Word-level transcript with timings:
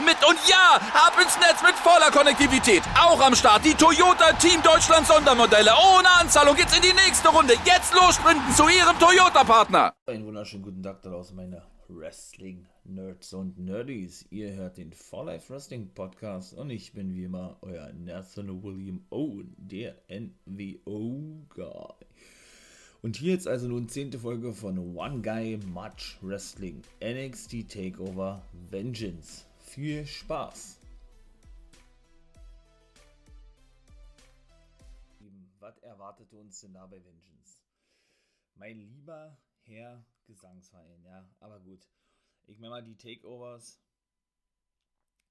mit. 0.00 0.16
Und 0.26 0.38
ja, 0.48 0.80
ab 0.94 1.14
ins 1.20 1.36
Netz 1.38 1.62
mit 1.62 1.74
voller 1.76 2.10
Konnektivität. 2.10 2.82
Auch 2.98 3.20
am 3.20 3.34
Start 3.34 3.64
die 3.64 3.74
Toyota 3.74 4.32
Team 4.34 4.62
Deutschland 4.62 5.06
Sondermodelle. 5.06 5.72
Ohne 5.72 6.08
Anzahlung 6.20 6.56
geht's 6.56 6.76
in 6.76 6.82
die 6.82 6.94
nächste 6.94 7.28
Runde. 7.28 7.54
Jetzt 7.64 7.92
los 7.94 8.14
sprinten 8.14 8.52
zu 8.54 8.68
ihrem 8.68 8.98
Toyota-Partner. 8.98 9.92
Einen 10.06 10.26
wunderschönen 10.26 10.62
guten 10.62 10.82
Tag 10.82 11.02
daraus, 11.02 11.32
meine 11.32 11.62
Wrestling-Nerds 11.88 13.34
und 13.34 13.58
Nerdies. 13.58 14.26
Ihr 14.30 14.52
hört 14.54 14.76
den 14.78 14.92
For 14.92 15.24
Life 15.26 15.52
Wrestling 15.52 15.90
Podcast 15.94 16.54
und 16.54 16.70
ich 16.70 16.92
bin 16.92 17.14
wie 17.14 17.24
immer 17.24 17.58
euer 17.62 17.92
Nathan 17.92 18.62
William 18.62 19.04
Owen, 19.10 19.54
der 19.58 19.96
NWO-Guy. 20.08 21.94
Und 23.02 23.16
hier 23.16 23.32
jetzt 23.32 23.48
also 23.48 23.66
nun 23.66 23.88
zehnte 23.88 24.20
Folge 24.20 24.52
von 24.52 24.96
One 24.96 25.22
Guy 25.22 25.58
Much 25.66 26.18
Wrestling 26.22 26.82
NXT 27.02 27.68
Takeover 27.68 28.42
Vengeance. 28.70 29.46
Viel 29.72 30.06
Spaß! 30.06 30.78
Was 35.60 35.78
erwartete 35.78 36.36
uns 36.36 36.60
denn 36.60 36.74
da 36.74 36.86
bei 36.86 37.02
Vengeance? 37.02 37.58
Mein 38.54 38.76
lieber 38.76 39.34
Herr 39.62 40.04
Gesangsverein, 40.26 41.02
ja, 41.04 41.26
aber 41.40 41.58
gut. 41.58 41.88
Ich 42.48 42.58
meine 42.58 42.68
mal, 42.68 42.82
die 42.82 42.98
Takeovers 42.98 43.80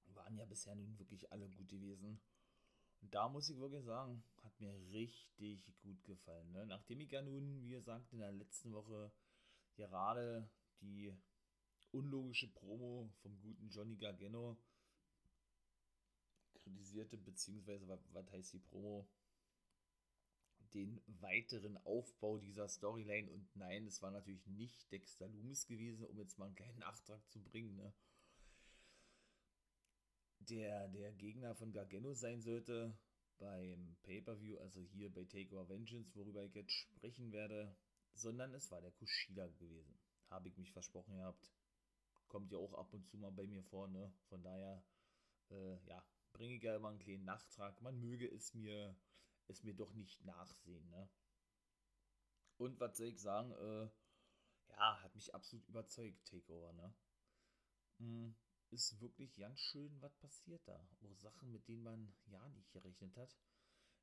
waren 0.06 0.36
ja 0.36 0.44
bisher 0.44 0.74
nun 0.74 0.98
wirklich 0.98 1.30
alle 1.30 1.48
gut 1.48 1.68
gewesen. 1.68 2.20
Und 3.00 3.14
da 3.14 3.28
muss 3.28 3.48
ich 3.48 3.60
wirklich 3.60 3.84
sagen, 3.84 4.24
hat 4.42 4.58
mir 4.58 4.74
richtig 4.90 5.62
gut 5.82 6.02
gefallen. 6.02 6.50
Ne? 6.50 6.66
Nachdem 6.66 6.98
ich 6.98 7.12
ja 7.12 7.22
nun, 7.22 7.62
wie 7.62 7.70
gesagt, 7.70 8.12
in 8.12 8.18
der 8.18 8.32
letzten 8.32 8.72
Woche 8.72 9.12
gerade 9.76 10.50
die 10.80 11.16
unlogische 11.92 12.48
Promo 12.48 13.10
vom 13.22 13.38
guten 13.40 13.68
Johnny 13.68 13.96
Gargano 13.96 14.56
kritisierte, 16.54 17.18
beziehungsweise 17.18 17.86
was, 17.88 18.32
heißt 18.32 18.54
die 18.54 18.58
Promo? 18.58 19.08
Den 20.74 21.02
weiteren 21.20 21.76
Aufbau 21.84 22.38
dieser 22.38 22.66
Storyline 22.66 23.30
und 23.30 23.54
nein, 23.56 23.86
es 23.86 24.00
war 24.00 24.10
natürlich 24.10 24.46
nicht 24.46 24.90
Dexter 24.90 25.28
Loomis 25.28 25.66
gewesen, 25.66 26.06
um 26.06 26.18
jetzt 26.18 26.38
mal 26.38 26.46
einen 26.46 26.54
kleinen 26.54 26.78
Nachtrag 26.78 27.20
zu 27.28 27.42
bringen. 27.42 27.76
Ne? 27.76 27.92
Der, 30.38 30.88
der 30.88 31.12
Gegner 31.12 31.54
von 31.54 31.72
Gargano 31.72 32.14
sein 32.14 32.40
sollte 32.40 32.96
beim 33.38 33.96
Pay-Per-View, 34.02 34.56
also 34.60 34.80
hier 34.80 35.12
bei 35.12 35.24
Takeover 35.24 35.68
Vengeance, 35.68 36.14
worüber 36.14 36.42
ich 36.42 36.54
jetzt 36.54 36.72
sprechen 36.72 37.32
werde, 37.32 37.76
sondern 38.14 38.54
es 38.54 38.70
war 38.70 38.80
der 38.80 38.92
Kushida 38.92 39.48
gewesen. 39.48 39.98
Habe 40.30 40.48
ich 40.48 40.56
mich 40.56 40.72
versprochen 40.72 41.16
gehabt 41.16 41.52
kommt 42.32 42.50
ja 42.50 42.56
auch 42.56 42.72
ab 42.72 42.94
und 42.94 43.06
zu 43.06 43.18
mal 43.18 43.30
bei 43.30 43.46
mir 43.46 43.62
vor, 43.62 43.88
ne? 43.88 44.10
Von 44.30 44.42
daher, 44.42 44.82
äh, 45.50 45.76
ja, 45.84 46.02
bringe 46.32 46.54
ich 46.56 46.62
ja 46.62 46.74
immer 46.74 46.88
einen 46.88 46.98
kleinen 46.98 47.26
Nachtrag. 47.26 47.78
Man 47.82 48.00
möge 48.00 48.26
es 48.26 48.54
mir, 48.54 48.96
es 49.48 49.62
mir 49.62 49.74
doch 49.74 49.92
nicht 49.92 50.24
nachsehen, 50.24 50.88
ne? 50.88 51.10
Und 52.56 52.80
was 52.80 52.96
soll 52.96 53.08
ich 53.08 53.20
sagen, 53.20 53.52
äh, 53.52 53.90
ja, 54.70 55.02
hat 55.02 55.14
mich 55.14 55.34
absolut 55.34 55.68
überzeugt, 55.68 56.26
Takeover, 56.26 56.72
ne? 56.72 56.94
Hm, 57.98 58.34
ist 58.70 58.98
wirklich 59.02 59.36
ganz 59.36 59.60
schön, 59.60 60.00
was 60.00 60.16
passiert 60.16 60.66
da. 60.66 60.88
Auch 61.02 61.14
Sachen, 61.14 61.52
mit 61.52 61.68
denen 61.68 61.82
man 61.82 62.14
ja 62.24 62.48
nicht 62.48 62.72
gerechnet 62.72 63.14
hat. 63.18 63.36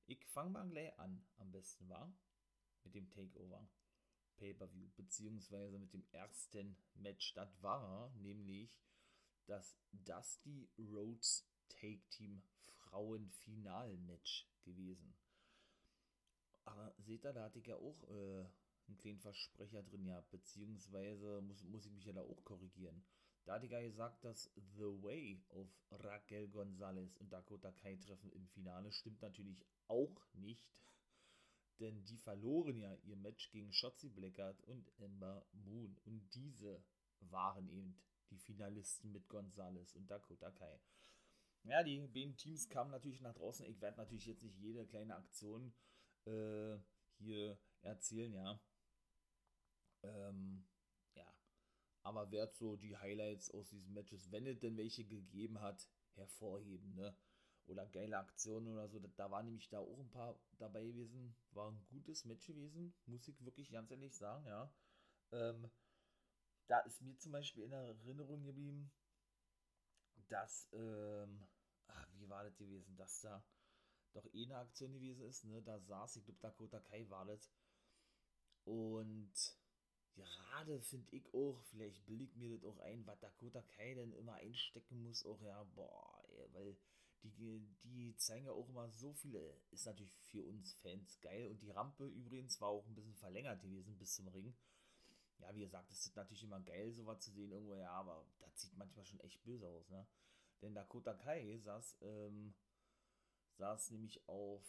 Ich 0.06 0.23
fange 0.28 0.51
mal 0.51 0.69
gleich 0.69 0.97
an, 1.00 1.25
am 1.38 1.51
besten, 1.51 1.89
war? 1.89 2.13
Mit 2.84 2.94
dem 2.94 3.09
Takeover. 3.09 3.68
Pay-per-View, 4.39 4.88
beziehungsweise 4.95 5.77
mit 5.77 5.94
dem 5.94 6.05
ersten 6.11 6.77
Match. 6.95 7.33
Das 7.33 7.61
war 7.61 8.11
nämlich 8.16 8.72
das 9.45 9.77
Dusty 9.91 10.69
Rhodes 10.77 11.45
Take 11.67 12.01
Team 12.09 12.41
Frauenfinal-Match 12.66 14.47
gewesen. 14.63 15.13
Aber 16.63 16.94
seht 16.97 17.25
ihr, 17.25 17.33
da 17.33 17.44
hatte 17.44 17.59
ich 17.59 17.67
ja 17.67 17.75
auch 17.75 18.03
äh, 18.09 18.45
einen 18.88 18.97
kleinen 18.97 19.19
Versprecher 19.19 19.83
drin 19.83 20.05
ja, 20.05 20.22
beziehungsweise 20.31 21.41
muss, 21.41 21.63
muss 21.63 21.85
ich 21.85 21.91
mich 21.91 22.06
ja 22.06 22.13
da 22.13 22.21
auch 22.21 22.44
korrigieren. 22.44 23.03
Da 23.45 23.56
hatte 23.56 23.66
ich 23.66 23.71
ja 23.71 23.81
gesagt, 23.81 24.23
dass 24.23 24.51
The 24.77 25.01
Way 25.01 25.41
of 25.50 25.67
Raquel 25.91 26.47
Gonzalez 26.50 27.16
und 27.17 27.31
Dakota 27.31 27.71
Kai 27.71 27.95
treffen 27.95 28.31
im 28.31 28.47
Finale 28.47 28.91
stimmt 28.91 29.21
natürlich 29.21 29.66
auch 29.88 30.21
nicht 30.33 30.69
denn 31.79 32.03
die 32.06 32.17
verloren 32.17 32.78
ja 32.78 32.94
ihr 33.03 33.16
Match 33.16 33.50
gegen 33.51 33.72
Shotzi 33.72 34.09
Blackheart 34.09 34.62
und 34.62 34.91
Ember 35.00 35.45
Moon. 35.53 35.97
Und 36.06 36.29
diese 36.34 36.84
waren 37.22 37.67
eben 37.69 37.97
die 38.29 38.38
Finalisten 38.38 39.12
mit 39.12 39.28
Gonzalez 39.28 39.95
und 39.95 40.09
Dakota 40.09 40.51
Kai. 40.51 40.79
Ja, 41.63 41.84
die 41.84 42.00
beiden 42.07 42.38
Teams 42.38 42.69
kamen 42.69 42.91
natürlich 42.91 43.22
nach 43.22 43.34
draußen. 43.34 43.66
Ich 43.66 43.81
werde 43.81 43.97
natürlich 43.97 44.25
jetzt 44.25 44.44
nicht 44.44 44.57
jede 44.57 44.85
kleine 44.85 45.16
Aktion 45.16 45.73
äh, 46.25 46.78
hier 47.18 47.57
erzählen, 47.81 48.34
ja. 48.34 48.59
Ähm, 50.03 50.66
ja. 51.16 51.25
Aber 52.03 52.31
werde 52.31 52.53
so 52.53 52.78
die 52.78 52.97
Highlights 52.97 53.51
aus 53.51 53.69
diesen 53.69 53.94
Matches, 53.94 54.31
wenn 54.31 54.47
es 54.47 54.59
denn 54.59 54.78
welche 54.78 55.06
gegeben 55.06 55.59
hat, 55.59 55.89
hervorheben, 56.16 56.95
ne? 56.95 57.16
Oder 57.69 57.85
geile 57.88 58.18
Aktionen 58.18 58.74
oder 58.74 58.88
so. 58.90 59.00
Da 59.18 59.31
war 59.31 59.44
nämlich 59.44 59.69
da 59.69 59.80
auch 59.80 60.00
ein 60.00 60.09
paar 60.12 60.40
dabei 60.57 60.84
gewesen. 60.85 61.35
War 61.52 61.72
ein 61.72 61.85
gutes 61.90 62.25
Match 62.25 62.47
gewesen, 62.47 62.94
muss 63.06 63.28
ich 63.28 63.44
wirklich 63.46 63.72
ganz 63.72 63.91
ehrlich 63.91 64.16
sagen, 64.16 64.46
ja. 64.47 64.72
Ähm, 65.31 65.69
da 66.68 66.80
ist 66.81 67.02
mir 67.02 67.18
zum 67.18 67.34
Beispiel 67.34 67.63
in 67.66 67.74
Erinnerung 67.74 68.44
geblieben, 68.46 68.91
dass, 70.30 70.68
ähm, 70.74 71.47
ach, 71.88 72.07
wie 72.18 72.30
war 72.30 72.44
das 72.44 72.56
gewesen, 72.57 72.96
dass 72.97 73.22
da 73.22 73.44
doch 74.13 74.28
eh 74.34 74.46
eine 74.46 74.57
Aktion 74.57 74.94
gewesen 74.94 75.24
ist, 75.25 75.46
ne? 75.46 75.62
Da 75.63 75.80
saß, 75.80 76.18
ich 76.18 76.25
glaube, 76.25 76.40
Dakota 76.41 76.80
Kai 76.81 77.09
war 77.09 77.25
das. 77.25 77.51
Und 78.63 79.34
gerade 80.16 80.80
finde 80.81 81.07
ich 81.12 81.34
auch, 81.34 81.62
vielleicht 81.72 82.06
bilde 82.06 82.24
ich 82.24 82.36
mir 82.36 82.51
das 82.51 82.63
auch 82.63 82.80
ein, 82.80 83.06
was 83.06 83.19
Dakota 83.19 83.62
Kai 83.63 83.94
denn 83.96 84.13
immer 84.13 84.36
einstecken 84.36 85.03
muss, 85.03 85.25
auch 85.25 85.41
ja, 85.41 85.63
boah, 85.75 86.24
ey, 86.30 86.50
weil 86.53 86.78
die, 87.24 87.68
die 87.84 88.16
zeigen 88.18 88.46
ja 88.46 88.52
auch 88.52 88.69
immer 88.69 88.90
so 88.90 89.13
viele, 89.13 89.62
ist 89.72 89.85
natürlich 89.85 90.13
für 90.31 90.44
uns 90.44 90.74
Fans 90.75 91.19
geil. 91.22 91.50
Und 91.50 91.62
die 91.62 91.72
Rampe 91.72 92.06
übrigens 92.06 92.59
war 92.62 92.69
auch 92.69 92.85
ein 92.88 92.96
bisschen 92.96 93.16
verlängert 93.16 93.62
gewesen 93.62 93.97
bis 93.97 94.16
zum 94.16 94.28
Ring. 94.30 94.56
Ja, 95.40 95.53
wie 95.56 95.62
gesagt, 95.62 95.91
es 95.91 96.06
ist 96.06 96.16
natürlich 96.16 96.44
immer 96.44 96.59
geil, 96.62 96.91
sowas 96.94 97.19
zu 97.22 97.31
sehen 97.31 97.52
irgendwo, 97.52 97.75
ja, 97.75 97.91
aber 97.91 98.25
das 98.40 98.62
sieht 98.62 98.75
manchmal 98.78 99.06
schon 99.06 99.19
echt 99.22 99.41
böse 99.44 99.68
aus, 99.68 99.90
ne? 99.90 100.06
Denn 100.62 100.74
Dakota 100.74 101.13
Kai 101.13 101.57
saß, 101.59 101.97
ähm, 102.02 102.53
saß 103.57 103.91
nämlich 103.91 104.28
auf 104.28 104.62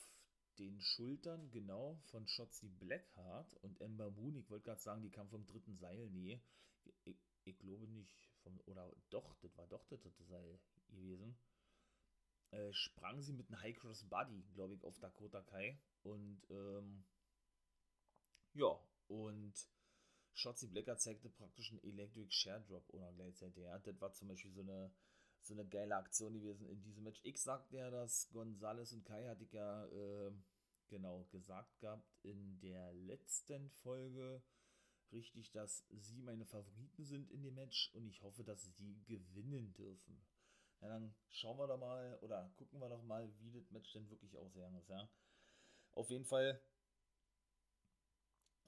den 0.59 0.81
Schultern, 0.81 1.50
genau, 1.50 1.99
von 2.05 2.27
Shotzi 2.28 2.69
Blackheart 2.69 3.55
und 3.62 3.81
Ember 3.81 4.11
Moon. 4.11 4.37
Ich 4.37 4.50
wollte 4.50 4.67
gerade 4.67 4.81
sagen, 4.81 5.03
die 5.03 5.11
kam 5.11 5.28
vom 5.28 5.47
dritten 5.47 5.77
Seil. 5.77 6.09
Nee, 6.11 6.41
ich, 7.05 7.19
ich 7.44 7.59
glaube 7.59 7.88
nicht. 7.88 8.28
Vom, 8.43 8.61
oder 8.67 8.93
doch, 9.11 9.37
das 9.41 9.56
war 9.56 9.67
doch 9.67 9.84
das 9.87 10.00
dritte 10.03 10.25
Seil 10.25 10.61
gewesen. 10.88 11.37
Äh, 12.50 12.73
sprang 12.73 13.23
sie 13.23 13.32
mit 13.32 13.49
einem 13.49 13.61
High 13.61 13.76
Cross 13.76 14.05
Body, 14.05 14.43
glaube 14.55 14.75
ich, 14.75 14.85
auf 14.85 14.99
Dakota 14.99 15.43
Kai. 15.43 15.79
Und 16.02 16.43
ähm, 16.50 17.05
ja, 18.55 18.79
und 19.06 19.55
Shotzi 20.32 20.67
Blacker 20.69 20.97
zeigte 20.97 21.29
praktisch 21.29 21.70
einen 21.70 21.82
Electric 21.82 22.31
Share 22.32 22.62
Drop 22.62 22.85
ohne 22.93 23.12
gleichzeitig. 23.14 23.62
Ja, 23.62 23.79
das 23.79 24.00
war 24.00 24.12
zum 24.12 24.29
Beispiel 24.29 24.52
so 24.52 24.62
eine, 24.62 24.93
so 25.43 25.55
eine 25.55 25.67
geile 25.67 25.97
Aktion 25.97 26.32
gewesen 26.35 26.69
in 26.69 26.82
diesem 26.82 27.05
Match. 27.05 27.20
Ich 27.23 27.41
sagte 27.41 27.76
ja, 27.76 27.91
dass 27.91 28.31
Gonzales 28.32 28.93
und 28.93 29.05
Kai 29.05 29.26
hatte 29.29 29.44
ich 29.44 29.53
ja 29.53 29.87
äh, 29.87 30.32
genau 30.88 31.25
gesagt 31.31 31.79
gehabt 31.79 32.11
in 32.23 32.58
der 32.61 32.93
letzten 32.94 33.70
Folge. 33.70 34.43
Richtig, 35.12 35.50
dass 35.50 35.85
sie 35.91 36.23
meine 36.23 36.46
Favoriten 36.46 37.05
sind 37.05 37.31
in 37.31 37.43
dem 37.43 37.55
Match 37.55 37.91
und 37.94 38.06
ich 38.06 38.23
hoffe, 38.23 38.44
dass 38.44 38.62
sie 38.62 39.03
gewinnen 39.06 39.73
dürfen. 39.75 40.20
Ja, 40.81 40.88
dann 40.88 41.15
schauen 41.29 41.59
wir 41.59 41.67
doch 41.67 41.79
mal 41.79 42.19
oder 42.23 42.50
gucken 42.56 42.81
wir 42.81 42.88
doch 42.88 43.03
mal, 43.03 43.31
wie 43.41 43.53
das 43.53 43.71
Match 43.71 43.93
denn 43.93 44.09
wirklich 44.09 44.37
ausgegangen 44.37 44.79
ist, 44.79 44.88
ja. 44.88 45.09
Auf 45.93 46.11
jeden 46.11 46.25
Fall 46.25 46.61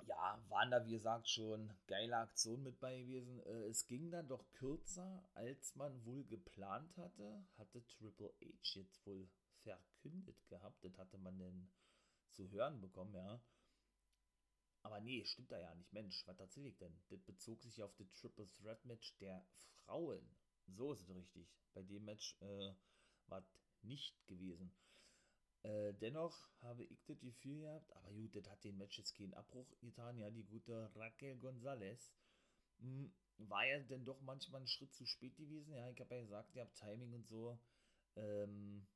ja, 0.07 0.43
waren 0.49 0.71
da, 0.71 0.85
wie 0.85 0.93
gesagt, 0.93 1.29
schon 1.29 1.73
geile 1.87 2.17
Aktionen 2.17 2.65
mit 2.65 2.81
bei 2.81 3.01
gewesen. 3.01 3.41
Äh, 3.41 3.67
es 3.69 3.87
ging 3.87 4.11
dann 4.11 4.29
doch 4.29 4.51
kürzer, 4.53 5.29
als 5.35 5.75
man 5.77 6.05
wohl 6.05 6.25
geplant 6.25 6.97
hatte. 6.97 7.45
Hatte 7.57 7.85
Triple 7.87 8.35
H 8.41 8.79
jetzt 8.81 9.07
wohl 9.07 9.29
verkündet 9.63 10.49
gehabt. 10.49 10.85
Das 10.85 10.97
hatte 10.99 11.19
man 11.19 11.39
denn 11.39 11.71
zu 12.31 12.51
hören 12.51 12.81
bekommen, 12.81 13.15
ja. 13.15 13.41
Aber 14.83 15.01
nee, 15.01 15.25
stimmt 15.25 15.53
da 15.53 15.59
ja 15.59 15.75
nicht. 15.75 15.93
Mensch, 15.93 16.27
was 16.27 16.41
erzähl 16.41 16.67
ich 16.67 16.77
denn? 16.79 17.01
Das 17.09 17.21
bezog 17.23 17.63
sich 17.63 17.83
auf 17.83 17.95
das 17.97 18.13
Triple 18.15 18.49
Threat 18.59 18.85
Match 18.85 19.17
der 19.19 19.47
Frauen. 19.85 20.29
So 20.67 20.93
ist 20.93 21.03
es 21.03 21.15
richtig. 21.15 21.47
Bei 21.75 21.83
dem 21.83 22.05
Match 22.05 22.37
äh, 22.41 22.75
war 23.27 23.45
nicht 23.83 24.27
gewesen. 24.27 24.73
Äh, 25.63 25.95
dennoch 25.95 26.49
habe 26.61 26.85
ich 26.85 27.05
das 27.05 27.21
Gefühl 27.21 27.61
gehabt, 27.61 27.93
aber 27.95 28.11
gut, 28.13 28.35
das 28.35 28.49
hat 28.49 28.65
den 28.65 28.79
Match 28.79 28.99
jetzt 28.99 29.17
keinen 29.17 29.35
Abbruch 29.35 29.69
getan, 29.81 30.19
ja, 30.19 30.31
die 30.31 30.45
gute 30.45 30.91
Raquel 30.97 31.37
Gonzalez. 31.37 32.11
Hm, 32.81 33.13
war 33.39 33.67
ja 33.67 33.79
denn 33.81 34.05
doch 34.05 34.21
manchmal 34.23 34.61
ein 34.61 34.67
Schritt 34.67 34.93
zu 34.95 35.07
spät 35.07 35.37
gewesen, 35.37 35.73
ja, 35.73 35.89
ich 35.91 36.01
habe 36.01 36.15
ja 36.15 36.21
gesagt, 36.23 36.55
ja, 36.55 36.65
Timing 36.67 37.13
und 37.13 37.27
so 37.29 37.59
ähm, 38.17 38.87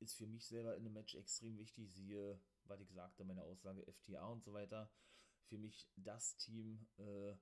ist 0.00 0.16
für 0.16 0.26
mich 0.26 0.46
selber 0.46 0.76
in 0.76 0.84
einem 0.84 0.94
Match 0.94 1.14
extrem 1.14 1.58
wichtig, 1.58 1.92
siehe, 1.92 2.40
was 2.64 2.80
ich 2.80 2.90
sagte, 2.92 3.24
meine 3.24 3.42
Aussage 3.42 3.84
FTA 3.92 4.26
und 4.26 4.44
so 4.44 4.52
weiter. 4.52 4.90
Für 5.48 5.58
mich 5.58 5.88
das 5.96 6.36
Team, 6.36 6.86
äh, 6.98 7.34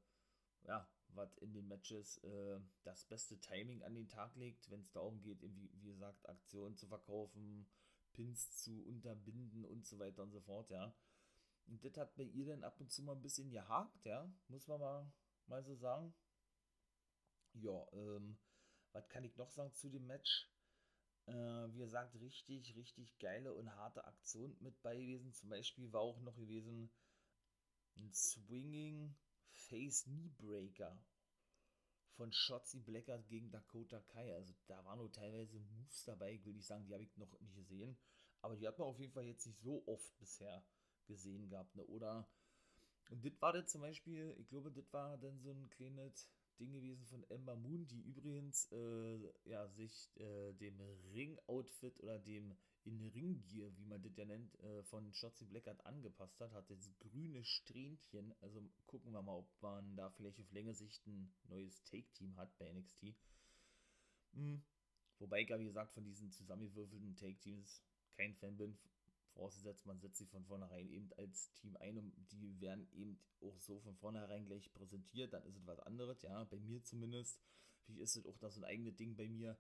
ja, 0.65 0.89
was 1.15 1.37
in 1.39 1.53
den 1.53 1.69
Matches 1.69 2.19
äh, 2.25 2.61
das 2.85 3.05
beste 3.05 3.39
Timing 3.41 3.83
an 3.83 3.95
den 3.95 4.09
Tag 4.09 4.35
legt, 4.37 4.71
wenn 4.71 4.81
es 4.81 4.91
darum 4.93 5.21
geht, 5.21 5.43
wie, 5.43 5.71
wie 5.75 5.91
gesagt, 5.91 6.29
Aktionen 6.29 6.77
zu 6.77 6.87
verkaufen, 6.87 7.67
Pins 8.13 8.57
zu 8.59 8.85
unterbinden 8.85 9.65
und 9.65 9.87
so 9.87 9.99
weiter 9.99 10.23
und 10.23 10.33
so 10.33 10.41
fort, 10.41 10.71
ja. 10.71 10.95
Und 11.67 11.85
das 11.85 11.97
hat 11.97 12.17
bei 12.17 12.25
ihr 12.25 12.47
dann 12.47 12.65
ab 12.65 12.81
und 12.81 12.91
zu 12.91 13.03
mal 13.03 13.13
ein 13.13 13.23
bisschen 13.23 13.51
gehakt, 13.51 14.05
ja, 14.05 14.31
muss 14.49 14.67
man 14.67 14.81
mal, 14.81 15.13
mal 15.47 15.65
so 15.65 15.75
sagen. 15.77 16.15
Ja, 17.55 17.87
ähm, 17.93 18.39
was 18.93 19.09
kann 19.09 19.25
ich 19.25 19.37
noch 19.37 19.51
sagen 19.51 19.73
zu 19.75 19.89
dem 19.91 20.07
Match? 20.07 20.51
Äh, 21.27 21.33
wie 21.33 21.79
gesagt, 21.79 22.15
richtig, 22.17 22.75
richtig 22.75 23.19
geile 23.19 23.55
und 23.55 23.75
harte 23.77 24.05
Aktion 24.05 24.57
mit 24.61 24.81
bei 24.83 24.97
gewesen. 24.97 25.33
Zum 25.33 25.51
Beispiel 25.51 25.93
war 25.93 26.01
auch 26.01 26.21
noch 26.21 26.37
gewesen 26.37 26.91
ein 27.97 28.13
Swinging 28.13 29.15
Face 29.73 30.05
Knee 30.05 30.29
Breaker 30.37 31.03
von 32.19 32.31
Shotzi 32.31 32.79
Blackard 32.81 33.27
gegen 33.27 33.51
Dakota 33.51 34.01
Kai. 34.01 34.35
Also 34.35 34.53
da 34.67 34.85
waren 34.85 34.99
nur 34.99 35.11
teilweise 35.11 35.59
Moves 35.59 36.05
dabei, 36.05 36.39
will 36.45 36.59
ich 36.59 36.67
sagen, 36.67 36.85
die 36.85 36.93
habe 36.93 37.03
ich 37.03 37.17
noch 37.17 37.33
nicht 37.41 37.55
gesehen. 37.55 37.97
Aber 38.43 38.55
die 38.55 38.69
hat 38.69 38.79
man 38.79 38.89
auf 38.89 39.01
jeden 39.01 39.15
Fall 39.15 39.25
jetzt 39.25 39.47
nicht 39.47 39.63
so 39.63 39.83
oft 39.87 40.19
bisher 40.19 40.63
gesehen 41.07 41.49
gehabt. 41.49 41.75
Ne? 41.75 41.87
Oder 41.87 42.29
und 43.11 43.25
das 43.25 43.33
war 43.41 43.55
dann 43.55 43.67
zum 43.67 43.81
Beispiel, 43.81 44.37
ich 44.39 44.49
glaube, 44.49 44.71
das 44.71 44.93
war 44.93 45.17
dann 45.17 45.39
so 45.39 45.53
ein 45.53 45.71
kleines 45.71 46.29
Ding 46.59 46.73
gewesen 46.73 47.07
von 47.07 47.25
Ember 47.31 47.57
Moon, 47.57 47.87
die 47.87 48.03
übrigens 48.03 48.71
äh, 48.73 49.33
ja, 49.45 49.67
sich 49.69 50.11
äh, 50.17 50.53
dem 50.53 50.79
Ring-Outfit 51.15 51.99
oder 52.01 52.19
dem 52.19 52.57
in 52.85 53.01
Ringgear, 53.09 53.77
wie 53.77 53.85
man 53.85 54.03
das 54.03 54.17
ja 54.17 54.25
nennt, 54.25 54.59
äh, 54.61 54.83
von 54.85 55.13
Shotzi 55.13 55.45
Blackheart 55.45 55.85
angepasst 55.87 56.41
hat, 56.41 56.53
hat 56.53 56.71
das 56.71 56.91
grüne 56.99 57.45
Strähnchen. 57.45 58.35
Also 58.41 58.63
gucken 58.87 59.13
wir 59.13 59.23
mal, 59.23 59.37
ob 59.37 59.49
man 59.61 59.97
da 59.97 60.11
vielleicht 60.11 60.41
auf 60.41 60.51
längere 60.53 60.75
Sicht 60.75 61.07
ein 61.07 61.33
neues 61.45 61.83
Take-Team 61.85 62.37
hat 62.37 62.57
bei 62.59 62.73
NXT. 62.73 63.15
Hm. 64.35 64.63
Wobei 65.19 65.43
ich 65.43 65.49
ja, 65.49 65.59
wie 65.59 65.67
gesagt, 65.67 65.93
von 65.93 66.05
diesen 66.05 66.31
zusammengewürfelten 66.31 67.15
Take-Teams 67.17 67.83
kein 68.15 68.35
Fan 68.35 68.57
bin. 68.57 68.77
Vorausgesetzt, 69.35 69.87
man 69.87 70.01
setzt 70.01 70.19
sie 70.19 70.27
von 70.27 70.45
vornherein 70.45 70.89
eben 70.89 71.13
als 71.15 71.53
Team 71.53 71.77
ein 71.77 71.97
und 71.97 72.13
die 72.33 72.61
werden 72.61 72.87
eben 72.93 73.19
auch 73.41 73.59
so 73.61 73.81
von 73.81 73.97
vornherein 73.97 74.45
gleich 74.45 74.73
präsentiert, 74.75 75.33
dann 75.33 75.45
ist 75.45 75.57
es 75.57 75.67
was 75.67 75.81
anderes, 75.81 76.21
ja, 76.23 76.45
bei 76.45 76.59
mir 76.59 76.83
zumindest. 76.83 77.41
Wie 77.87 78.01
ist 78.01 78.17
es 78.17 78.27
auch 78.27 78.37
das 78.39 78.57
ein 78.57 78.65
eigenes 78.65 78.97
Ding 78.97 79.17
bei 79.17 79.29
mir? 79.29 79.59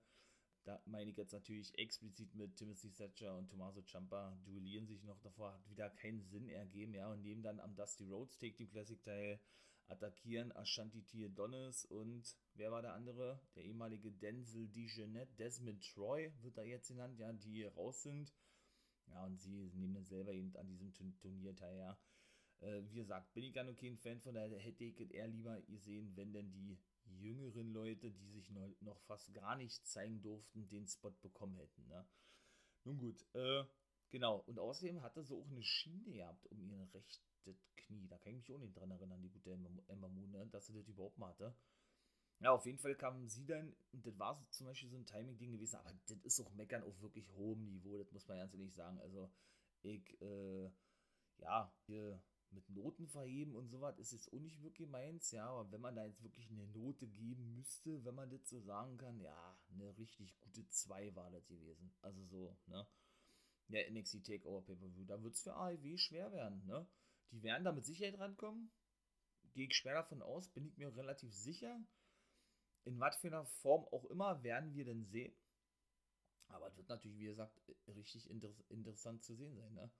Da 0.64 0.81
meine 0.87 1.11
ich 1.11 1.17
jetzt 1.17 1.32
natürlich 1.32 1.76
explizit 1.76 2.35
mit 2.35 2.56
Timothy 2.56 2.93
Thatcher 2.93 3.37
und 3.37 3.50
Tommaso 3.50 3.82
Ciampa 3.82 4.38
duellieren 4.44 4.87
sich 4.87 5.03
noch 5.03 5.19
davor, 5.20 5.53
hat 5.53 5.69
wieder 5.69 5.91
keinen 5.91 6.23
Sinn 6.23 6.49
ergeben, 6.49 6.94
ja, 6.94 7.11
und 7.11 7.23
nehmen 7.23 7.43
dann 7.43 7.59
am 7.59 7.75
Dusty 7.75 8.05
Rhodes 8.05 8.38
Take 8.38 8.55
Team 8.55 8.70
Classic 8.70 9.03
teil, 9.03 9.41
attackieren 9.88 10.53
Ashanti 10.53 11.03
T. 11.03 11.25
Adonis 11.25 11.85
und 11.87 12.37
wer 12.55 12.70
war 12.70 12.81
der 12.81 12.94
andere? 12.94 13.41
Der 13.56 13.64
ehemalige 13.64 14.12
Denzel 14.12 14.69
Dijonette, 14.69 15.35
Desmond 15.35 15.82
Troy 15.94 16.32
wird 16.43 16.56
da 16.56 16.62
jetzt 16.62 16.88
genannt, 16.88 17.19
ja, 17.19 17.32
die 17.32 17.64
raus 17.64 18.03
sind. 18.03 18.32
Ja, 19.09 19.25
und 19.25 19.41
sie 19.41 19.73
nehmen 19.75 19.94
dann 19.94 20.05
selber 20.05 20.32
eben 20.32 20.55
an 20.56 20.69
diesem 20.69 20.93
Turnier 20.93 21.56
teil, 21.56 21.76
ja. 21.76 21.99
Äh, 22.61 22.85
wie 22.88 22.94
gesagt, 22.94 23.35
bin 23.35 23.43
ich 23.43 23.53
gar 23.53 23.64
kein 23.75 23.99
Fan 23.99 24.20
von, 24.20 24.35
daher 24.35 24.61
hätte 24.61 24.85
ich 24.85 25.00
eher 25.12 25.26
lieber 25.26 25.61
gesehen, 25.62 26.14
wenn 26.14 26.32
denn 26.32 26.53
die 26.53 26.79
jüngeren 27.06 27.72
Leute, 27.72 28.10
die 28.10 28.28
sich 28.28 28.50
noch 28.81 29.00
fast 29.02 29.32
gar 29.34 29.56
nicht 29.56 29.87
zeigen 29.87 30.20
durften, 30.22 30.69
den 30.69 30.87
Spot 30.87 31.10
bekommen 31.22 31.56
hätten. 31.56 31.87
Ne? 31.88 32.06
Nun 32.84 32.99
gut, 32.99 33.25
äh, 33.34 33.64
genau. 34.10 34.38
Und 34.46 34.58
außerdem 34.58 35.02
hatte 35.02 35.22
sie 35.22 35.34
auch 35.34 35.49
eine 35.49 35.62
Schiene 35.62 36.12
gehabt 36.12 36.46
um 36.46 36.60
ihr 36.62 36.88
rechtes 36.93 37.64
Knie. 37.76 38.08
Da 38.08 38.19
kann 38.19 38.32
ich 38.32 38.49
mich 38.49 38.52
auch 38.52 38.60
nicht 38.60 38.76
dran 38.76 38.90
erinnern, 38.90 39.22
die 39.22 39.31
gute 39.31 39.52
Emma 39.52 40.08
Moon, 40.08 40.31
ne? 40.31 40.46
dass 40.49 40.66
sie 40.66 40.75
das 40.75 40.88
überhaupt 40.88 41.19
mal 41.19 41.28
hatte. 41.28 41.54
Ja, 42.40 42.50
auf 42.50 42.66
jeden 42.66 42.78
Fall 42.78 42.96
kam 42.96 43.28
sie 43.28 43.46
dann, 43.46 43.72
und 43.93 44.04
das 44.04 44.19
war 44.19 44.34
so 44.34 44.44
zum 44.50 44.66
Beispiel 44.66 44.88
so 44.88 44.96
ein 44.96 45.06
Timing-Ding 45.06 45.52
gewesen, 45.52 45.76
aber 45.76 45.93
das 46.06 46.19
ist 46.25 46.40
auch 46.40 46.52
Meckern 46.54 46.82
auf 46.82 47.00
wirklich 47.00 47.31
hohem 47.37 47.64
Niveau, 47.66 47.99
das 47.99 48.10
muss 48.10 48.26
man 48.26 48.38
ganz 48.38 48.52
ehrlich 48.52 48.75
sagen. 48.75 48.99
Also, 48.99 49.31
ich, 49.82 50.20
äh, 50.20 50.69
ja, 51.38 51.72
hier 51.87 52.20
mit 52.52 52.69
Noten 52.70 53.08
verheben 53.08 53.56
und 53.56 53.69
sowas 53.69 53.99
ist 53.99 54.12
jetzt 54.12 54.32
auch 54.32 54.38
nicht 54.38 54.62
wirklich 54.62 54.88
meins, 54.88 55.31
ja, 55.31 55.46
aber 55.46 55.70
wenn 55.72 55.81
man 55.81 55.96
da 55.96 56.04
jetzt 56.04 56.22
wirklich 56.22 56.50
eine 56.50 56.66
Note 56.69 57.06
geben 57.06 57.54
müsste, 57.54 58.04
wenn 58.04 58.14
man 58.14 58.31
das 58.31 58.49
so 58.49 58.60
sagen 58.60 58.99
kann, 58.99 59.20
ja, 59.20 59.58
eine 59.72 59.96
richtig 59.99 60.38
gute 60.40 60.66
2 60.69 61.14
war 61.14 61.31
das 61.31 61.46
gewesen. 61.46 61.93
Also 62.02 62.25
so, 62.26 62.56
ne? 62.66 62.87
Der 63.69 63.90
NXT 63.90 64.25
Takeover 64.25 64.62
Pay-Per-View, 64.66 65.04
da 65.06 65.22
wird 65.22 65.34
es 65.34 65.43
für 65.43 65.54
AEW 65.54 65.96
schwer 65.96 66.32
werden, 66.32 66.64
ne? 66.66 66.87
Die 67.31 67.43
werden 67.43 67.64
da 67.64 67.72
mit 67.72 67.87
Sicherheit 67.87 68.19
rankommen. 68.19 68.70
Gehe 69.54 69.66
ich 69.66 69.75
schwer 69.75 69.94
davon 69.94 70.22
aus, 70.22 70.49
bin 70.50 70.66
ich 70.66 70.76
mir 70.76 70.94
relativ 70.94 71.34
sicher. 71.34 71.81
In 72.84 72.99
was 73.00 73.16
für 73.19 73.28
einer 73.28 73.46
Form 73.46 73.87
auch 73.93 74.04
immer 74.06 74.43
werden 74.43 74.75
wir 74.75 74.84
denn 74.84 75.04
sehen. 75.06 75.34
Aber 76.49 76.66
es 76.69 76.76
wird 76.76 76.88
natürlich, 76.88 77.19
wie 77.19 77.26
gesagt, 77.26 77.58
richtig 77.87 78.28
inter 78.28 78.52
interessant 78.69 79.22
zu 79.25 79.34
sehen 79.34 79.56
sein, 79.56 79.72
ne? 79.72 79.90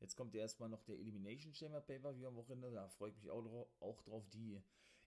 Jetzt 0.00 0.16
kommt 0.16 0.34
erstmal 0.34 0.68
noch 0.68 0.82
der 0.84 0.98
Elimination 0.98 1.54
Chamber 1.54 1.80
Pay-Per-View 1.80 2.26
am 2.26 2.36
Wochenende. 2.36 2.72
Da 2.72 2.88
freue 2.88 3.10
ich 3.10 3.16
mich 3.16 3.30
auch, 3.30 3.42
drauf, 3.42 3.68
auch 3.80 4.02
drauf, 4.02 4.26
die, 4.30 4.60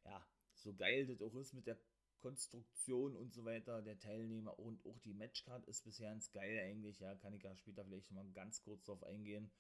ja, 0.06 0.26
so 0.54 0.74
geil 0.74 1.08
das 1.08 1.22
auch 1.22 1.34
ist 1.36 1.54
mit 1.54 1.66
der 1.66 1.78
Konstruktion 2.20 3.18
und 3.18 3.34
so 3.34 3.44
weiter, 3.44 3.82
der 3.82 4.00
Teilnehmer 4.00 4.58
und 4.58 4.86
auch 4.86 4.98
die 5.00 5.14
Matchcard 5.14 5.66
ist 5.66 5.84
bisher 5.84 6.14
ins 6.14 6.32
Geil 6.32 6.58
eigentlich. 6.60 7.00
Ja, 7.00 7.16
kann 7.16 7.34
ich 7.34 7.44
ja 7.44 7.54
später 7.56 7.84
vielleicht 7.84 8.12
mal 8.12 8.26
ganz 8.32 8.62
kurz 8.62 8.86
drauf 8.86 9.04
eingehen. 9.04 9.52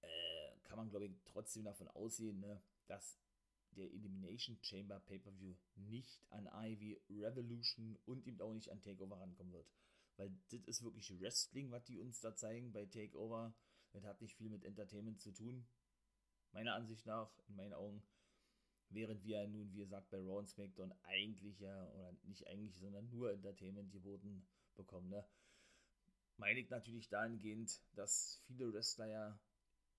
Äh, 0.00 0.58
kann 0.64 0.78
man, 0.78 0.90
glaube 0.90 1.06
ich, 1.06 1.12
trotzdem 1.26 1.64
davon 1.64 1.86
ausgehen, 1.88 2.40
ne, 2.40 2.60
dass 2.88 3.20
der 3.76 3.92
Elimination 3.92 4.58
Chamber 4.62 5.00
Pay-Per-View 5.00 5.54
nicht 5.76 6.26
an 6.30 6.48
Ivy 6.52 7.00
Revolution 7.10 7.98
und 8.04 8.26
eben 8.26 8.40
auch 8.40 8.52
nicht 8.52 8.70
an 8.70 8.82
Takeover 8.82 9.20
rankommen 9.20 9.52
wird. 9.52 9.70
Weil 10.16 10.32
das 10.50 10.60
ist 10.66 10.82
wirklich 10.82 11.20
Wrestling, 11.20 11.70
was 11.70 11.84
die 11.84 11.98
uns 11.98 12.20
da 12.20 12.34
zeigen 12.34 12.72
bei 12.72 12.84
Takeover. 12.86 13.54
Das 13.92 14.04
hat 14.04 14.20
nicht 14.20 14.36
viel 14.36 14.48
mit 14.48 14.64
Entertainment 14.64 15.20
zu 15.20 15.32
tun. 15.32 15.66
Meiner 16.52 16.74
Ansicht 16.74 17.06
nach, 17.06 17.30
in 17.48 17.56
meinen 17.56 17.74
Augen. 17.74 18.02
Während 18.88 19.24
wir 19.24 19.46
nun, 19.48 19.72
wie 19.72 19.78
gesagt, 19.78 20.10
bei 20.10 20.18
Raw 20.18 20.38
und 20.38 20.48
SmackDown 20.48 20.92
eigentlich 21.02 21.58
ja, 21.60 21.88
oder 21.92 22.12
nicht 22.24 22.46
eigentlich, 22.46 22.76
sondern 22.76 23.08
nur 23.10 23.32
Entertainment 23.32 23.90
geboten 23.90 24.46
bekommen. 24.74 25.08
Ne? 25.08 25.24
Meine 26.36 26.60
ich 26.60 26.68
natürlich 26.68 27.08
dahingehend, 27.08 27.80
dass 27.94 28.40
viele 28.46 28.72
Wrestler 28.72 29.06
ja 29.06 29.40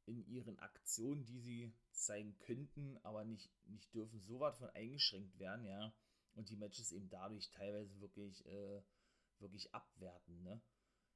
in 0.06 0.26
ihren 0.28 0.60
Aktionen, 0.60 1.26
die 1.26 1.40
sie 1.40 1.74
zeigen 1.92 2.38
könnten, 2.40 2.98
aber 3.04 3.24
nicht, 3.24 3.50
nicht 3.66 3.94
dürfen, 3.94 4.20
so 4.20 4.40
weit 4.40 4.58
von 4.58 4.70
eingeschränkt 4.72 5.40
werden, 5.40 5.66
ja. 5.66 5.94
Und 6.36 6.50
die 6.50 6.58
Matches 6.58 6.92
eben 6.92 7.10
dadurch 7.10 7.50
teilweise 7.52 8.02
wirklich, 8.02 8.46
äh, 8.46 8.82
wirklich 9.40 9.74
abwerten, 9.74 10.44
ne? 10.44 10.62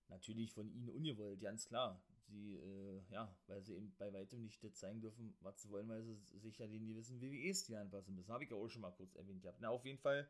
Natürlich 0.07 0.53
von 0.53 0.69
ihnen 0.69 0.89
ungewollt, 0.89 1.41
ganz 1.41 1.65
klar 1.65 2.01
sie, 2.27 2.55
äh, 2.55 3.01
ja, 3.09 3.35
weil 3.47 3.63
sie 3.63 3.75
eben 3.75 3.93
bei 3.97 4.11
weitem 4.13 4.41
nicht 4.43 4.63
das 4.63 4.75
zeigen 4.75 5.01
dürfen, 5.01 5.35
was 5.41 5.61
sie 5.61 5.69
wollen, 5.69 5.89
weil 5.89 6.03
sie 6.03 6.15
sich 6.39 6.57
ja 6.57 6.67
den 6.67 6.87
gewissen 6.87 7.21
WWE-Stil 7.21 7.75
anpassen 7.75 8.15
müssen. 8.15 8.31
Habe 8.31 8.43
ich 8.43 8.49
ja 8.49 8.57
auch 8.57 8.67
schon 8.67 8.81
mal 8.81 8.91
kurz 8.91 9.15
erwähnt 9.15 9.41
gehabt. 9.41 9.59
Na, 9.61 9.69
auf 9.69 9.85
jeden 9.85 9.99
Fall 9.99 10.29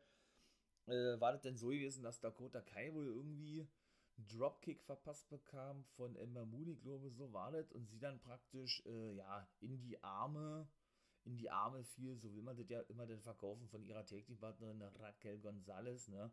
äh, 0.86 1.20
war 1.20 1.32
das 1.32 1.42
denn 1.42 1.56
so 1.56 1.68
gewesen, 1.68 2.02
dass 2.02 2.20
Dakota 2.20 2.60
Kai 2.60 2.92
wohl 2.94 3.06
irgendwie 3.06 3.68
einen 4.16 4.26
Dropkick 4.28 4.82
verpasst 4.82 5.28
bekam 5.28 5.84
von 5.96 6.16
Ember 6.16 6.44
Mooney, 6.44 6.76
glaube 6.76 7.10
so 7.10 7.32
war 7.32 7.52
das, 7.52 7.70
und 7.72 7.86
sie 7.88 7.98
dann 7.98 8.20
praktisch, 8.20 8.82
äh, 8.86 9.14
ja, 9.14 9.48
in 9.60 9.78
die 9.80 10.02
Arme 10.02 10.68
in 11.28 11.36
die 11.36 11.50
Arme 11.50 11.84
fiel, 11.84 12.16
so 12.16 12.34
will 12.34 12.42
man 12.42 12.56
das 12.56 12.68
ja 12.70 12.80
immer 12.88 13.06
dann 13.06 13.20
verkaufen 13.20 13.68
von 13.68 13.84
ihrer 13.84 14.06
Technikpartnerin 14.06 14.80
Raquel 14.80 15.38
Gonzalez, 15.38 16.08
ne? 16.08 16.30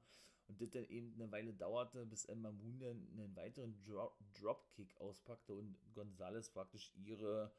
Und 0.47 0.61
das 0.61 0.69
dann 0.69 0.85
eben 0.85 1.13
eine 1.15 1.29
Weile 1.31 1.53
dauerte, 1.53 2.05
bis 2.05 2.25
Emma 2.25 2.51
Moon 2.51 2.79
dann 2.79 3.07
einen 3.11 3.35
weiteren 3.35 3.75
Drop 3.83 4.15
Dropkick 4.39 4.95
auspackte 5.01 5.53
und 5.53 5.75
Gonzalez 5.93 6.49
praktisch 6.49 6.93
ihre 6.95 7.51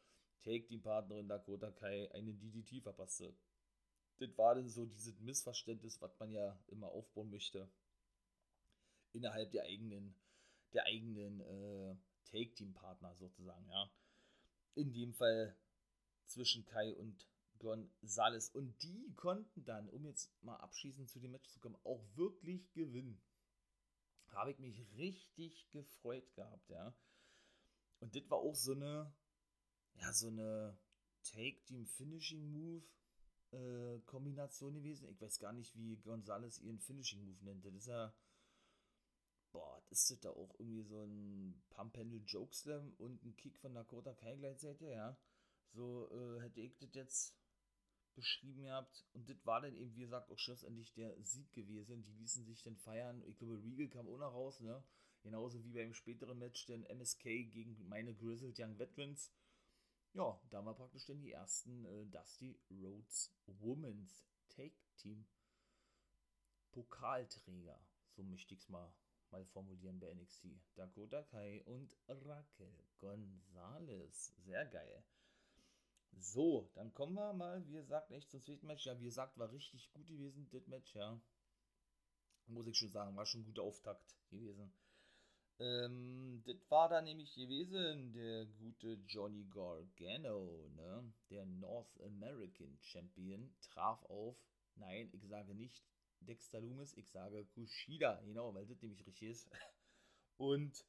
Take-Team-Partnerin 0.45 1.29
Dakota 1.29 1.71
Kai 1.73 2.11
einen 2.13 2.39
DDT 2.39 2.83
verpasste. 2.83 3.35
Das 4.19 4.39
war 4.39 4.55
dann 4.55 4.69
so 4.69 4.87
dieses 4.87 5.19
Missverständnis, 5.21 6.01
was 6.01 6.19
man 6.19 6.31
ja 6.31 6.59
immer 6.69 6.89
aufbauen 6.89 7.31
möchte. 7.31 7.69
Innerhalb 9.13 9.51
der 9.51 9.65
eigenen, 9.65 10.15
der 10.73 10.85
eigenen 10.85 11.41
äh, 11.41 11.97
Take-Team-Partner 12.31 13.15
sozusagen, 13.17 13.69
ja. 13.69 13.91
In 14.75 14.93
dem 14.93 15.13
Fall 15.13 15.55
zwischen 16.27 16.65
Kai 16.65 16.95
und 16.97 17.27
Gonzales. 17.59 18.51
Und 18.51 18.83
die 18.83 19.13
konnten 19.15 19.65
dann, 19.65 19.89
um 19.89 20.05
jetzt 20.05 20.31
mal 20.43 20.57
abschließend 20.57 21.09
zu 21.11 21.21
dem 21.21 21.33
Match 21.33 21.49
zu 21.49 21.61
kommen, 21.61 21.77
auch 21.85 22.05
wirklich 22.15 22.73
gewinnen. 22.73 23.21
Habe 24.29 24.51
ich 24.51 24.59
mich 24.59 24.87
richtig 24.97 25.71
gefreut 25.71 26.35
gehabt, 26.35 26.69
ja. 26.69 26.95
Und 28.01 28.15
das 28.15 28.29
war 28.29 28.39
auch 28.39 28.55
so 28.55 28.73
eine, 28.73 29.13
ja, 29.95 30.13
so 30.13 30.29
eine 30.29 30.79
Take-Team-Finishing-Move. 31.23 32.85
Äh, 33.53 34.01
Kombination 34.07 34.75
gewesen. 34.75 35.09
Ich 35.09 35.21
weiß 35.21 35.39
gar 35.39 35.53
nicht, 35.53 35.77
wie 35.77 35.97
Gonzales 35.99 36.59
ihren 36.59 36.81
Finishing 36.81 37.25
Move 37.25 37.45
nennt. 37.45 37.65
Das 37.65 37.75
ist 37.75 37.87
ja. 37.87 38.13
Boah, 39.53 39.83
ist 39.89 40.11
das 40.11 40.21
da 40.21 40.31
auch 40.31 40.55
irgendwie 40.59 40.83
so 40.83 41.05
ein 41.05 41.63
Pump 41.71 41.97
Handle 41.97 42.21
Joke 42.27 42.55
Slam 42.55 42.93
und 42.99 43.25
ein 43.25 43.37
Kick 43.37 43.57
von 43.59 43.73
Dakota 43.73 44.13
Kai 44.13 44.37
gleichzeitig, 44.37 44.89
ja. 44.89 45.17
So 45.77 46.11
äh, 46.11 46.41
hätte 46.41 46.61
ich 46.63 46.77
das 46.79 46.95
jetzt 46.95 47.37
beschrieben 48.15 48.63
gehabt. 48.63 49.05
Und 49.13 49.29
das 49.29 49.37
war 49.45 49.61
dann 49.61 49.77
eben, 49.77 49.95
wie 49.95 50.01
gesagt, 50.01 50.31
auch 50.31 50.39
schlussendlich 50.39 50.93
der 50.95 51.15
Sieg 51.23 51.53
gewesen. 51.53 52.03
Die 52.03 52.15
ließen 52.15 52.45
sich 52.47 52.63
dann 52.63 52.77
feiern. 52.77 53.23
Ich 53.27 53.37
glaube, 53.37 53.63
Regal 53.63 53.89
kam 53.89 54.09
auch 54.09 54.19
noch 54.19 54.33
raus, 54.33 54.61
ne? 54.61 54.83
Genauso 55.23 55.63
wie 55.65 55.73
beim 55.73 55.93
späteren 55.93 56.39
Match 56.39 56.67
den 56.67 56.85
MSK 56.85 57.23
gegen 57.25 57.77
meine 57.89 58.15
Grizzled 58.15 58.59
Young 58.59 58.79
Veterans. 58.79 59.33
Ja, 60.15 60.41
da 60.51 60.65
war 60.65 60.75
praktisch 60.75 61.05
dann 61.05 61.21
die 61.21 61.33
ersten 61.33 61.85
äh, 61.85 62.07
Dusty 62.07 62.59
Rhodes 62.71 63.35
Women's 63.47 64.25
Take 64.49 64.77
Team 64.97 65.27
Pokalträger. 66.73 67.79
So 68.13 68.23
möchte 68.23 68.55
ich 68.55 68.61
es 68.61 68.69
mal, 68.69 68.95
mal 69.31 69.45
formulieren 69.47 70.01
bei 70.01 70.15
NXT. 70.15 70.47
Dakota 70.75 71.23
Kai 71.25 71.63
und 71.65 71.95
Raquel 72.09 72.87
Gonzalez. 72.99 74.33
Sehr 74.39 74.65
geil. 74.67 75.05
So, 76.21 76.69
dann 76.75 76.93
kommen 76.95 77.15
wir 77.15 77.33
mal, 77.33 77.65
wie 77.69 77.73
gesagt, 77.75 78.11
echt 78.11 78.31
zum 78.31 78.43
zweiten 78.43 78.67
Match. 78.67 78.85
Ja, 78.87 78.99
wie 78.99 79.05
gesagt, 79.05 79.39
war 79.39 79.51
richtig 79.53 79.91
gut 79.93 80.07
gewesen, 80.09 80.49
das 80.51 80.67
Match, 80.67 80.95
ja. 80.95 81.21
Muss 82.49 82.67
ich 82.67 82.77
schon 82.77 82.91
sagen, 82.91 83.17
war 83.17 83.25
schon 83.27 83.43
ein 83.43 83.45
guter 83.45 83.63
Auftakt 83.63 84.17
gewesen. 84.31 84.73
Ähm, 85.59 86.43
das 86.45 86.57
war 86.71 86.89
dann 86.89 87.05
nämlich 87.05 87.35
gewesen, 87.35 88.13
der 88.13 88.47
gute 88.47 88.95
Johnny 89.07 89.45
Gargano, 89.45 90.69
ne? 90.77 91.13
Der 91.31 91.47
North 91.47 92.01
American 92.03 92.79
Champion, 92.81 93.55
traf 93.61 94.05
auf, 94.05 94.37
nein, 94.77 95.09
ich 95.13 95.27
sage 95.29 95.55
nicht 95.55 95.85
Dexter 96.21 96.61
Loomis, 96.61 96.95
ich 96.95 97.11
sage 97.11 97.47
Kushida, 97.47 98.21
genau, 98.23 98.55
weil 98.55 98.67
das 98.67 98.83
nämlich 98.83 99.07
richtig 99.07 99.31
ist. 99.31 99.51
Und 100.39 100.85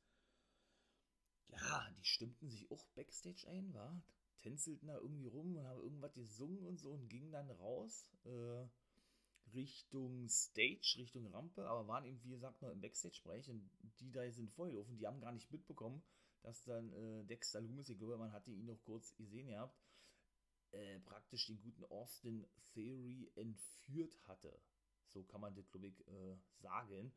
ja, 1.50 1.89
die 1.98 2.05
stimmten 2.05 2.50
sich 2.50 2.69
auch 2.72 2.86
Backstage 2.96 3.48
ein, 3.50 3.74
war? 3.74 4.01
Tänzelten 4.41 4.88
da 4.88 4.98
irgendwie 4.98 5.27
rum 5.27 5.56
und 5.56 5.67
haben 5.67 5.82
irgendwas 5.82 6.13
gesungen 6.13 6.65
und 6.65 6.79
so 6.79 6.91
und 6.91 7.10
gingen 7.10 7.32
dann 7.32 7.50
raus 7.50 8.10
äh, 8.25 8.65
Richtung 9.53 10.27
Stage, 10.29 10.96
Richtung 10.98 11.27
Rampe, 11.27 11.65
aber 11.67 11.88
waren 11.88 12.06
eben, 12.06 12.22
wie 12.24 12.32
gesagt, 12.32 12.62
noch 12.62 12.72
im 12.72 12.82
Backstage-Bereich 12.82 13.50
und 13.50 13.70
die 14.00 14.12
da 14.12 14.29
sind 14.32 14.51
vorgelaufen, 14.51 14.98
die 14.98 15.08
haben 15.08 15.22
gar 15.22 15.32
nicht 15.32 15.51
mitbekommen, 15.51 16.03
dass 16.41 16.63
dann 16.63 16.91
äh, 16.94 17.24
Dexter 17.25 17.62
Loomis, 17.62 17.89
ich 17.89 17.98
glaube, 17.98 18.17
man 18.17 18.32
hatte 18.32 18.51
ihn 18.51 18.65
noch 18.65 18.82
kurz 18.84 19.15
gesehen 19.15 19.48
gehabt, 19.48 19.77
äh, 20.72 21.00
praktisch 21.00 21.48
den 21.48 21.62
guten 21.62 21.86
Austin 21.86 22.46
Theory 22.74 23.32
entführt 23.36 24.17
hatte. 24.27 24.60
So 25.08 25.24
kann 25.24 25.41
man 25.41 25.56
das, 25.56 25.70
glaube 25.72 25.88
ich, 25.88 26.08
äh, 26.08 26.38
sagen 26.60 27.13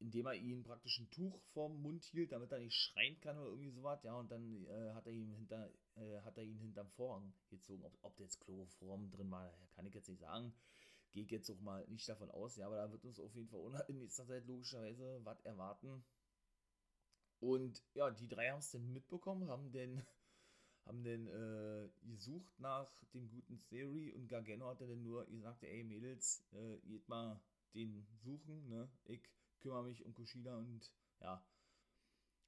indem 0.00 0.26
er 0.26 0.34
ihn 0.34 0.62
praktisch 0.62 0.98
ein 0.98 1.10
Tuch 1.10 1.38
vorm 1.52 1.80
Mund 1.82 2.04
hielt, 2.04 2.32
damit 2.32 2.50
er 2.50 2.58
nicht 2.58 2.74
schreien 2.74 3.20
kann 3.20 3.36
oder 3.38 3.50
irgendwie 3.50 3.70
sowas, 3.70 4.02
ja, 4.02 4.14
und 4.14 4.30
dann 4.30 4.66
äh, 4.66 4.92
hat 4.94 5.06
er 5.06 5.12
ihn 5.12 5.30
hinter, 5.30 5.70
äh, 5.96 6.20
hat 6.22 6.38
er 6.38 6.44
ihn 6.44 6.58
hinterm 6.58 6.88
Vorhang 6.90 7.32
gezogen. 7.50 7.84
Ob, 7.84 7.92
ob 8.02 8.16
da 8.16 8.24
jetzt 8.24 8.40
Chloroform 8.40 9.10
drin 9.10 9.30
war, 9.30 9.52
kann 9.74 9.86
ich 9.86 9.94
jetzt 9.94 10.08
nicht 10.08 10.20
sagen. 10.20 10.54
Gehe 11.12 11.24
ich 11.24 11.30
jetzt 11.30 11.50
auch 11.50 11.60
mal 11.60 11.86
nicht 11.88 12.08
davon 12.08 12.30
aus, 12.30 12.56
ja, 12.56 12.66
aber 12.66 12.76
da 12.76 12.90
wird 12.90 13.04
uns 13.04 13.20
auf 13.20 13.34
jeden 13.34 13.48
Fall 13.48 13.60
in 13.88 13.98
nächster 13.98 14.26
Zeit 14.26 14.46
logischerweise 14.46 15.20
was 15.24 15.40
erwarten. 15.42 16.02
Und 17.40 17.82
ja, 17.94 18.10
die 18.10 18.28
drei 18.28 18.50
haben 18.50 18.58
es 18.58 18.70
dann 18.70 18.92
mitbekommen, 18.92 19.50
haben 19.50 19.70
denn, 19.70 20.02
haben 20.86 21.02
denn 21.02 21.26
äh, 21.26 21.88
gesucht 22.06 22.58
nach 22.58 22.90
dem 23.12 23.28
guten 23.28 23.60
Theory 23.64 24.12
und 24.12 24.28
Gargano 24.28 24.68
hat 24.68 24.80
dann 24.80 25.02
nur 25.02 25.26
gesagt, 25.26 25.62
ey 25.62 25.84
Mädels, 25.84 26.42
äh, 26.52 26.78
geht 26.86 27.06
mal 27.08 27.40
den 27.74 28.06
suchen, 28.22 28.68
ne? 28.68 28.88
Ich 29.04 29.22
kümmere 29.60 29.84
mich 29.84 30.04
um 30.04 30.14
Kushida 30.14 30.56
und 30.56 30.92
ja, 31.20 31.44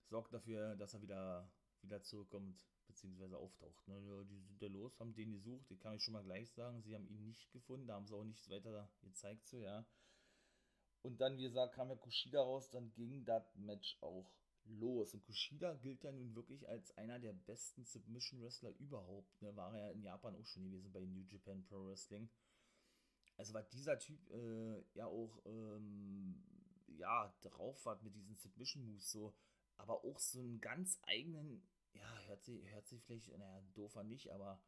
sorgt 0.09 0.33
dafür, 0.33 0.76
dass 0.76 0.95
er 0.95 1.02
wieder, 1.02 1.50
wieder 1.83 2.02
zurückkommt, 2.02 2.66
beziehungsweise 2.87 3.37
auftaucht. 3.37 3.87
Ne? 3.88 4.26
Die 4.26 4.40
sind 4.40 4.61
da 4.61 4.66
los, 4.66 4.99
haben 5.00 5.14
den 5.14 5.33
gesucht, 5.33 5.69
die 5.71 5.78
kann 5.78 5.95
ich 5.95 6.02
schon 6.02 6.14
mal 6.14 6.25
gleich 6.25 6.50
sagen. 6.52 6.83
Sie 6.83 6.95
haben 6.95 7.09
ihn 7.09 7.26
nicht 7.26 7.50
gefunden, 7.52 7.87
da 7.87 7.95
haben 7.95 8.07
sie 8.07 8.14
auch 8.14 8.25
nichts 8.25 8.49
weiter 8.50 8.90
gezeigt 9.02 9.47
so, 9.47 9.61
ja. 9.61 9.87
Und 11.02 11.21
dann, 11.21 11.37
wie 11.37 11.42
gesagt, 11.42 11.75
kam 11.75 11.88
ja 11.88 11.97
Kushida 11.97 12.40
raus, 12.40 12.71
dann 12.71 12.92
ging 12.92 13.25
das 13.25 13.57
Match 13.57 13.99
auch 14.00 14.31
los. 14.64 15.12
Und 15.14 15.25
Kushida 15.25 15.75
gilt 15.75 16.04
ja 16.04 16.12
nun 16.12 16.35
wirklich 16.37 16.69
als 16.69 16.97
einer 16.97 17.19
der 17.19 17.33
besten 17.33 17.85
Submission-Wrestler 17.85 18.71
überhaupt. 18.78 19.42
Ne? 19.42 19.54
War 19.57 19.75
er 19.75 19.87
ja 19.87 19.90
in 19.90 20.02
Japan 20.02 20.37
auch 20.37 20.47
schon 20.47 20.64
gewesen 20.64 20.92
bei 20.92 21.00
New 21.00 21.25
Japan 21.28 21.64
Pro 21.64 21.87
Wrestling. 21.87 22.31
Also 23.37 23.54
war 23.54 23.64
dieser 23.64 23.99
Typ 23.99 24.31
äh, 24.31 24.85
ja 24.95 25.07
auch 25.07 25.40
ähm, 25.47 26.45
ja, 26.99 27.34
drauf 27.42 27.84
hat 27.87 28.02
mit 28.02 28.14
diesen 28.14 28.37
Submission 28.37 28.84
Moves 28.84 29.11
so, 29.11 29.34
aber 29.76 30.04
auch 30.04 30.18
so 30.18 30.40
einen 30.40 30.61
ganz 30.61 30.99
eigenen, 31.02 31.62
ja, 31.94 32.18
hört 32.26 32.44
sich, 32.44 32.64
hört 32.70 32.87
sich 32.87 33.02
vielleicht, 33.02 33.28
naja, 33.28 33.62
doofer 33.75 34.04
nicht, 34.04 34.30
aber 34.32 34.61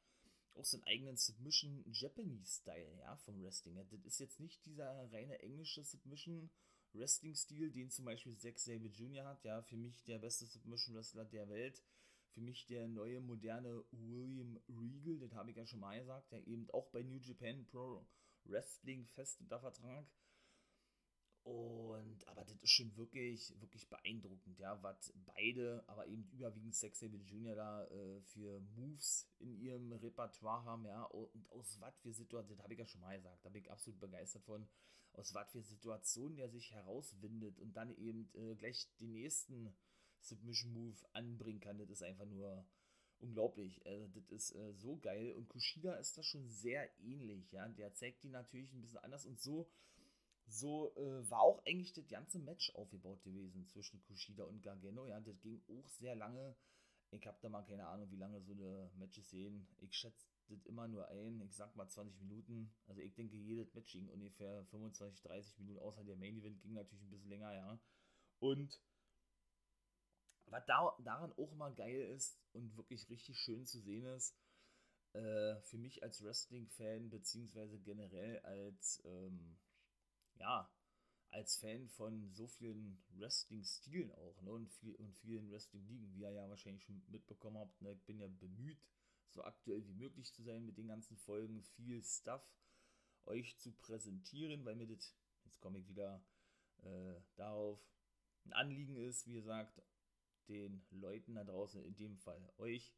auch 0.54 0.64
so 0.64 0.76
einen 0.76 0.86
eigenen 0.86 1.16
Submission 1.16 1.84
Japanese 1.90 2.60
Style, 2.60 2.96
ja, 2.98 3.16
vom 3.16 3.42
Wrestling. 3.42 3.76
Ja, 3.76 3.84
das 3.84 4.04
ist 4.04 4.20
jetzt 4.20 4.40
nicht 4.40 4.64
dieser 4.64 5.12
reine 5.12 5.40
englische 5.40 5.82
Submission 5.82 6.50
Wrestling 6.92 7.34
Stil, 7.34 7.70
den 7.72 7.90
zum 7.90 8.04
Beispiel 8.04 8.36
Zack 8.38 8.58
Sabre 8.58 8.88
Jr. 8.88 9.24
hat, 9.24 9.44
ja, 9.44 9.62
für 9.62 9.76
mich 9.76 10.04
der 10.04 10.18
beste 10.18 10.46
Submission 10.46 10.94
Wrestler 10.94 11.24
der 11.24 11.48
Welt. 11.48 11.82
Für 12.34 12.40
mich 12.40 12.66
der 12.66 12.88
neue, 12.88 13.20
moderne 13.20 13.84
William 13.92 14.58
Regal, 14.68 15.18
das 15.20 15.34
habe 15.34 15.50
ich 15.50 15.56
ja 15.56 15.66
schon 15.66 15.78
mal 15.78 15.98
gesagt, 15.98 16.32
der 16.32 16.44
eben 16.48 16.68
auch 16.70 16.88
bei 16.90 17.02
New 17.02 17.18
Japan 17.18 17.64
Pro 17.66 18.04
Wrestling 18.44 19.06
fest 19.06 19.40
unter 19.40 19.60
Vertrag 19.60 20.04
und, 21.44 22.26
aber 22.26 22.42
das 22.42 22.56
ist 22.62 22.70
schon 22.70 22.96
wirklich, 22.96 23.52
wirklich 23.60 23.86
beeindruckend, 23.90 24.58
ja, 24.58 24.82
was 24.82 25.12
beide, 25.26 25.84
aber 25.86 26.06
eben 26.06 26.24
überwiegend 26.32 26.74
Sex 26.74 27.00
David 27.00 27.22
Jr. 27.26 27.54
da 27.54 27.84
äh, 27.84 28.22
für 28.22 28.60
Moves 28.74 29.28
in 29.40 29.54
ihrem 29.54 29.92
Repertoire 29.92 30.64
haben, 30.64 30.86
ja, 30.86 31.02
und 31.04 31.50
aus 31.52 31.78
was 31.80 31.94
für 31.98 32.14
Situationen, 32.14 32.56
das 32.56 32.64
habe 32.64 32.72
ich 32.72 32.78
ja 32.78 32.86
schon 32.86 33.02
mal 33.02 33.14
gesagt, 33.16 33.44
da 33.44 33.50
bin 33.50 33.62
ich 33.62 33.70
absolut 33.70 34.00
begeistert 34.00 34.42
von, 34.44 34.66
aus 35.12 35.34
was 35.34 35.50
für 35.52 35.62
Situationen 35.62 36.36
der 36.36 36.48
sich 36.48 36.72
herauswindet 36.72 37.58
und 37.60 37.74
dann 37.74 37.94
eben 37.98 38.30
äh, 38.34 38.54
gleich 38.54 38.88
den 38.98 39.12
nächsten 39.12 39.76
Submission 40.20 40.72
Move 40.72 40.96
anbringen 41.12 41.60
kann, 41.60 41.76
das 41.76 41.90
ist 41.90 42.02
einfach 42.02 42.24
nur 42.24 42.66
unglaublich. 43.18 43.84
Also, 43.86 44.08
das 44.08 44.30
ist 44.30 44.54
äh, 44.54 44.72
so 44.72 44.96
geil 44.96 45.32
und 45.32 45.48
Kushida 45.48 45.94
ist 45.96 46.16
das 46.16 46.24
schon 46.24 46.48
sehr 46.48 46.88
ähnlich, 47.00 47.52
ja, 47.52 47.68
der 47.68 47.92
zeigt 47.92 48.22
die 48.22 48.30
natürlich 48.30 48.72
ein 48.72 48.80
bisschen 48.80 49.04
anders 49.04 49.26
und 49.26 49.38
so 49.38 49.68
so 50.46 50.94
äh, 50.96 51.30
war 51.30 51.40
auch 51.40 51.64
eigentlich 51.66 51.92
das 51.92 52.08
ganze 52.08 52.38
Match 52.38 52.74
aufgebaut 52.74 53.22
gewesen 53.22 53.66
zwischen 53.66 54.00
Kushida 54.02 54.44
und 54.44 54.62
Gargano. 54.62 55.06
Ja, 55.06 55.20
das 55.20 55.40
ging 55.40 55.62
auch 55.68 55.88
sehr 55.88 56.14
lange. 56.14 56.56
Ich 57.10 57.26
habe 57.26 57.38
da 57.40 57.48
mal 57.48 57.62
keine 57.62 57.86
Ahnung, 57.86 58.10
wie 58.10 58.16
lange 58.16 58.40
so 58.42 58.52
eine 58.52 58.90
Matches 58.96 59.30
sehen. 59.30 59.68
Ich 59.78 59.94
schätze 59.96 60.26
das 60.48 60.64
immer 60.66 60.88
nur 60.88 61.08
ein. 61.08 61.40
Ich 61.42 61.54
sag 61.54 61.74
mal 61.76 61.88
20 61.88 62.20
Minuten. 62.20 62.74
Also 62.86 63.00
ich 63.00 63.14
denke, 63.14 63.36
jedes 63.36 63.72
Match 63.74 63.92
ging 63.92 64.08
ungefähr 64.08 64.64
25, 64.66 65.22
30 65.22 65.58
Minuten, 65.58 65.78
außer 65.78 66.04
der 66.04 66.16
Main 66.16 66.36
Event 66.36 66.60
ging 66.60 66.72
natürlich 66.72 67.04
ein 67.04 67.10
bisschen 67.10 67.30
länger, 67.30 67.54
ja. 67.54 67.78
Und 68.40 68.80
was 70.46 70.66
da, 70.66 70.94
daran 71.02 71.32
auch 71.32 71.52
immer 71.52 71.70
geil 71.72 72.02
ist 72.14 72.38
und 72.52 72.76
wirklich 72.76 73.08
richtig 73.08 73.38
schön 73.38 73.64
zu 73.64 73.80
sehen 73.80 74.04
ist, 74.06 74.36
äh, 75.14 75.60
für 75.62 75.78
mich 75.78 76.02
als 76.02 76.22
Wrestling-Fan, 76.22 77.08
beziehungsweise 77.08 77.78
generell 77.78 78.40
als 78.40 79.02
ähm, 79.04 79.56
ja, 80.38 80.70
als 81.30 81.56
Fan 81.56 81.88
von 81.88 82.32
so 82.32 82.46
vielen 82.46 83.02
Wrestling-Stilen 83.16 84.12
auch, 84.12 84.40
ne, 84.42 84.52
und, 84.52 84.70
viel, 84.70 84.94
und 84.96 85.12
vielen 85.16 85.50
Wrestling-Ligen, 85.50 86.14
wie 86.14 86.20
ihr 86.20 86.30
ja 86.30 86.48
wahrscheinlich 86.48 86.84
schon 86.84 87.02
mitbekommen 87.08 87.58
habt, 87.58 87.80
ne, 87.82 87.92
ich 87.92 88.04
bin 88.04 88.20
ja 88.20 88.28
bemüht, 88.28 88.78
so 89.30 89.42
aktuell 89.42 89.84
wie 89.86 89.94
möglich 89.94 90.32
zu 90.32 90.42
sein 90.42 90.64
mit 90.64 90.78
den 90.78 90.86
ganzen 90.86 91.16
Folgen, 91.16 91.62
viel 91.62 92.02
Stuff 92.04 92.42
euch 93.26 93.56
zu 93.58 93.72
präsentieren, 93.72 94.64
weil 94.64 94.76
mir 94.76 94.86
das, 94.86 95.16
jetzt 95.44 95.60
komme 95.60 95.78
ich 95.78 95.88
wieder 95.88 96.24
äh, 96.82 97.20
darauf, 97.34 97.80
ein 98.44 98.52
Anliegen 98.52 98.96
ist, 98.96 99.26
wie 99.26 99.34
gesagt, 99.34 99.82
den 100.48 100.84
Leuten 100.90 101.34
da 101.34 101.44
draußen, 101.44 101.82
in 101.82 101.96
dem 101.96 102.16
Fall 102.18 102.52
euch, 102.58 102.94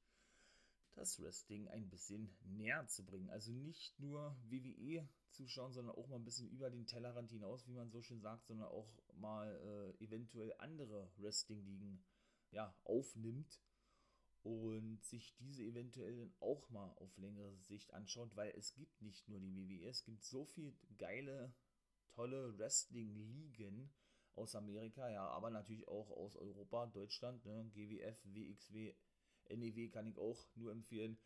das 0.97 1.21
Wrestling 1.21 1.69
ein 1.69 1.88
bisschen 1.88 2.35
näher 2.43 2.87
zu 2.88 3.05
bringen. 3.05 3.31
Also 3.31 3.53
nicht 3.53 3.99
nur 4.00 4.37
WWE 4.49 5.09
zuschauen, 5.31 5.73
sondern 5.73 5.95
auch 5.95 6.09
mal 6.09 6.17
ein 6.17 6.25
bisschen 6.25 6.49
über 6.49 6.71
den 6.71 6.87
Tellerrand 6.87 7.31
hinaus, 7.31 7.67
wie 7.67 7.75
man 7.75 7.91
so 7.91 8.03
schön 8.03 8.21
sagt, 8.21 8.47
sondern 8.47 8.69
auch 8.69 8.91
mal 9.15 9.95
äh, 9.99 10.05
eventuell 10.05 10.55
andere 10.59 11.11
Wrestling-Ligen 11.19 12.03
ja, 12.50 12.75
aufnimmt 12.85 13.61
und 14.43 15.05
sich 15.05 15.35
diese 15.37 15.62
eventuell 15.62 16.31
auch 16.41 16.71
mal 16.71 16.91
auf 16.97 17.17
längere 17.19 17.57
Sicht 17.59 17.93
anschaut, 17.93 18.35
weil 18.37 18.50
es 18.57 18.75
gibt 18.75 19.03
nicht 19.03 19.29
nur 19.29 19.41
die 19.41 19.55
WWE, 19.55 19.88
es 19.88 20.05
gibt 20.05 20.25
so 20.25 20.45
viel 20.45 20.75
geile, 20.97 21.53
tolle 22.09 22.57
Wrestling-Ligen 22.59 23.91
aus 24.35 24.55
Amerika, 24.55 25.09
ja, 25.11 25.26
aber 25.29 25.50
natürlich 25.50 25.88
auch 25.88 26.11
aus 26.11 26.37
Europa, 26.37 26.87
Deutschland, 26.87 27.45
ne, 27.45 27.69
GWF, 27.75 28.19
WXW, 28.25 28.95
NEW 29.50 29.91
kann 29.91 30.07
ich 30.07 30.19
auch 30.19 30.47
nur 30.55 30.73
empfehlen, 30.73 31.19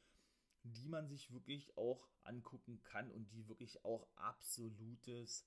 die 0.65 0.89
man 0.89 1.09
sich 1.09 1.33
wirklich 1.33 1.77
auch 1.77 2.09
angucken 2.23 2.83
kann 2.83 3.11
und 3.11 3.31
die 3.33 3.49
wirklich 3.49 3.85
auch 3.85 4.07
absolutes 4.17 5.47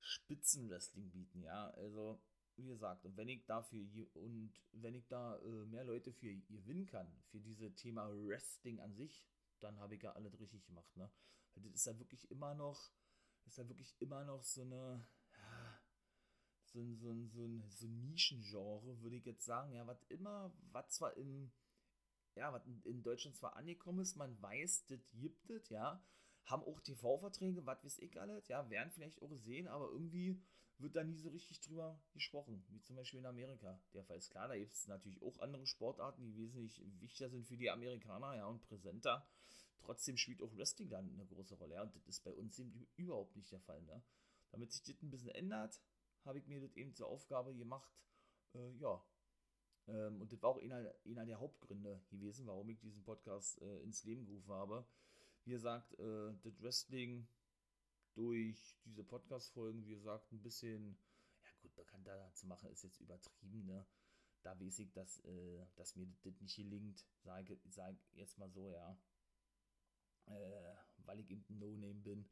Spitzenwrestling 0.00 1.10
bieten, 1.10 1.42
ja. 1.42 1.70
Also, 1.70 2.20
wie 2.56 2.66
gesagt, 2.66 3.04
und 3.06 3.16
wenn 3.16 3.28
ich 3.28 3.46
dafür 3.46 3.80
und 4.14 4.52
wenn 4.72 4.94
ich 4.94 5.06
da 5.08 5.36
äh, 5.36 5.66
mehr 5.66 5.84
Leute 5.84 6.12
für 6.12 6.34
gewinnen 6.34 6.86
kann, 6.86 7.06
für 7.30 7.40
dieses 7.40 7.74
Thema 7.74 8.10
Wrestling 8.26 8.80
an 8.80 8.94
sich, 8.94 9.26
dann 9.60 9.78
habe 9.78 9.94
ich 9.94 10.02
ja 10.02 10.12
alles 10.12 10.38
richtig 10.38 10.64
gemacht, 10.66 10.94
ne? 10.96 11.10
Weil 11.54 11.62
das 11.64 11.72
ist 11.72 11.86
ja 11.86 11.98
wirklich 11.98 12.30
immer 12.30 12.54
noch, 12.54 12.92
ist 13.46 13.58
ja 13.58 13.68
wirklich 13.68 13.94
immer 14.00 14.24
noch 14.24 14.42
so 14.42 14.62
eine, 14.62 15.06
so 16.64 16.80
ein, 16.80 16.96
so 16.96 17.10
ein, 17.10 17.28
so 17.28 17.44
ein, 17.44 17.64
so 17.68 17.86
ein 17.86 18.06
Nischengenre, 18.06 19.00
würde 19.00 19.16
ich 19.16 19.24
jetzt 19.24 19.44
sagen, 19.44 19.72
ja, 19.72 19.86
was 19.86 20.02
immer, 20.04 20.52
was 20.72 20.90
zwar 20.90 21.16
in 21.16 21.50
ja, 22.36 22.52
was 22.52 22.66
in 22.66 23.02
Deutschland 23.02 23.36
zwar 23.36 23.56
angekommen 23.56 24.00
ist, 24.00 24.16
man 24.16 24.40
weiß, 24.40 24.86
das 24.86 25.00
gibt 25.12 25.50
es, 25.50 25.68
ja, 25.68 26.02
haben 26.46 26.64
auch 26.64 26.80
TV-Verträge, 26.80 27.64
was 27.66 27.84
weiß 27.84 27.98
ich 27.98 28.20
alles, 28.20 28.48
ja, 28.48 28.68
werden 28.70 28.90
vielleicht 28.90 29.20
auch 29.22 29.34
sehen, 29.36 29.68
aber 29.68 29.90
irgendwie 29.90 30.42
wird 30.78 30.96
da 30.96 31.04
nie 31.04 31.18
so 31.18 31.28
richtig 31.28 31.60
drüber 31.60 32.00
gesprochen, 32.12 32.64
wie 32.68 32.80
zum 32.80 32.96
Beispiel 32.96 33.20
in 33.20 33.26
Amerika. 33.26 33.80
Der 33.92 34.04
Fall 34.04 34.16
ist 34.16 34.30
klar, 34.30 34.48
da 34.48 34.56
gibt 34.56 34.72
es 34.72 34.86
natürlich 34.86 35.22
auch 35.22 35.38
andere 35.40 35.66
Sportarten, 35.66 36.22
die 36.22 36.36
wesentlich 36.36 36.82
wichtiger 37.00 37.28
sind 37.28 37.46
für 37.46 37.56
die 37.56 37.70
Amerikaner, 37.70 38.36
ja, 38.36 38.46
und 38.46 38.62
präsenter. 38.62 39.26
Trotzdem 39.80 40.16
spielt 40.16 40.42
auch 40.42 40.56
Wrestling 40.56 40.88
dann 40.88 41.12
eine 41.12 41.26
große 41.26 41.54
Rolle, 41.56 41.74
ja, 41.74 41.82
und 41.82 41.94
das 41.94 42.06
ist 42.06 42.24
bei 42.24 42.32
uns 42.32 42.58
eben 42.58 42.86
überhaupt 42.96 43.36
nicht 43.36 43.52
der 43.52 43.60
Fall, 43.60 43.82
ne. 43.82 44.02
Damit 44.50 44.72
sich 44.72 44.82
das 44.82 45.00
ein 45.02 45.10
bisschen 45.10 45.30
ändert, 45.30 45.80
habe 46.24 46.38
ich 46.38 46.46
mir 46.46 46.60
das 46.60 46.74
eben 46.76 46.94
zur 46.94 47.08
Aufgabe 47.08 47.54
gemacht, 47.54 47.92
äh, 48.54 48.70
ja, 48.78 49.02
ähm, 49.90 50.20
und 50.20 50.32
das 50.32 50.42
war 50.42 50.50
auch 50.50 50.60
einer, 50.60 50.94
einer 51.04 51.26
der 51.26 51.40
Hauptgründe 51.40 52.00
gewesen, 52.10 52.46
warum 52.46 52.68
ich 52.70 52.78
diesen 52.78 53.02
Podcast 53.02 53.60
äh, 53.60 53.82
ins 53.82 54.04
Leben 54.04 54.24
gerufen 54.24 54.52
habe. 54.52 54.84
Wie 55.44 55.50
gesagt, 55.50 55.98
äh, 55.98 56.32
das 56.42 56.60
Wrestling 56.62 57.26
durch 58.14 58.76
diese 58.84 59.04
Podcast-Folgen, 59.04 59.84
wie 59.84 59.94
gesagt, 59.94 60.30
ein 60.32 60.42
bisschen, 60.42 60.98
ja 61.42 61.48
gut, 61.62 61.74
bekannter 61.74 62.30
zu 62.34 62.46
machen, 62.46 62.70
ist 62.70 62.82
jetzt 62.82 63.00
übertrieben, 63.00 63.66
ne? 63.66 63.86
Da 64.42 64.58
weiß 64.58 64.78
ich, 64.78 64.92
dass, 64.92 65.18
äh, 65.24 65.66
dass 65.76 65.96
mir 65.96 66.06
das 66.22 66.40
nicht 66.40 66.56
gelingt, 66.56 67.04
sage 67.22 67.58
sag 67.68 67.94
jetzt 68.12 68.38
mal 68.38 68.50
so, 68.50 68.70
ja. 68.70 68.96
Äh, 70.26 70.74
weil 71.04 71.20
ich 71.20 71.30
eben 71.30 71.44
No-Name 71.48 72.00
bin. 72.00 72.28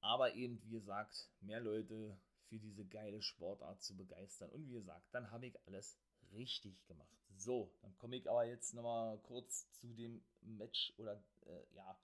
Aber 0.00 0.34
eben, 0.34 0.62
wie 0.62 0.70
gesagt, 0.70 1.30
mehr 1.40 1.60
Leute 1.60 2.18
für 2.44 2.58
diese 2.58 2.86
geile 2.86 3.20
Sportart 3.20 3.82
zu 3.82 3.96
begeistern. 3.96 4.50
Und 4.50 4.66
wie 4.66 4.72
gesagt, 4.72 5.06
dann 5.12 5.30
habe 5.30 5.46
ich 5.46 5.66
alles 5.66 5.98
richtig 6.32 6.84
gemacht. 6.86 7.16
So, 7.36 7.72
dann 7.80 7.96
komme 7.98 8.16
ich 8.16 8.28
aber 8.28 8.44
jetzt 8.44 8.74
nochmal 8.74 9.18
kurz 9.20 9.70
zu 9.72 9.94
dem 9.94 10.22
Match 10.42 10.92
oder 10.98 11.22
äh, 11.46 11.74
ja, 11.74 11.98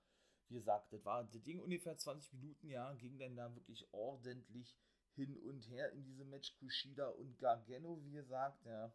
wie 0.48 0.54
gesagt, 0.54 0.92
das 0.92 1.04
war 1.04 1.24
das 1.24 1.42
Ding 1.42 1.60
ungefähr 1.60 1.96
20 1.96 2.32
Minuten, 2.34 2.68
ja, 2.68 2.92
ging 2.94 3.18
dann 3.18 3.36
da 3.36 3.54
wirklich 3.54 3.86
ordentlich 3.92 4.76
hin 5.14 5.36
und 5.38 5.68
her 5.68 5.90
in 5.92 6.04
diesem 6.04 6.30
Match 6.30 6.54
Kushida 6.58 7.08
und 7.08 7.38
Gargano, 7.38 8.02
wie 8.02 8.12
gesagt, 8.12 8.64
ja. 8.64 8.92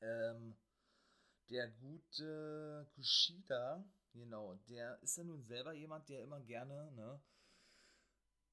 Ähm, 0.00 0.56
der 1.50 1.68
gute 1.68 2.88
Kushida, 2.94 3.84
genau, 4.12 4.54
der 4.68 5.00
ist 5.02 5.16
ja 5.16 5.24
nun 5.24 5.42
selber 5.44 5.72
jemand, 5.72 6.08
der 6.08 6.22
immer 6.22 6.40
gerne, 6.40 6.90
ne, 6.92 7.20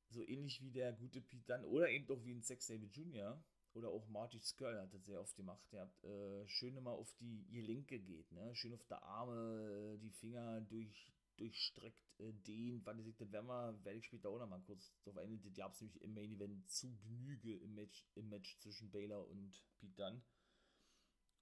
so 0.09 0.23
ähnlich 0.23 0.61
wie 0.61 0.71
der 0.71 0.93
gute 0.93 1.21
Pete 1.21 1.45
Dunne 1.45 1.67
oder 1.67 1.89
eben 1.89 2.07
doch 2.07 2.23
wie 2.23 2.33
ein 2.33 2.41
Sex 2.41 2.67
David 2.67 2.95
Jr., 2.95 3.41
oder 3.79 3.89
auch 3.89 4.07
Marty 4.09 4.39
Skrull 4.39 4.79
hat 4.79 4.93
das 4.93 5.05
sehr 5.05 5.19
oft 5.19 5.35
gemacht. 5.35 5.65
Der 5.71 5.81
hat 5.81 6.03
äh, 6.03 6.47
schön 6.47 6.75
immer 6.75 6.91
auf 6.91 7.11
die 7.19 7.45
Gelenke 7.51 7.99
geht, 7.99 8.31
ne? 8.31 8.53
Schön 8.55 8.73
auf 8.73 8.85
der 8.87 9.01
Arme, 9.03 9.97
die 10.01 10.11
Finger 10.11 10.61
durch, 10.61 11.11
durchstreckt, 11.37 12.19
äh, 12.19 12.33
dehnt. 12.47 12.85
Wann 12.85 12.99
ich 12.99 13.15
das 13.15 13.31
werden 13.31 13.47
wir, 13.47 13.83
werde 13.83 13.99
ich 13.99 14.05
später 14.05 14.29
auch 14.29 14.39
noch 14.39 14.49
mal 14.49 14.61
kurz 14.61 14.93
drauf 15.03 15.17
eingehen. 15.17 15.41
Das 15.43 15.53
gab 15.55 15.73
es 15.73 15.81
nämlich 15.81 16.01
im 16.01 16.13
Main 16.13 16.31
Event 16.31 16.69
zu 16.69 16.95
Genüge 16.97 17.55
im 17.57 17.75
Match, 17.75 18.05
im 18.15 18.29
Match 18.29 18.57
zwischen 18.59 18.91
Baylor 18.91 19.27
und 19.27 19.63
Pete 19.79 19.95
Dunne. 19.95 20.21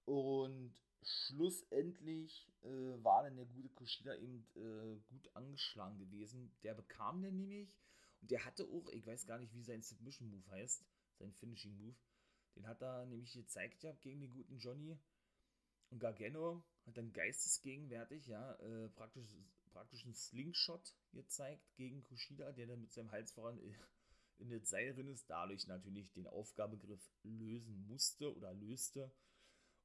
Und 0.04 0.72
schlussendlich 1.02 2.48
äh, 2.62 3.04
war 3.04 3.24
dann 3.24 3.36
der 3.36 3.44
gute 3.46 3.68
Kushida 3.68 4.14
eben 4.16 4.46
äh, 4.54 4.98
gut 5.10 5.28
angeschlagen 5.34 5.98
gewesen. 5.98 6.50
Der 6.62 6.74
bekam 6.74 7.20
den 7.22 7.36
nämlich 7.36 7.76
und 8.20 8.30
der 8.30 8.44
hatte 8.44 8.64
auch, 8.64 8.88
ich 8.90 9.06
weiß 9.06 9.26
gar 9.26 9.38
nicht, 9.38 9.54
wie 9.54 9.62
sein 9.62 9.82
Submission 9.82 10.30
Move 10.30 10.50
heißt, 10.50 10.84
sein 11.18 11.32
Finishing 11.32 11.76
Move. 11.76 11.96
Den 12.58 12.66
hat 12.66 12.82
er 12.82 13.06
nämlich 13.06 13.32
gezeigt 13.32 13.84
ja, 13.84 13.92
gegen 13.92 14.20
den 14.20 14.32
guten 14.32 14.58
Johnny. 14.58 14.98
Und 15.90 16.00
Gargano 16.00 16.64
hat 16.86 16.96
dann 16.96 17.12
geistesgegenwärtig, 17.12 18.26
ja, 18.26 18.54
äh, 18.54 18.88
praktisch, 18.88 19.36
praktisch 19.70 20.04
einen 20.04 20.14
Slingshot 20.14 20.96
gezeigt 21.12 21.72
gegen 21.76 22.02
Kushida, 22.02 22.50
der 22.50 22.66
dann 22.66 22.80
mit 22.80 22.92
seinem 22.92 23.12
Hals 23.12 23.30
voran 23.30 23.60
in 24.38 24.50
das 24.50 24.68
Seil 24.68 24.92
drin 24.92 25.06
ist, 25.06 25.30
dadurch 25.30 25.68
natürlich 25.68 26.10
den 26.12 26.26
Aufgabegriff 26.26 27.08
lösen 27.22 27.86
musste 27.86 28.34
oder 28.34 28.52
löste. 28.54 29.12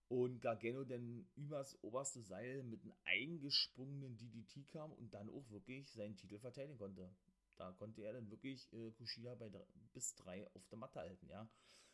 Und 0.08 0.42
Gargano 0.42 0.84
dann 0.84 1.28
übers 1.36 1.78
oberste 1.84 2.24
Seil 2.24 2.64
mit 2.64 2.82
einem 2.82 2.94
eingesprungenen 3.04 4.18
DDT 4.18 4.68
kam 4.72 4.92
und 4.94 5.14
dann 5.14 5.30
auch 5.30 5.48
wirklich 5.52 5.92
seinen 5.92 6.18
Titel 6.18 6.40
verteidigen 6.40 6.80
konnte. 6.80 7.16
Da 7.56 7.72
konnte 7.74 8.02
er 8.02 8.14
dann 8.14 8.32
wirklich 8.32 8.68
äh, 8.74 8.92
Kushida 8.94 9.36
bei 9.36 9.52
bis 9.94 10.16
drei 10.16 10.48
auf 10.56 10.68
der 10.70 10.80
Matte 10.80 11.00
halten, 11.00 11.28
ja. 11.30 11.48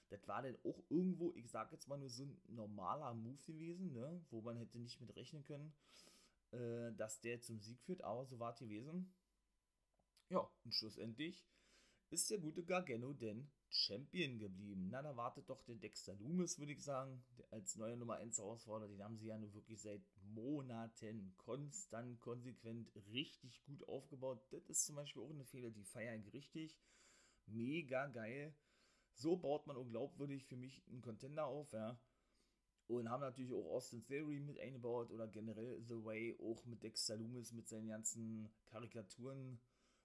Das 0.09 0.27
war 0.27 0.41
dann 0.41 0.57
auch 0.63 0.83
irgendwo, 0.89 1.33
ich 1.35 1.49
sag 1.49 1.71
jetzt 1.71 1.87
mal 1.87 1.97
nur 1.97 2.09
so 2.09 2.23
ein 2.23 2.41
normaler 2.47 3.13
Move 3.13 3.41
gewesen, 3.45 3.93
ne? 3.93 4.25
wo 4.29 4.41
man 4.41 4.57
hätte 4.57 4.79
nicht 4.79 4.99
mit 4.99 5.15
rechnen 5.15 5.43
können, 5.43 5.73
äh, 6.51 6.91
dass 6.93 7.21
der 7.21 7.41
zum 7.41 7.59
Sieg 7.59 7.81
führt, 7.81 8.01
aber 8.01 8.25
so 8.25 8.39
war 8.39 8.51
es 8.51 8.59
gewesen. 8.59 9.13
Ja, 10.29 10.49
und 10.63 10.73
schlussendlich 10.73 11.47
ist 12.09 12.29
der 12.29 12.39
gute 12.39 12.63
Gargano 12.63 13.13
denn 13.13 13.49
Champion 13.69 14.39
geblieben. 14.39 14.87
Na, 14.89 15.01
da 15.01 15.15
wartet 15.15 15.49
doch 15.49 15.61
der 15.63 15.75
Dexter 15.75 16.15
Loomis, 16.15 16.57
würde 16.57 16.71
ich 16.71 16.83
sagen, 16.83 17.23
als 17.51 17.75
neuer 17.75 17.95
Nummer 17.95 18.15
1 18.15 18.37
Herausforderer. 18.39 18.89
Den 18.89 19.03
haben 19.03 19.17
sie 19.17 19.27
ja 19.27 19.37
nur 19.37 19.53
wirklich 19.53 19.81
seit 19.81 20.01
Monaten 20.23 21.33
konstant, 21.37 22.19
konsequent 22.19 22.91
richtig 23.11 23.61
gut 23.63 23.87
aufgebaut. 23.87 24.41
Das 24.51 24.67
ist 24.69 24.85
zum 24.85 24.95
Beispiel 24.95 25.21
auch 25.21 25.29
eine 25.29 25.45
Fehler, 25.45 25.69
die 25.69 25.83
feiern 25.83 26.23
richtig. 26.33 26.75
Mega 27.45 28.07
geil. 28.07 28.55
So 29.19 29.35
baut 29.35 29.67
man 29.67 29.75
unglaubwürdig 29.75 30.45
für 30.45 30.55
mich 30.55 30.81
einen 30.89 31.01
Contender 31.01 31.45
auf, 31.45 31.73
ja. 31.73 31.99
Und 32.87 33.09
haben 33.09 33.19
natürlich 33.19 33.53
auch 33.53 33.75
Austin 33.75 34.01
Theory 34.01 34.39
mit 34.39 34.57
eingebaut 34.59 35.11
oder 35.11 35.27
generell 35.27 35.79
The 35.83 36.03
Way 36.03 36.37
auch 36.41 36.65
mit 36.65 36.81
Dexter 36.81 37.17
Loomis 37.17 37.51
mit 37.51 37.67
seinen 37.67 37.89
ganzen 37.89 38.49
Karikaturen 38.65 39.59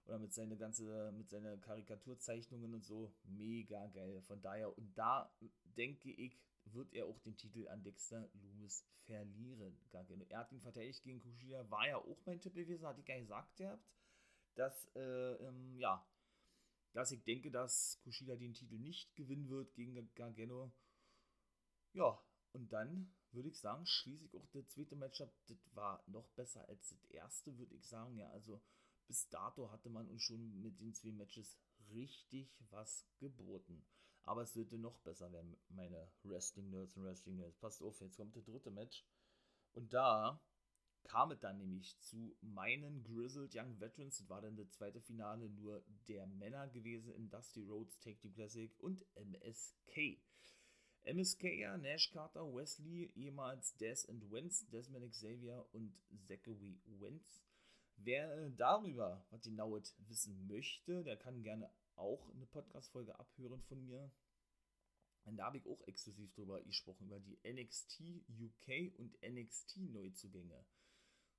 oder 0.05 0.19
mit 0.19 0.33
seiner 0.33 0.57
ganze, 0.57 1.13
mit 1.13 1.29
seinen 1.29 1.61
Karikaturzeichnungen 1.61 2.73
und 2.73 2.83
so. 2.83 3.11
Mega 3.23 3.87
geil. 3.87 4.21
Von 4.21 4.41
daher, 4.41 4.77
und 4.77 4.95
da 4.97 5.33
denke 5.77 6.11
ich, 6.11 6.37
wird 6.65 6.93
er 6.93 7.05
auch 7.05 7.19
den 7.19 7.37
Titel 7.37 7.67
an 7.69 7.83
Dexter 7.83 8.29
Loomis 8.33 8.85
verlieren. 9.05 9.79
Er 10.29 10.39
hat 10.39 10.51
ihn 10.51 10.61
verteidigt 10.61 11.03
gegen 11.03 11.21
Kushida, 11.21 11.69
war 11.71 11.87
ja 11.87 11.97
auch 11.97 12.25
mein 12.25 12.41
Tipp 12.41 12.53
gewesen, 12.53 12.85
hatte 12.85 12.99
ich 12.99 13.05
gar 13.05 13.15
nicht 13.15 13.27
gesagt 13.27 13.55
gehabt, 13.55 13.83
dass, 14.55 14.87
äh, 14.95 15.33
ähm, 15.35 15.79
ja, 15.79 16.05
dass 16.95 17.11
ich 17.11 17.21
denke, 17.25 17.51
dass 17.51 17.99
Kushida 18.03 18.37
den 18.37 18.53
Titel 18.53 18.79
nicht 18.79 19.13
gewinnen 19.15 19.49
wird 19.49 19.73
gegen 19.75 20.09
Gargano. 20.15 20.71
Ja, 21.91 22.17
und 22.53 22.71
dann 22.71 23.13
würde 23.31 23.49
ich 23.49 23.59
sagen, 23.59 23.85
schließe 23.85 24.23
ich 24.23 24.37
auch 24.37 24.47
das 24.53 24.69
zweite 24.69 24.95
Matchup. 24.95 25.29
Das 25.47 25.57
war 25.75 26.01
noch 26.07 26.29
besser 26.29 26.65
als 26.69 26.87
das 26.87 27.03
erste, 27.09 27.57
würde 27.57 27.75
ich 27.75 27.85
sagen. 27.85 28.17
Ja, 28.17 28.29
also 28.29 28.61
bis 29.07 29.27
dato 29.27 29.69
hatte 29.71 29.89
man 29.89 30.07
uns 30.07 30.23
schon 30.23 30.61
mit 30.61 30.79
den 30.79 30.93
zwei 30.93 31.11
Matches 31.11 31.59
richtig 31.93 32.55
was 32.69 33.05
geboten. 33.17 33.85
Aber 34.23 34.43
es 34.43 34.53
sollte 34.53 34.77
noch 34.77 34.97
besser 34.99 35.33
werden, 35.33 35.57
meine 35.67 36.09
Wrestling-Nerds 36.23 36.95
und 36.95 37.03
Wrestling-Nerds. 37.03 37.57
Passt 37.57 37.81
auf, 37.81 37.99
jetzt 37.99 38.15
kommt 38.15 38.37
das 38.37 38.45
dritte 38.45 38.71
Match. 38.71 39.05
Und 39.73 39.93
da 39.93 40.41
kam 41.05 41.31
es 41.31 41.39
dann 41.39 41.57
nämlich 41.57 41.97
zu 41.99 42.35
meinen 42.41 43.03
Grizzled 43.03 43.55
Young 43.55 43.79
Veterans. 43.79 44.17
Das 44.17 44.29
war 44.29 44.41
dann 44.41 44.57
das 44.57 44.71
zweite 44.71 44.99
Finale 45.01 45.49
nur 45.49 45.83
der 46.07 46.27
Männer 46.27 46.67
gewesen 46.67 47.13
in 47.13 47.29
Dusty 47.29 47.61
Rhodes 47.61 47.99
Take 47.99 48.17
Team 48.17 48.33
Classic 48.33 48.71
und 48.79 49.05
MSK. 49.15 50.19
MSK, 51.03 51.43
ja, 51.59 51.77
Nash 51.77 52.11
Carter, 52.11 52.43
Wesley, 52.53 53.11
ehemals 53.15 53.77
Des 53.77 54.09
and 54.09 54.31
Wentz, 54.31 54.67
Desmond 54.69 55.11
Xavier 55.11 55.65
und 55.71 55.95
Zachary 56.27 56.79
Wentz. 56.85 57.43
Wer 57.97 58.49
darüber 58.49 59.25
was 59.29 59.43
genaues 59.43 59.95
wissen 60.07 60.47
möchte, 60.47 61.03
der 61.03 61.15
kann 61.15 61.43
gerne 61.43 61.69
auch 61.95 62.29
eine 62.31 62.45
Podcast-Folge 62.47 63.17
abhören 63.19 63.61
von 63.61 63.85
mir. 63.85 64.11
Und 65.25 65.37
da 65.37 65.45
habe 65.45 65.57
ich 65.57 65.67
auch 65.67 65.81
exklusiv 65.87 66.33
drüber 66.33 66.61
gesprochen, 66.63 67.07
über 67.07 67.19
die 67.19 67.39
NXT 67.43 68.01
UK 68.29 68.97
und 68.97 69.15
NXT 69.21 69.77
Neuzugänge. 69.77 70.65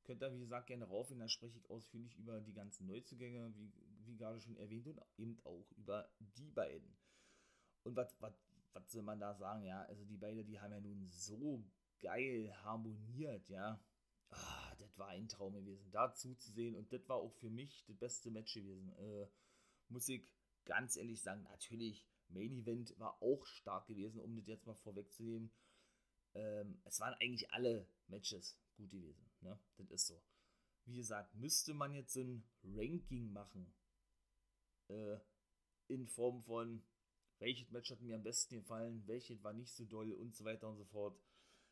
Könnt 0.06 0.22
ihr, 0.22 0.32
wie 0.32 0.38
gesagt, 0.38 0.68
gerne 0.68 0.84
raufgehen, 0.84 1.18
da 1.18 1.28
spreche 1.28 1.58
ich 1.58 1.68
ausführlich 1.68 2.14
über 2.16 2.40
die 2.40 2.52
ganzen 2.52 2.86
Neuzugänge, 2.86 3.52
wie, 3.56 3.72
wie 4.04 4.16
gerade 4.16 4.40
schon 4.40 4.56
erwähnt, 4.56 4.86
und 4.86 5.00
eben 5.18 5.36
auch 5.42 5.68
über 5.76 6.08
die 6.20 6.50
beiden. 6.50 6.96
Und 7.82 7.96
was 7.96 8.14
soll 8.86 9.02
man 9.02 9.18
da 9.18 9.34
sagen, 9.34 9.64
ja, 9.64 9.82
also 9.82 10.04
die 10.04 10.16
beiden, 10.16 10.46
die 10.46 10.60
haben 10.60 10.72
ja 10.72 10.80
nun 10.80 11.08
so 11.08 11.64
geil 12.00 12.54
harmoniert, 12.62 13.48
ja. 13.48 13.80
Ah, 14.30 14.74
das 14.78 14.96
war 14.96 15.08
ein 15.08 15.28
Traum 15.28 15.54
gewesen, 15.54 15.90
da 15.90 16.12
zuzusehen. 16.14 16.76
Und 16.76 16.92
das 16.92 17.08
war 17.08 17.16
auch 17.16 17.32
für 17.34 17.50
mich 17.50 17.84
das 17.86 17.96
beste 17.96 18.30
Match 18.30 18.54
gewesen. 18.54 18.92
Äh, 18.98 19.26
muss 19.88 20.08
ich 20.08 20.32
ganz 20.64 20.96
ehrlich 20.96 21.20
sagen, 21.20 21.42
natürlich, 21.44 22.06
Main 22.28 22.56
Event 22.56 22.98
war 22.98 23.20
auch 23.22 23.44
stark 23.46 23.86
gewesen, 23.86 24.20
um 24.20 24.36
das 24.36 24.46
jetzt 24.46 24.66
mal 24.66 24.74
vorwegzunehmen. 24.74 25.50
Ähm, 26.34 26.80
es 26.84 27.00
waren 27.00 27.14
eigentlich 27.14 27.50
alle 27.52 27.88
Matches 28.08 28.58
gut 28.76 28.90
gewesen. 28.90 29.25
Ne? 29.40 29.58
Das 29.76 29.90
ist 29.90 30.06
so. 30.06 30.22
Wie 30.84 30.96
gesagt, 30.96 31.34
müsste 31.34 31.74
man 31.74 31.94
jetzt 31.94 32.16
ein 32.16 32.48
Ranking 32.62 33.32
machen. 33.32 33.74
Äh, 34.88 35.18
in 35.88 36.06
Form 36.06 36.42
von, 36.42 36.82
welches 37.38 37.70
Match 37.70 37.90
hat 37.90 38.00
mir 38.00 38.16
am 38.16 38.22
besten 38.22 38.56
gefallen, 38.56 39.06
welches 39.06 39.42
war 39.42 39.52
nicht 39.52 39.74
so 39.74 39.84
doll 39.84 40.12
und 40.12 40.34
so 40.34 40.44
weiter 40.44 40.68
und 40.68 40.76
so 40.76 40.84
fort. 40.84 41.20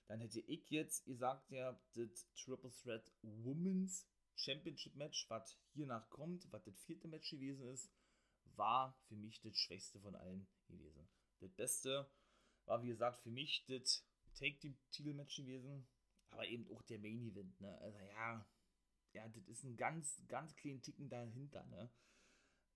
Dann 0.06 0.20
hätte 0.20 0.40
ich 0.40 0.68
jetzt 0.70 1.04
gesagt, 1.04 1.50
ja, 1.50 1.80
das 1.94 2.28
Triple 2.34 2.72
Threat 2.82 3.10
Women's 3.22 4.06
Championship 4.36 4.94
Match, 4.96 5.28
was 5.30 5.56
hiernach 5.72 6.08
kommt, 6.10 6.50
was 6.52 6.64
das 6.64 6.78
vierte 6.82 7.08
Match 7.08 7.30
gewesen 7.30 7.66
ist, 7.68 7.90
war 8.56 8.98
für 9.06 9.16
mich 9.16 9.40
das 9.40 9.56
schwächste 9.56 10.00
von 10.00 10.14
allen 10.14 10.46
gewesen. 10.68 11.08
Das 11.40 11.52
Beste 11.52 12.10
war, 12.66 12.82
wie 12.82 12.88
gesagt, 12.88 13.22
für 13.22 13.30
mich 13.30 13.64
das 13.66 14.04
Take 14.34 14.58
Team 14.58 14.76
Titel 14.90 15.14
Match 15.14 15.36
gewesen 15.36 15.86
aber 16.34 16.46
eben 16.46 16.66
auch 16.72 16.82
der 16.82 16.98
Main 16.98 17.22
Event, 17.22 17.60
ne? 17.60 17.78
Also 17.80 17.98
ja, 17.98 18.46
ja, 19.12 19.28
das 19.28 19.48
ist 19.48 19.64
ein 19.64 19.76
ganz, 19.76 20.22
ganz 20.28 20.54
kleinen 20.56 20.82
Ticken 20.82 21.08
dahinter, 21.08 21.64
ne? 21.66 21.90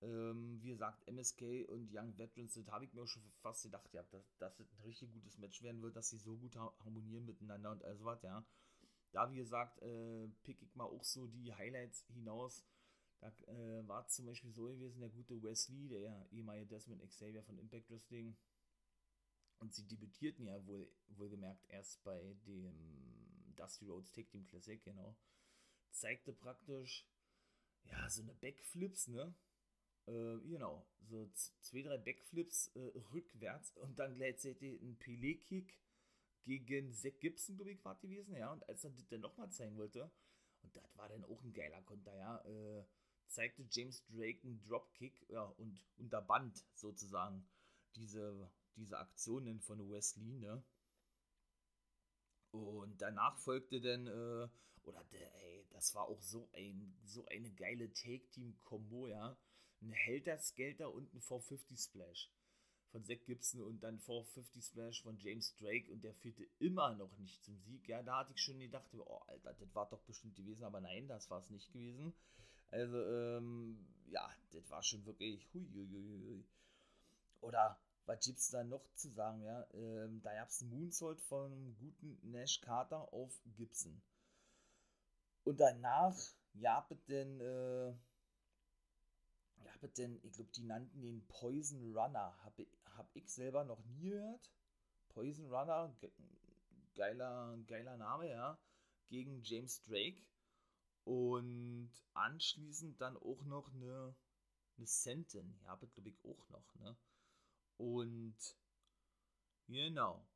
Ähm, 0.01 0.63
wie 0.63 0.69
gesagt, 0.69 1.05
MSK 1.09 1.69
und 1.69 1.91
Young 1.93 2.17
Veterans, 2.17 2.55
das 2.55 2.69
habe 2.69 2.85
ich 2.85 2.95
mir 2.95 3.03
auch 3.03 3.09
schon 3.09 3.29
fast 3.43 3.65
gedacht, 3.65 3.93
ja, 3.93 4.05
dass, 4.05 4.37
das 4.39 4.61
ein 4.61 4.85
richtig 4.85 5.13
gutes 5.13 5.39
Match 5.39 5.61
werden 5.63 5.83
wird, 5.83 5.97
dass 5.97 6.11
sie 6.11 6.19
so 6.19 6.37
gut 6.37 6.55
harmonieren 6.55 7.27
miteinander 7.27 7.73
und 7.73 7.85
also 7.85 8.05
was, 8.05 8.23
ja. 8.23 8.47
Da, 9.11 9.31
wie 9.33 9.37
gesagt, 9.37 9.83
äh, 9.83 10.29
pick 10.45 10.63
ich 10.63 10.77
mal 10.77 10.85
auch 10.85 11.03
so 11.03 11.27
die 11.27 11.53
Highlights 11.53 12.05
hinaus. 12.13 12.65
Da 13.21 13.29
äh, 13.49 13.89
war 13.89 14.07
zum 14.07 14.27
Beispiel 14.27 14.53
so 14.53 14.67
gewesen, 14.67 15.01
der 15.01 15.09
gute 15.09 15.43
Wesley, 15.43 15.89
der 15.89 16.27
ehemalige 16.31 16.67
Desmond 16.67 17.03
Xavier 17.09 17.43
von 17.43 17.59
Impact 17.59 17.91
Wrestling. 17.91 18.37
Und 19.59 19.75
sie 19.75 19.89
debütierten 19.89 20.47
ja 20.47 20.65
wohl, 20.67 20.89
wohlgemerkt 21.09 21.65
erst 21.69 22.05
bei 22.05 22.37
dem 22.47 23.28
Dusty 23.59 23.87
Rhodes 23.87 24.13
Tag 24.13 24.29
Team 24.31 24.47
Classic, 24.47 24.83
genau, 24.83 25.17
zeigte 25.91 26.33
praktisch, 26.33 27.07
ja, 27.85 28.09
so 28.09 28.23
eine 28.23 28.35
Backflips, 28.35 29.09
ne? 29.09 29.35
Äh, 30.07 30.39
genau, 30.49 30.87
so 31.01 31.31
zwei, 31.61 31.83
drei 31.83 31.99
Backflips 31.99 32.69
äh, 32.75 32.93
rückwärts 33.13 33.73
und 33.77 33.99
dann 33.99 34.15
gleichzeitig 34.17 34.81
ein 34.81 34.99
Pelé-Kick 34.99 35.79
gegen 36.45 36.95
Zack 36.95 37.21
Gibson, 37.21 37.57
glaube 37.57 37.73
ich, 37.73 37.85
war 37.85 37.97
gewesen, 37.97 38.35
ja. 38.37 38.53
Und 38.53 38.67
als 38.69 38.85
er 38.85 38.91
das 38.91 39.07
dann 39.09 39.21
nochmal 39.21 39.51
zeigen 39.51 39.77
wollte, 39.77 40.11
und 40.63 40.75
das 40.77 40.97
war 40.97 41.09
dann 41.09 41.25
auch 41.25 41.43
ein 41.43 41.53
geiler 41.53 41.83
Konter, 41.83 42.17
ja, 42.17 42.39
äh, 42.45 42.85
zeigte 43.27 43.67
James 43.71 44.05
Drake 44.07 44.41
einen 44.47 44.63
Dropkick, 44.63 45.29
ja, 45.29 45.43
und 45.43 45.85
unterband 45.99 46.65
sozusagen 46.75 47.47
diese, 47.97 48.51
diese 48.77 48.99
Aktionen 48.99 49.61
von 49.61 49.91
Wesley, 49.91 50.39
ne? 50.39 50.63
Und 52.51 53.01
danach 53.01 53.39
folgte 53.39 53.81
dann, 53.81 54.07
äh, 54.07 54.49
oder 54.85 55.05
der, 55.13 55.35
ey, 55.45 55.67
das 55.71 55.95
war 55.95 56.09
auch 56.09 56.23
so, 56.23 56.49
ein, 56.55 56.97
so 57.05 57.25
eine 57.27 57.51
geile 57.53 57.93
Take-Team-Kombo, 57.93 59.09
ja. 59.09 59.37
Ein 59.81 59.93
Helter-Skelter 59.93 60.93
und 60.93 61.15
ein 61.15 61.21
450 61.21 61.79
Splash 61.79 62.31
von 62.91 63.05
Zack 63.05 63.25
Gibson 63.27 63.63
und 63.63 63.81
dann 63.83 63.99
450 63.99 64.65
Splash 64.65 65.03
von 65.03 65.19
James 65.19 65.55
Drake 65.57 65.91
und 65.93 66.03
der 66.03 66.15
führte 66.15 66.47
immer 66.59 66.95
noch 66.95 67.17
nicht 67.19 67.45
zum 67.45 67.59
Sieg. 67.61 67.87
Ja, 67.89 68.03
da 68.03 68.21
hatte 68.21 68.33
ich 68.35 68.41
schon 68.41 68.59
gedacht, 68.59 68.89
oh 68.95 69.21
Alter, 69.27 69.55
das 69.55 69.75
war 69.75 69.89
doch 69.89 70.03
bestimmt 70.03 70.35
gewesen, 70.37 70.65
aber 70.65 70.81
nein, 70.81 71.07
das 71.07 71.31
war 71.31 71.41
es 71.41 71.51
nicht 71.51 71.73
gewesen. 71.73 72.15
Also, 72.71 72.99
ähm, 73.05 73.87
ja, 74.07 74.29
das 74.51 74.69
war 74.71 74.83
schon 74.83 75.05
wirklich 75.07 75.47
hui, 75.53 76.45
Oder 77.41 77.79
was 78.09 78.25
gibt 78.25 78.39
es 78.39 78.49
da 78.49 78.65
noch 78.65 78.91
zu 78.95 79.11
sagen? 79.11 79.43
Ja? 79.43 79.67
Ähm, 79.75 80.23
da 80.23 80.35
gab 80.35 80.49
es 80.49 80.63
einen 80.63 80.71
Moonsault 80.71 81.21
vom 81.21 81.77
guten 81.77 82.19
Nash 82.31 82.61
Carter 82.63 83.13
auf 83.13 83.39
Gibson. 83.55 84.01
Und 85.45 85.61
danach 85.61 86.17
gab 86.61 86.91
es 86.91 87.05
denn, 87.05 87.39
äh, 87.41 87.93
gab 89.63 89.83
es 89.83 89.93
denn, 89.93 90.19
ich 90.23 90.33
glaube, 90.33 90.51
die 90.53 90.63
nannten 90.63 91.03
den 91.03 91.27
Poison 91.27 91.95
Runner. 91.95 92.35
Habe 92.45 92.67
hab 92.97 93.15
ich 93.15 93.31
selber 93.31 93.65
noch 93.65 93.85
nie 93.85 94.09
gehört. 94.09 94.51
Poison 95.11 95.53
Runner, 95.53 95.95
ge 96.01 96.11
geiler, 96.95 97.59
geiler 97.67 97.97
Name, 97.99 98.31
ja. 98.31 98.59
Gegen 99.11 99.43
James 99.43 99.83
Drake. 99.83 100.23
Und 101.05 101.91
anschließend 102.15 103.01
dann 103.01 103.19
auch 103.19 103.43
noch 103.45 103.73
eine, 103.75 104.15
eine 104.79 104.87
Sentin. 104.87 105.59
Ja, 105.65 105.77
glaube 105.77 106.09
ich 106.09 106.25
auch 106.25 106.49
noch, 106.49 106.75
ne? 106.77 106.97
Und 107.79 108.37
genau. 109.67 110.27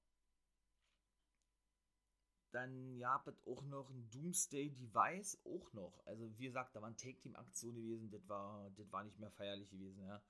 Dann 2.53 2.99
gab 2.99 3.27
es 3.27 3.35
auch 3.47 3.63
noch 3.63 3.89
ein 3.91 4.11
Doomsday 4.11 4.71
Device, 4.71 5.39
auch 5.45 5.73
noch. 5.73 6.07
Also 6.07 6.31
wie 6.39 6.47
gesagt, 6.47 6.77
da 6.77 6.83
waren 6.83 6.97
Take-Team-Aktionen 6.97 7.77
gewesen, 7.77 8.11
das 8.11 8.29
war, 8.29 8.71
das 8.77 8.93
war 8.93 9.05
nicht 9.05 9.19
mehr 9.19 9.31
feierlich 9.31 9.71
gewesen, 9.71 10.05
ja. 10.05 10.23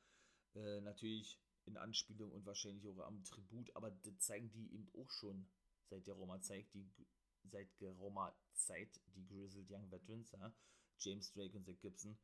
Äh, 0.55 0.81
natürlich 0.83 1.41
in 1.65 1.77
Anspielung 1.77 2.31
und 2.33 2.47
wahrscheinlich 2.47 2.87
auch 2.87 2.99
am 3.01 3.25
Tribut, 3.25 3.75
aber 3.75 3.91
das 3.91 4.19
zeigen 4.19 4.51
die 4.53 4.73
eben 4.73 4.89
auch 4.95 5.11
schon 5.11 5.49
seit 5.89 6.07
der 6.07 6.15
Roma-Zeit, 6.15 6.73
die 6.75 6.89
seit 7.45 7.77
geraumer 7.79 8.37
Zeit, 8.53 9.01
die 9.15 9.27
Grizzled 9.27 9.71
Young 9.71 9.91
Veterans, 9.91 10.31
ja. 10.33 10.53
James 10.99 11.33
Drake 11.33 11.57
und 11.57 11.67
Zach 11.67 11.81
Gibson, 11.81 12.17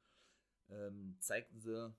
ähm, 0.68 1.16
zeigten 1.20 1.60
sie 1.60 1.92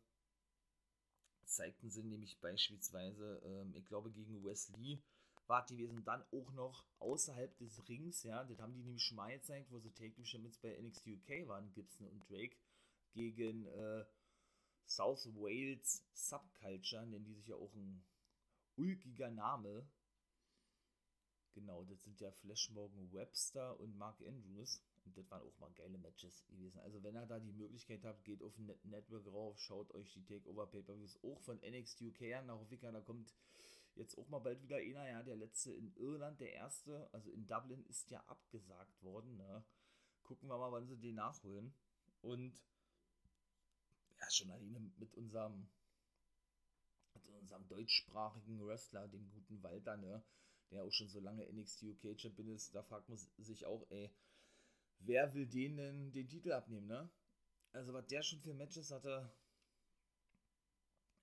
zeigten 1.49 1.89
sie 1.89 2.03
nämlich 2.03 2.39
beispielsweise, 2.39 3.41
ähm, 3.45 3.73
ich 3.75 3.85
glaube, 3.85 4.11
gegen 4.11 4.43
Wesley 4.43 5.01
war 5.47 5.65
die 5.65 5.77
gewesen, 5.77 6.03
dann 6.03 6.23
auch 6.31 6.51
noch 6.53 6.85
außerhalb 6.99 7.57
des 7.57 7.87
Rings, 7.89 8.23
ja, 8.23 8.43
das 8.43 8.59
haben 8.59 8.73
die 8.73 8.83
nämlich 8.83 9.03
schon 9.03 9.17
mal 9.17 9.31
gezeigt, 9.31 9.71
wo 9.71 9.79
sie 9.79 9.91
Take 9.91 10.13
Team 10.13 10.25
Champions 10.25 10.59
bei 10.59 10.79
NXT 10.79 11.07
UK 11.07 11.47
waren, 11.47 11.73
Gibson 11.73 12.07
und 12.07 12.29
Drake, 12.29 12.55
gegen 13.13 13.65
äh, 13.65 14.05
South 14.85 15.27
Wales 15.35 16.05
Subculture, 16.13 17.05
nennen 17.07 17.25
die 17.25 17.33
sich 17.33 17.47
ja 17.47 17.55
auch 17.55 17.73
ein 17.73 18.03
ulkiger 18.75 19.29
Name. 19.29 19.87
Genau, 21.53 21.83
das 21.83 22.03
sind 22.03 22.19
ja 22.19 22.31
Flash 22.31 22.69
Morgan 22.69 23.11
Webster 23.11 23.79
und 23.79 23.97
Mark 23.97 24.21
Andrews. 24.21 24.81
Und 25.05 25.17
das 25.17 25.29
waren 25.31 25.41
auch 25.41 25.59
mal 25.59 25.71
geile 25.71 25.97
Matches 25.97 26.45
gewesen. 26.45 26.79
Also 26.79 27.01
wenn 27.03 27.15
ihr 27.15 27.25
da 27.25 27.39
die 27.39 27.51
Möglichkeit 27.51 28.03
habt, 28.05 28.23
geht 28.23 28.43
auf 28.43 28.57
ein 28.57 28.71
Network 28.83 29.25
rauf, 29.27 29.59
schaut 29.59 29.91
euch 29.95 30.11
die 30.13 30.23
Takeover 30.23 30.67
Pay-Per-Views 30.67 31.19
auch 31.23 31.39
von 31.41 31.57
NXT 31.57 32.01
UK 32.01 32.33
an. 32.35 32.45
Nach 32.45 32.69
Wicker, 32.69 32.91
da 32.91 33.01
kommt 33.01 33.33
jetzt 33.95 34.17
auch 34.17 34.27
mal 34.29 34.39
bald 34.39 34.61
wieder 34.61 34.77
einer, 34.77 35.07
ja, 35.07 35.23
der 35.23 35.35
letzte 35.35 35.73
in 35.73 35.91
Irland, 35.95 36.39
der 36.39 36.53
erste, 36.53 37.09
also 37.11 37.31
in 37.31 37.47
Dublin 37.47 37.83
ist 37.87 38.09
ja 38.11 38.19
abgesagt 38.27 39.01
worden. 39.01 39.35
Ne? 39.37 39.63
Gucken 40.23 40.49
wir 40.49 40.57
mal, 40.57 40.71
wann 40.71 40.87
sie 40.87 40.97
den 40.97 41.15
nachholen. 41.15 41.73
Und 42.21 42.61
ja, 44.19 44.29
schon 44.29 44.51
alleine 44.51 44.79
mit 44.97 45.15
unserem 45.15 45.67
mit 47.13 47.41
unserem 47.41 47.67
deutschsprachigen 47.67 48.65
Wrestler, 48.65 49.07
dem 49.07 49.29
guten 49.31 49.61
Walter, 49.63 49.97
ne, 49.97 50.23
der 50.71 50.83
auch 50.83 50.91
schon 50.91 51.09
so 51.09 51.19
lange 51.19 51.45
NXT 51.47 51.83
UK 51.83 52.19
Champion 52.19 52.49
ist, 52.49 52.73
da 52.75 52.83
fragt 52.83 53.09
man 53.09 53.17
sich 53.17 53.65
auch, 53.65 53.85
ey, 53.89 54.09
wer 54.99 55.33
will 55.33 55.47
denen 55.47 56.11
den 56.11 56.27
Titel 56.27 56.51
abnehmen, 56.51 56.87
ne? 56.87 57.09
Also, 57.71 57.93
was 57.93 58.07
der 58.07 58.23
schon 58.23 58.39
für 58.41 58.53
Matches 58.53 58.91
hatte, 58.91 59.31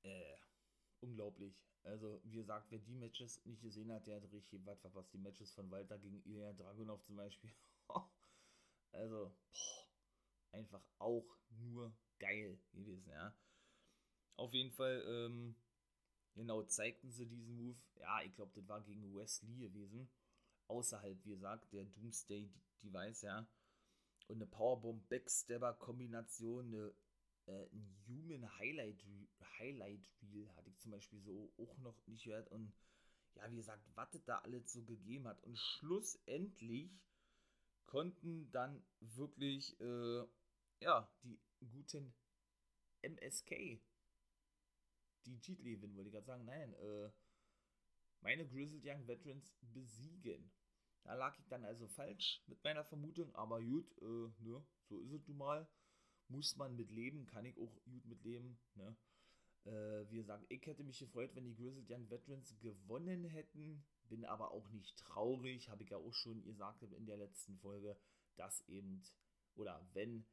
äh, 0.03 0.37
unglaublich. 1.01 1.55
Also, 1.83 2.21
wie 2.25 2.37
gesagt, 2.37 2.67
wer 2.71 2.79
die 2.79 2.95
Matches 2.95 3.45
nicht 3.45 3.63
gesehen 3.63 3.93
hat, 3.93 4.07
der 4.07 4.17
hat 4.17 4.33
richtig 4.33 4.65
was 4.65 4.81
verpasst. 4.81 5.13
Die 5.13 5.19
Matches 5.19 5.53
von 5.53 5.71
Walter 5.71 5.99
gegen 5.99 6.23
Ilya 6.25 6.53
Dragunov 6.53 7.03
zum 7.03 7.17
Beispiel. 7.17 7.51
also, 8.93 9.33
boah, 9.53 9.89
einfach 10.53 10.83
auch 10.99 11.27
nur 11.51 11.93
geil 12.19 12.59
gewesen, 12.73 13.09
ja. 13.11 13.37
Auf 14.37 14.53
jeden 14.53 14.73
Fall, 14.73 15.03
ähm, 15.07 15.55
Genau, 16.37 16.63
zeigten 16.65 17.11
sie 17.11 17.27
diesen 17.27 17.57
Move. 17.57 17.79
Ja, 17.99 18.21
ich 18.21 18.35
glaube, 18.35 18.53
das 18.55 18.69
war 18.69 18.83
gegen 18.83 19.15
Wesley 19.17 19.57
gewesen. 19.57 20.09
Außerhalb, 20.69 21.25
wie 21.25 21.31
gesagt, 21.31 21.73
der 21.73 21.85
Doomsday 21.85 22.51
Device, 22.83 23.23
ja. 23.23 23.49
Und 24.29 24.37
eine 24.37 24.47
Powerbomb 24.47 25.09
Backstabber 25.09 25.73
Kombination, 25.75 26.67
eine, 26.67 26.95
äh, 27.47 27.67
ein 27.73 27.97
Human 28.07 28.59
Highlight, 28.59 29.03
Highlight 29.59 30.11
Reel 30.31 30.49
hatte 30.57 30.69
ich 30.69 30.79
zum 30.79 30.93
Beispiel 30.93 31.21
so 31.21 31.51
auch 31.57 31.79
noch 31.79 32.07
nicht 32.07 32.25
gehört. 32.25 32.51
Und 32.51 32.71
ja, 33.37 33.51
wie 33.51 33.57
gesagt, 33.57 33.83
was 33.95 34.15
es 34.15 34.25
da 34.25 34.39
alles 34.41 34.71
so 34.71 34.83
gegeben 34.83 35.27
hat. 35.29 35.43
Und 35.43 35.57
schlussendlich 35.59 36.91
konnten 37.87 38.51
dann 38.53 38.85
wirklich, 39.01 39.81
äh, 39.81 40.25
ja, 40.81 41.09
die 41.23 41.39
guten 41.73 42.13
MSK 43.01 43.81
die 45.33 45.41
Titel 45.41 45.65
gewinnen, 45.65 45.97
wollte 45.97 46.09
ich 46.09 46.15
gerade 46.15 46.27
sagen. 46.27 46.45
Nein, 46.45 46.75
äh, 46.75 47.11
meine 48.21 48.47
Grizzled 48.47 48.85
Young 48.85 49.07
Veterans 49.07 49.55
besiegen. 49.61 50.51
Da 51.05 51.15
lag 51.15 51.39
ich 51.39 51.47
dann 51.49 51.65
also 51.65 51.87
falsch 51.87 52.43
mit 52.47 52.63
meiner 52.65 52.85
Vermutung, 52.85 53.35
aber 53.35 53.61
gut, 53.63 53.87
äh, 54.03 54.43
ne, 54.43 54.65
so 54.89 54.99
ist 54.99 55.13
es 55.13 55.29
nun 55.29 55.39
mal. 55.39 55.69
Muss 56.29 56.57
man 56.57 56.75
mit 56.75 56.91
leben, 56.91 57.27
kann 57.27 57.45
ich 57.45 57.57
auch 57.57 57.73
gut 57.85 58.05
mit 58.05 58.25
leben, 58.25 58.59
ne. 58.75 58.97
Äh, 59.65 60.11
wie 60.11 60.17
gesagt, 60.17 60.45
ich 60.49 60.65
hätte 60.67 60.83
mich 60.83 60.99
gefreut, 60.99 61.35
wenn 61.35 61.45
die 61.45 61.55
Grizzled 61.55 61.89
Young 61.89 62.11
Veterans 62.11 62.59
gewonnen 62.61 63.25
hätten, 63.25 63.85
bin 64.09 64.25
aber 64.25 64.51
auch 64.53 64.69
nicht 64.71 64.97
traurig, 64.99 65.69
habe 65.69 65.83
ich 65.83 65.91
ja 65.91 65.97
auch 65.97 66.15
schon 66.15 66.43
gesagt 66.45 66.83
in 66.83 67.07
der 67.07 67.17
letzten 67.17 67.57
Folge, 67.59 67.97
dass 68.37 68.61
eben, 68.69 69.03
oder 69.55 69.85
wenn 69.93 70.25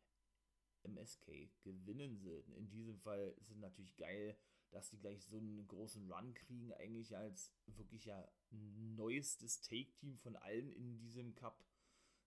MSK 0.83 1.49
gewinnen 1.63 2.17
sollten. 2.17 2.53
In 2.53 2.69
diesem 2.69 2.97
Fall 2.99 3.33
ist 3.39 3.49
es 3.49 3.57
natürlich 3.57 3.95
geil, 3.97 4.37
dass 4.71 4.89
die 4.89 4.97
gleich 4.97 5.23
so 5.23 5.37
einen 5.37 5.67
großen 5.67 6.11
Run 6.11 6.33
kriegen, 6.33 6.73
eigentlich 6.73 7.15
als 7.15 7.53
wirklich 7.67 8.05
ja 8.05 8.27
neuestes 8.51 9.61
Take-Team 9.61 10.17
von 10.17 10.35
allen 10.35 10.71
in 10.73 10.97
diesem 10.99 11.35
Cup, 11.35 11.63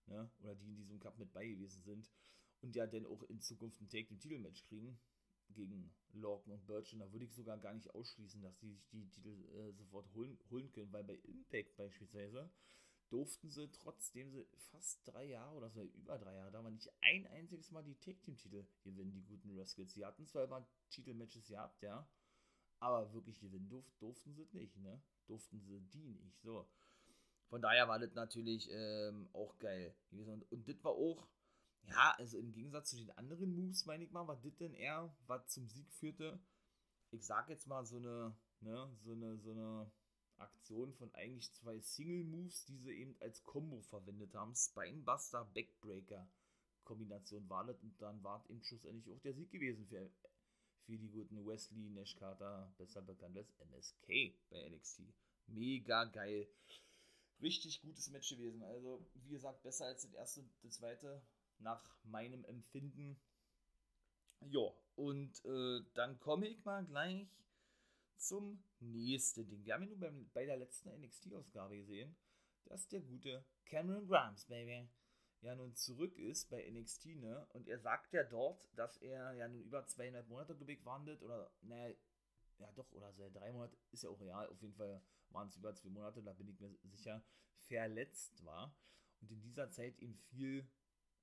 ne? 0.07 0.29
oder 0.39 0.55
die 0.55 0.67
in 0.67 0.75
diesem 0.75 0.99
Cup 0.99 1.17
mit 1.19 1.33
bei 1.33 1.47
gewesen 1.47 1.81
sind 1.83 2.09
und 2.61 2.75
ja 2.75 2.87
dann 2.87 3.05
auch 3.05 3.23
in 3.23 3.41
Zukunft 3.41 3.81
ein 3.81 3.89
Take-Team-Titelmatch 3.89 4.63
kriegen 4.65 4.99
gegen 5.49 5.93
Lorcan 6.13 6.53
und 6.53 6.65
Birch 6.65 6.93
und 6.93 6.99
da 6.99 7.11
würde 7.11 7.25
ich 7.25 7.33
sogar 7.33 7.57
gar 7.57 7.73
nicht 7.73 7.93
ausschließen, 7.93 8.41
dass 8.41 8.57
die 8.57 8.69
sich 8.69 8.87
die 8.89 9.07
Titel 9.09 9.45
äh, 9.55 9.71
sofort 9.73 10.11
holen, 10.13 10.37
holen 10.49 10.71
können, 10.71 10.91
weil 10.91 11.03
bei 11.03 11.15
Impact 11.15 11.75
beispielsweise 11.75 12.49
durften 13.09 13.49
sie, 13.49 13.71
trotzdem 13.71 14.31
sie 14.31 14.45
fast 14.71 15.07
drei 15.07 15.25
Jahre 15.25 15.55
oder 15.55 15.69
so 15.69 15.83
über 15.83 16.17
drei 16.17 16.35
Jahre 16.35 16.51
da 16.51 16.63
war, 16.63 16.71
nicht 16.71 16.91
ein 17.01 17.27
einziges 17.27 17.71
Mal 17.71 17.83
die 17.83 17.95
Tag-Team-Titel 17.95 18.65
gewinnen, 18.83 19.13
die 19.13 19.23
guten 19.23 19.57
Rascals. 19.57 19.93
Sie 19.93 20.05
hatten 20.05 20.27
zwar 20.27 20.43
immer 20.43 20.67
Titelmatches 20.89 21.47
gehabt, 21.47 21.81
ja, 21.81 22.07
aber 22.79 23.13
wirklich 23.13 23.39
gewinnen 23.39 23.69
durf, 23.69 23.85
durften 23.99 24.33
sie 24.33 24.47
nicht, 24.51 24.77
ne? 24.77 25.01
Durften 25.25 25.59
sie 25.61 25.79
die 25.81 26.09
nicht, 26.09 26.41
so. 26.41 26.67
Von 27.49 27.61
daher 27.61 27.87
war 27.87 27.99
das 27.99 28.13
natürlich 28.13 28.69
ähm, 28.71 29.29
auch 29.33 29.57
geil 29.57 29.95
Und, 30.11 30.51
und 30.51 30.67
das 30.67 30.83
war 30.83 30.91
auch, 30.91 31.27
ja, 31.83 32.13
also 32.17 32.37
im 32.37 32.51
Gegensatz 32.51 32.89
zu 32.89 32.97
den 32.97 33.11
anderen 33.11 33.55
Moves, 33.55 33.85
meine 33.85 34.03
ich 34.03 34.11
mal, 34.11 34.27
war 34.27 34.35
das 34.35 34.57
denn 34.57 34.73
eher, 34.73 35.15
was 35.27 35.47
zum 35.47 35.67
Sieg 35.67 35.91
führte. 35.93 36.39
Ich 37.11 37.25
sag 37.25 37.49
jetzt 37.49 37.67
mal 37.67 37.85
so 37.85 37.97
eine, 37.97 38.35
ne, 38.59 38.91
so 39.01 39.13
eine, 39.13 39.37
so 39.37 39.51
eine 39.51 39.89
Aktion 40.39 40.93
von 40.93 41.13
eigentlich 41.15 41.51
zwei 41.53 41.79
Single-Moves, 41.79 42.65
die 42.65 42.77
sie 42.77 42.91
eben 42.91 43.15
als 43.19 43.43
Combo 43.43 43.81
verwendet 43.81 44.33
haben. 44.33 44.55
Spinebuster, 44.55 45.45
Backbreaker. 45.53 46.27
Kombination 46.83 47.49
war 47.49 47.65
das 47.65 47.81
und 47.83 48.01
dann 48.01 48.23
war 48.23 48.45
eben 48.49 48.63
schlussendlich 48.63 49.13
auch 49.13 49.21
der 49.21 49.33
Sieg 49.33 49.51
gewesen 49.51 49.85
für, 49.87 50.09
für 50.85 50.97
die 50.97 51.09
guten 51.09 51.45
Wesley 51.45 51.89
Nash 51.89 52.15
Carter, 52.15 52.73
besser 52.77 53.01
bekannt 53.01 53.37
als 53.37 53.51
MSK 53.59 54.33
bei 54.49 54.69
NXT. 54.69 55.01
Mega 55.47 56.05
geil. 56.05 56.47
Richtig 57.41 57.81
gutes 57.81 58.09
Match 58.09 58.29
gewesen. 58.29 58.63
Also, 58.63 59.05
wie 59.15 59.29
gesagt, 59.29 59.63
besser 59.63 59.85
als 59.85 60.03
das 60.03 60.13
erste 60.13 60.41
und 60.41 60.51
das 60.63 60.75
zweite, 60.75 61.21
nach 61.59 61.83
meinem 62.03 62.45
Empfinden. 62.45 63.19
Ja, 64.41 64.71
und 64.95 65.43
äh, 65.45 65.81
dann 65.93 66.19
komme 66.19 66.47
ich 66.47 66.63
mal 66.63 66.85
gleich 66.85 67.27
zum 68.17 68.63
nächsten 68.79 69.47
Ding. 69.47 69.65
Wir 69.65 69.73
haben 69.73 69.83
ja 69.83 69.89
nur 69.89 69.99
beim, 69.99 70.29
bei 70.33 70.45
der 70.45 70.57
letzten 70.57 70.89
NXT-Ausgabe 70.89 71.77
gesehen, 71.77 72.15
dass 72.65 72.87
der 72.87 73.01
gute 73.01 73.45
Cameron 73.65 74.07
Grimes, 74.07 74.45
Baby, 74.45 74.89
ja 75.41 75.55
nun 75.55 75.75
zurück 75.75 76.17
ist 76.17 76.49
bei 76.49 76.69
NXT, 76.69 77.17
ne? 77.17 77.45
Und 77.53 77.67
er 77.67 77.79
sagt 77.79 78.13
ja 78.13 78.23
dort, 78.23 78.67
dass 78.75 78.97
er 78.97 79.33
ja 79.33 79.47
nun 79.47 79.61
über 79.61 79.85
zweieinhalb 79.85 80.27
Monate, 80.27 80.57
ich, 80.67 80.85
wandelt, 80.85 81.21
oder, 81.21 81.51
naja, 81.61 81.95
ja 82.57 82.71
doch, 82.73 82.91
oder 82.91 83.13
seit 83.13 83.35
drei 83.35 83.51
Monate, 83.51 83.77
ist 83.91 84.03
ja 84.03 84.09
auch 84.09 84.19
real, 84.19 84.47
auf 84.47 84.61
jeden 84.61 84.73
Fall 84.73 85.01
waren 85.29 85.47
es 85.47 85.57
über 85.57 85.73
zwei 85.75 85.89
Monate, 85.89 86.23
da 86.23 86.33
bin 86.33 86.47
ich 86.47 86.59
mir 86.59 86.75
sicher, 86.83 87.23
verletzt 87.67 88.43
war. 88.45 88.75
Und 89.21 89.31
in 89.31 89.41
dieser 89.41 89.69
Zeit 89.71 89.97
eben 89.99 90.15
viel 90.15 90.67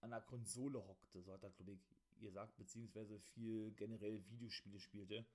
an 0.00 0.10
der 0.10 0.20
Konsole 0.20 0.86
hockte, 0.86 1.22
so 1.22 1.32
hat 1.32 1.42
er, 1.42 1.50
glaube 1.50 1.72
ich, 1.72 2.20
gesagt, 2.20 2.56
beziehungsweise 2.56 3.18
viel 3.20 3.72
generell 3.72 4.24
Videospiele 4.28 4.78
spielte. 4.78 5.26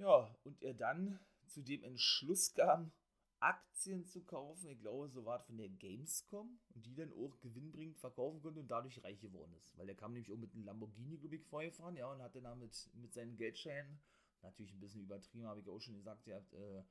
Ja, 0.00 0.34
und 0.44 0.62
er 0.62 0.72
dann 0.72 1.20
zu 1.46 1.60
dem 1.60 1.82
Entschluss 1.84 2.54
kam, 2.54 2.90
Aktien 3.38 4.06
zu 4.06 4.24
kaufen, 4.24 4.70
ich 4.70 4.80
glaube, 4.80 5.10
so 5.10 5.26
war 5.26 5.38
es 5.38 5.44
von 5.44 5.58
der 5.58 5.68
Gamescom, 5.68 6.58
und 6.74 6.86
die 6.86 6.94
dann 6.94 7.12
auch 7.12 7.38
gewinnbringend 7.40 7.98
verkaufen 7.98 8.40
konnte 8.40 8.60
und 8.60 8.68
dadurch 8.68 9.04
reich 9.04 9.20
geworden 9.20 9.52
ist. 9.58 9.76
Weil 9.76 9.84
der 9.84 9.96
kam 9.96 10.14
nämlich 10.14 10.32
auch 10.32 10.38
mit 10.38 10.54
einem 10.54 10.64
Lamborghini, 10.64 11.18
glaube 11.18 11.36
ich, 11.36 11.42
vorgefahren, 11.42 11.96
ja, 11.96 12.10
und 12.10 12.22
hatte 12.22 12.40
damit 12.40 12.88
mit 12.94 13.12
seinen 13.12 13.36
Geldscheinen, 13.36 14.00
natürlich 14.40 14.72
ein 14.72 14.80
bisschen 14.80 15.02
übertrieben, 15.02 15.46
habe 15.46 15.60
ich 15.60 15.68
auch 15.68 15.80
schon 15.80 15.96
gesagt, 15.96 16.26
er 16.26 16.36
hat 16.36 16.52
äh, 16.54 16.82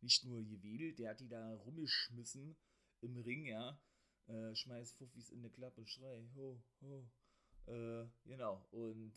nicht 0.00 0.24
nur 0.24 0.42
gewedelt, 0.42 0.98
der 0.98 1.10
hat 1.10 1.20
die 1.20 1.28
da 1.28 1.54
rumgeschmissen 1.54 2.56
im 3.00 3.16
Ring, 3.18 3.46
ja, 3.46 3.80
äh, 4.26 4.56
schmeiß 4.56 4.94
Fuffis 4.94 5.30
in 5.30 5.38
eine 5.38 5.50
Klappe, 5.50 5.86
schrei, 5.86 6.28
ho, 6.34 6.60
ho, 6.80 7.08
äh, 7.66 8.08
genau, 8.24 8.66
und 8.72 9.12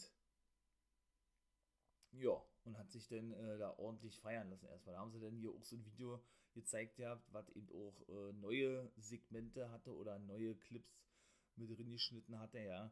ja, 2.19 2.41
und 2.65 2.77
hat 2.77 2.91
sich 2.91 3.07
dann 3.07 3.33
äh, 3.33 3.57
da 3.57 3.77
ordentlich 3.77 4.19
feiern 4.19 4.49
lassen 4.49 4.67
erstmal. 4.67 4.95
Da 4.95 5.01
haben 5.01 5.11
sie 5.11 5.19
dann 5.19 5.35
hier 5.35 5.51
auch 5.51 5.63
so 5.63 5.75
ein 5.75 5.85
Video 5.85 6.23
gezeigt 6.53 6.95
gehabt, 6.97 7.25
was 7.31 7.49
eben 7.49 7.69
auch 7.71 8.07
äh, 8.09 8.33
neue 8.33 8.91
Segmente 8.97 9.69
hatte 9.71 9.95
oder 9.95 10.19
neue 10.19 10.55
Clips 10.55 11.01
mit 11.55 11.69
drin 11.69 11.91
geschnitten 11.91 12.39
hatte, 12.39 12.59
ja. 12.59 12.91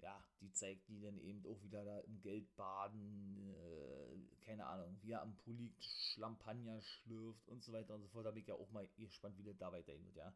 Ja, 0.00 0.24
die 0.40 0.52
zeigt 0.52 0.88
die 0.88 1.00
dann 1.00 1.18
eben 1.18 1.44
auch 1.44 1.60
wieder 1.64 1.84
da 1.84 1.98
im 2.00 2.20
Geld 2.20 2.54
baden, 2.54 3.52
äh, 3.52 4.44
keine 4.44 4.64
Ahnung, 4.66 4.96
wie 5.02 5.10
er 5.10 5.22
am 5.22 5.34
Pool 5.38 5.56
liegt, 5.56 5.82
Schlampagner 5.82 6.80
schlürft 6.80 7.48
und 7.48 7.64
so 7.64 7.72
weiter 7.72 7.96
und 7.96 8.02
so 8.02 8.08
fort. 8.08 8.24
Da 8.24 8.30
bin 8.30 8.42
ich 8.42 8.48
ja 8.48 8.54
auch 8.54 8.70
mal 8.70 8.88
gespannt, 8.96 9.36
wie 9.38 9.42
der 9.42 9.54
da 9.54 9.72
weiterhin 9.72 10.04
wird, 10.04 10.16
ja. 10.16 10.32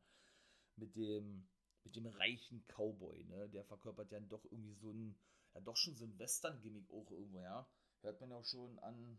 Mit 0.74 0.96
dem, 0.96 1.46
mit 1.84 1.94
dem 1.94 2.06
reichen 2.06 2.64
Cowboy, 2.66 3.24
ne, 3.24 3.48
der 3.50 3.64
verkörpert 3.64 4.10
ja 4.10 4.18
doch 4.18 4.44
irgendwie 4.46 4.74
so 4.74 4.90
ein, 4.90 5.16
ja 5.54 5.60
doch 5.60 5.76
schon 5.76 5.94
so 5.94 6.06
ein 6.06 6.18
Western-Gimmick 6.18 6.90
auch 6.90 7.10
irgendwo, 7.12 7.40
ja 7.40 7.68
Hört 8.02 8.20
man 8.20 8.32
auch 8.32 8.44
schon 8.44 8.78
an, 8.80 9.18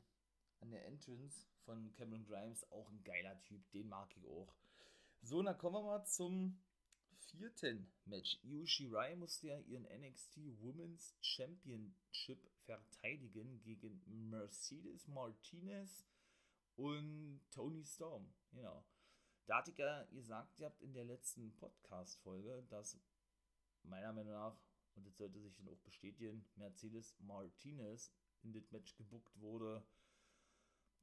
an 0.60 0.72
der 0.72 0.86
Entrance 0.86 1.48
von 1.65 1.93
Cameron 1.93 2.26
Grimes. 2.26 2.69
Auch 2.72 2.89
ein 2.89 3.04
geiler 3.04 3.41
Typ, 3.43 3.62
den 3.72 3.88
mag 3.88 4.15
ich 4.15 4.28
auch. 4.28 4.54
So, 5.22 5.41
dann 5.41 5.58
kommen 5.58 5.76
wir 5.76 5.84
mal 5.84 6.06
zum 6.06 6.60
vierten 7.15 7.89
Match. 8.06 8.38
Io 8.43 8.65
Shirai 8.65 9.15
musste 9.15 9.48
ja 9.48 9.60
ihren 9.60 9.86
NXT 9.86 10.38
Women's 10.62 11.15
Championship 11.22 12.46
verteidigen 12.65 13.62
gegen 13.63 14.02
Mercedes 14.30 15.08
Martinez 15.08 16.06
und 16.76 17.41
Tony 17.52 17.86
Storm. 17.86 18.34
Genau. 18.52 18.84
Da 19.46 19.58
hatte 19.58 19.72
ich 19.72 19.78
ja 19.78 20.04
gesagt, 20.12 20.60
ihr 20.60 20.67
habt 20.67 20.82
in 20.82 20.93
der 20.93 21.06
letzten 21.06 21.54
Podcast-Folge, 21.56 22.63
dass 22.69 22.98
meiner 23.84 24.13
Meinung 24.13 24.34
nach, 24.34 24.58
und 24.96 25.06
das 25.06 25.17
sollte 25.17 25.39
sich 25.39 25.56
dann 25.56 25.67
auch 25.69 25.80
bestätigen, 25.80 26.46
Mercedes 26.56 27.15
Martinez 27.19 28.12
in 28.43 28.53
das 28.53 28.71
Match 28.71 28.95
gebuckt 28.95 29.39
wurde, 29.39 29.84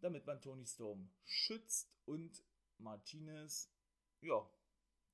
damit 0.00 0.26
man 0.26 0.40
Tony 0.40 0.66
Storm 0.66 1.10
schützt 1.24 1.92
und 2.04 2.44
Martinez, 2.78 3.70
ja, 4.20 4.48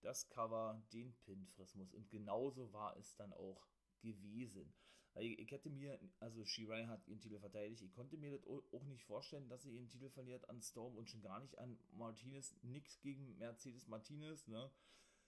das 0.02 0.28
Cover 0.28 0.80
den 0.92 1.14
Pin 1.24 1.46
frissen 1.48 1.78
muss. 1.78 1.92
Und 1.92 2.08
genauso 2.10 2.72
war 2.72 2.96
es 2.96 3.16
dann 3.16 3.32
auch 3.32 3.66
gewesen. 4.00 4.72
Ich, 5.18 5.38
ich 5.38 5.50
hätte 5.50 5.70
mir, 5.70 5.98
also 6.20 6.44
Shirai 6.44 6.86
hat 6.86 7.06
ihren 7.08 7.20
Titel 7.20 7.40
verteidigt, 7.40 7.82
ich 7.82 7.92
konnte 7.92 8.16
mir 8.16 8.32
das 8.32 8.46
auch 8.46 8.84
nicht 8.84 9.04
vorstellen, 9.04 9.48
dass 9.48 9.62
sie 9.62 9.74
ihren 9.74 9.88
Titel 9.88 10.10
verliert 10.10 10.48
an 10.48 10.60
Storm 10.60 10.96
und 10.96 11.08
schon 11.08 11.22
gar 11.22 11.40
nicht 11.40 11.58
an 11.58 11.78
Martinez. 11.92 12.54
Nix 12.62 13.00
gegen 13.00 13.36
Mercedes 13.38 13.86
Martinez, 13.88 14.46
ne? 14.46 14.70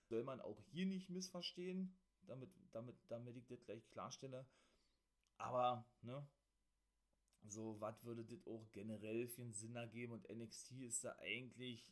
Soll 0.09 0.25
man 0.25 0.41
auch 0.41 0.61
hier 0.71 0.87
nicht 0.87 1.09
missverstehen, 1.11 1.97
damit, 2.23 2.51
damit, 2.73 2.97
damit 3.09 3.37
ich 3.37 3.47
das 3.47 3.65
gleich 3.65 3.89
klarstelle. 3.91 4.47
Aber, 5.39 5.87
ne, 6.03 6.27
so, 7.47 7.81
was 7.81 8.05
würde 8.05 8.25
das 8.25 8.47
auch 8.47 8.71
generell 8.73 9.29
für 9.29 9.43
einen 9.43 9.53
Sinn 9.53 9.77
ergeben? 9.77 10.13
Und 10.13 10.29
NXT 10.29 10.73
ist 10.83 11.05
da 11.05 11.17
eigentlich 11.21 11.87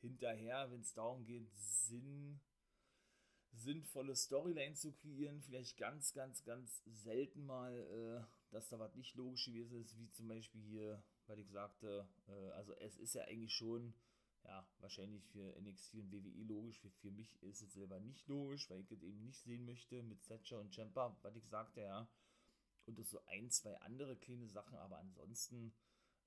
hinterher, 0.00 0.70
wenn 0.70 0.80
es 0.80 0.94
darum 0.94 1.24
geht, 1.24 1.48
Sinn, 1.56 2.40
sinnvolle 3.52 4.14
Storyline 4.14 4.74
zu 4.74 4.92
kreieren. 4.92 5.40
Vielleicht 5.42 5.76
ganz, 5.76 6.12
ganz, 6.12 6.44
ganz 6.44 6.82
selten 6.86 7.46
mal, 7.46 7.72
äh, 7.72 8.52
dass 8.52 8.68
da 8.68 8.78
was 8.78 8.94
nicht 8.94 9.14
logisch 9.14 9.46
gewesen 9.46 9.80
ist, 9.80 9.96
wie 9.98 10.10
zum 10.10 10.28
Beispiel 10.28 10.62
hier 10.62 11.02
weil 11.28 11.38
ich 11.38 11.50
sagte, 11.50 12.08
äh, 12.26 12.50
also 12.52 12.74
es 12.78 12.96
ist 12.96 13.14
ja 13.14 13.24
eigentlich 13.24 13.54
schon, 13.54 13.94
ja, 14.44 14.66
wahrscheinlich 14.80 15.24
für 15.26 15.54
NXT 15.60 15.94
und 15.94 16.12
WWE 16.12 16.44
logisch, 16.44 16.80
für, 16.80 16.90
für 16.90 17.10
mich 17.10 17.40
ist 17.42 17.62
es 17.62 17.74
selber 17.74 18.00
nicht 18.00 18.26
logisch, 18.28 18.68
weil 18.70 18.80
ich 18.80 18.90
es 18.90 19.02
eben 19.02 19.22
nicht 19.24 19.42
sehen 19.42 19.66
möchte 19.66 20.02
mit 20.02 20.22
Thatcher 20.22 20.58
und 20.58 20.74
Champa, 20.74 21.16
was 21.22 21.36
ich 21.36 21.46
sagte, 21.48 21.82
ja. 21.82 22.08
Und 22.88 22.98
das 22.98 23.10
so 23.10 23.22
ein, 23.26 23.50
zwei 23.50 23.78
andere 23.82 24.16
kleine 24.16 24.48
Sachen, 24.48 24.78
aber 24.78 24.98
ansonsten 24.98 25.74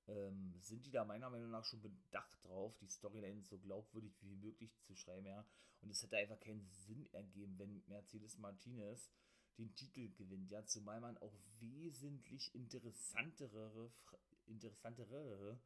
ähm, 0.06 0.54
sind 0.60 0.86
die 0.86 0.92
da 0.92 1.04
meiner 1.04 1.28
Meinung 1.28 1.50
nach 1.50 1.64
schon 1.64 1.82
bedacht 1.82 2.44
drauf, 2.44 2.76
die 2.78 2.86
Storyline 2.88 3.42
so 3.42 3.58
glaubwürdig 3.58 4.16
wie 4.22 4.36
möglich 4.36 4.78
zu 4.82 4.94
schreiben, 4.94 5.26
ja. 5.26 5.44
Und 5.80 5.90
es 5.90 6.00
hätte 6.04 6.16
einfach 6.16 6.38
keinen 6.38 6.64
Sinn 6.70 7.08
ergeben, 7.12 7.58
wenn 7.58 7.82
Mercedes 7.88 8.38
Martinez 8.38 9.10
den 9.58 9.74
Titel 9.74 10.12
gewinnt, 10.12 10.52
ja, 10.52 10.64
zumal 10.64 11.00
man 11.00 11.18
auch 11.18 11.34
wesentlich 11.58 12.54
interessantere, 12.54 13.92
interessantere 14.46 15.60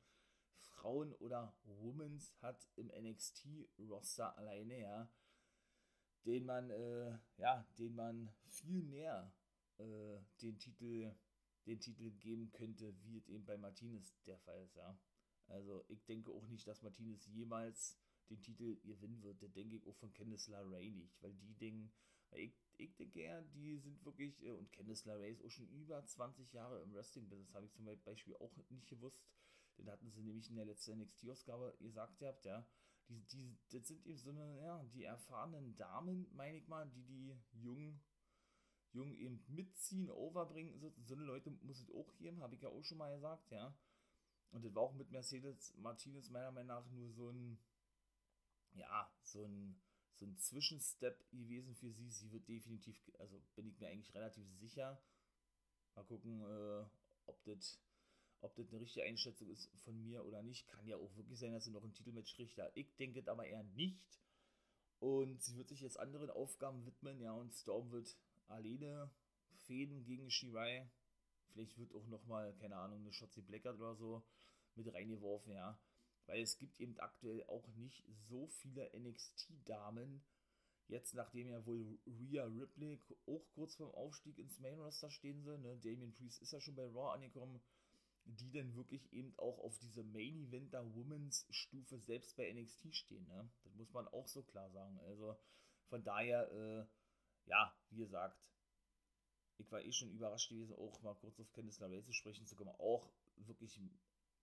Frauen 0.56 1.12
oder 1.14 1.54
Womans 1.64 2.32
hat 2.40 2.66
im 2.76 2.88
NXT-Roster 2.88 4.36
alleine, 4.38 4.80
ja, 4.80 5.10
den 6.24 6.46
man, 6.46 6.70
äh, 6.70 7.18
ja, 7.36 7.68
den 7.78 7.94
man 7.94 8.34
viel 8.48 8.82
mehr 8.82 9.30
äh, 9.78 10.18
den 10.42 10.58
Titel 10.58 11.14
den 11.66 11.80
Titel 11.80 12.10
geben 12.12 12.50
könnte, 12.52 12.94
wie 13.02 13.16
es 13.16 13.28
eben 13.28 13.44
bei 13.44 13.56
Martinez 13.56 14.14
der 14.24 14.38
Fall 14.38 14.62
ist, 14.62 14.76
ja. 14.76 14.96
Also 15.48 15.84
ich 15.88 16.04
denke 16.04 16.30
auch 16.30 16.46
nicht, 16.48 16.66
dass 16.66 16.82
Martinez 16.82 17.26
jemals 17.26 17.98
den 18.30 18.40
Titel 18.40 18.76
gewinnen 18.82 19.22
wird. 19.22 19.40
Der 19.42 19.48
denke 19.48 19.76
ich 19.76 19.86
auch 19.86 19.96
von 19.96 20.12
Candice 20.12 20.48
LeRae 20.48 20.90
nicht, 20.90 21.20
weil 21.22 21.34
die 21.34 21.54
Dinge, 21.54 21.90
ich, 22.32 22.52
ich 22.78 22.94
denke 22.96 23.22
ja, 23.22 23.40
die 23.42 23.78
sind 23.78 24.04
wirklich, 24.04 24.42
äh, 24.42 24.52
und 24.52 24.72
Candice 24.72 25.04
LeRae 25.04 25.30
ist 25.30 25.44
auch 25.44 25.50
schon 25.50 25.68
über 25.68 26.04
20 26.04 26.52
Jahre 26.52 26.82
im 26.82 26.92
Wrestling-Business, 26.94 27.54
habe 27.54 27.66
ich 27.66 27.72
zum 27.72 27.84
Beispiel 27.84 28.36
auch 28.36 28.56
nicht 28.70 28.88
gewusst. 28.88 29.24
Denn 29.78 29.90
hatten 29.90 30.10
sie 30.10 30.22
nämlich 30.22 30.48
in 30.48 30.56
der 30.56 30.64
letzten 30.64 30.98
NXT-Ausgabe 30.98 31.76
gesagt 31.80 32.18
gehabt, 32.18 32.44
ja, 32.46 32.66
die, 33.08 33.20
die, 33.26 33.56
das 33.70 33.86
sind 33.86 34.04
eben 34.06 34.18
so 34.18 34.30
eine, 34.30 34.58
ja, 34.62 34.82
die 34.84 35.04
erfahrenen 35.04 35.76
Damen, 35.76 36.26
meine 36.32 36.56
ich 36.56 36.66
mal, 36.66 36.88
die 36.88 37.04
die 37.04 37.36
jungen 37.52 38.00
Jungen 38.92 39.16
eben 39.16 39.44
mitziehen, 39.48 40.10
overbringen. 40.10 40.78
So, 40.78 40.92
so 41.04 41.14
eine 41.14 41.24
Leute 41.24 41.50
muss 41.62 41.80
es 41.80 41.90
auch 41.90 42.16
geben, 42.16 42.42
habe 42.42 42.54
ich 42.54 42.62
ja 42.62 42.68
auch 42.68 42.84
schon 42.84 42.98
mal 42.98 43.14
gesagt, 43.14 43.50
ja. 43.50 43.76
Und 44.50 44.64
das 44.64 44.74
war 44.74 44.82
auch 44.82 44.94
mit 44.94 45.10
Mercedes 45.10 45.74
Martinez 45.76 46.30
meiner 46.30 46.50
Meinung 46.50 46.68
nach 46.68 46.90
nur 46.90 47.10
so 47.10 47.30
ein, 47.30 47.58
ja, 48.72 49.10
so 49.22 49.44
ein, 49.44 49.80
so 50.14 50.24
ein 50.24 50.36
Zwischenstep 50.38 51.28
gewesen 51.30 51.74
für 51.74 51.90
sie. 51.90 52.10
Sie 52.10 52.32
wird 52.32 52.48
definitiv, 52.48 52.98
also 53.18 53.40
bin 53.54 53.66
ich 53.66 53.78
mir 53.78 53.88
eigentlich 53.88 54.14
relativ 54.14 54.48
sicher. 54.54 55.00
Mal 55.94 56.04
gucken, 56.04 56.40
äh, 56.42 56.84
ob 57.26 57.42
das 57.44 57.80
ob 58.42 58.54
das 58.54 58.68
eine 58.68 58.80
richtige 58.80 59.04
Einschätzung 59.04 59.48
ist 59.48 59.70
von 59.84 60.00
mir 60.02 60.24
oder 60.24 60.42
nicht. 60.42 60.68
Kann 60.68 60.86
ja 60.86 60.96
auch 60.96 61.16
wirklich 61.16 61.38
sein, 61.38 61.52
dass 61.52 61.64
sie 61.64 61.70
noch 61.70 61.84
ein 61.84 61.94
Titelmatch 61.94 62.34
kriegt. 62.36 62.56
Ja, 62.56 62.70
ich 62.74 62.94
denke 62.96 63.20
das 63.20 63.28
aber 63.28 63.46
eher 63.46 63.62
nicht. 63.62 64.20
Und 64.98 65.42
sie 65.42 65.56
wird 65.56 65.68
sich 65.68 65.80
jetzt 65.80 65.98
anderen 65.98 66.30
Aufgaben 66.30 66.86
widmen, 66.86 67.20
ja, 67.20 67.32
und 67.32 67.52
Storm 67.54 67.90
wird 67.90 68.16
alleine 68.48 69.10
Fäden 69.66 70.04
gegen 70.04 70.30
Shirai. 70.30 70.88
Vielleicht 71.52 71.78
wird 71.78 71.94
auch 71.94 72.06
nochmal, 72.06 72.54
keine 72.54 72.76
Ahnung, 72.76 73.00
eine 73.00 73.12
Shotzi 73.12 73.40
Blackheart 73.40 73.78
oder 73.78 73.94
so 73.94 74.22
mit 74.74 74.92
reingeworfen, 74.92 75.52
ja. 75.52 75.78
Weil 76.26 76.42
es 76.42 76.58
gibt 76.58 76.78
eben 76.80 76.98
aktuell 76.98 77.44
auch 77.44 77.66
nicht 77.76 78.04
so 78.28 78.46
viele 78.48 78.90
NXT-Damen. 78.92 80.24
Jetzt, 80.88 81.14
nachdem 81.14 81.48
ja 81.48 81.64
wohl 81.66 81.98
Rhea 82.06 82.44
Ripley 82.44 83.00
auch 83.26 83.44
kurz 83.54 83.74
vorm 83.74 83.92
Aufstieg 83.92 84.38
ins 84.38 84.60
Main 84.60 84.78
Roster 84.78 85.10
stehen 85.10 85.42
sie, 85.42 85.58
ne? 85.58 85.76
Damien 85.78 86.12
Priest 86.14 86.42
ist 86.42 86.52
ja 86.52 86.60
schon 86.60 86.76
bei 86.76 86.84
Raw 86.84 87.14
angekommen, 87.14 87.60
die 88.24 88.50
dann 88.52 88.74
wirklich 88.74 89.12
eben 89.12 89.34
auch 89.36 89.58
auf 89.58 89.78
diese 89.78 90.02
Main 90.02 90.36
Eventer 90.36 90.84
Women's 90.94 91.46
Stufe 91.50 91.98
selbst 91.98 92.36
bei 92.36 92.52
NXT 92.52 92.94
stehen, 92.94 93.26
ne? 93.26 93.48
Das 93.64 93.74
muss 93.74 93.92
man 93.92 94.06
auch 94.08 94.28
so 94.28 94.42
klar 94.42 94.70
sagen. 94.70 94.98
Also 95.00 95.36
von 95.88 96.04
daher, 96.04 96.50
äh, 96.52 96.86
ja, 97.46 97.74
wie 97.90 97.98
gesagt, 97.98 98.38
ich 99.58 99.70
war 99.72 99.82
eh 99.82 99.92
schon 99.92 100.10
überrascht 100.10 100.50
gewesen, 100.50 100.74
auch 100.74 101.00
mal 101.02 101.14
kurz 101.14 101.40
auf 101.40 101.50
Candice 101.52 101.80
LeRae 101.80 102.02
zu 102.02 102.12
sprechen 102.12 102.46
zu 102.46 102.56
kommen. 102.56 102.74
Auch 102.78 103.10
wirklich 103.36 103.80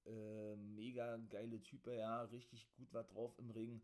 äh, 0.05 0.55
mega 0.55 1.17
geile 1.29 1.61
Type, 1.61 1.95
ja, 1.95 2.23
richtig 2.23 2.67
gut 2.75 2.91
war 2.93 3.03
drauf 3.03 3.37
im 3.37 3.51
Ring. 3.51 3.83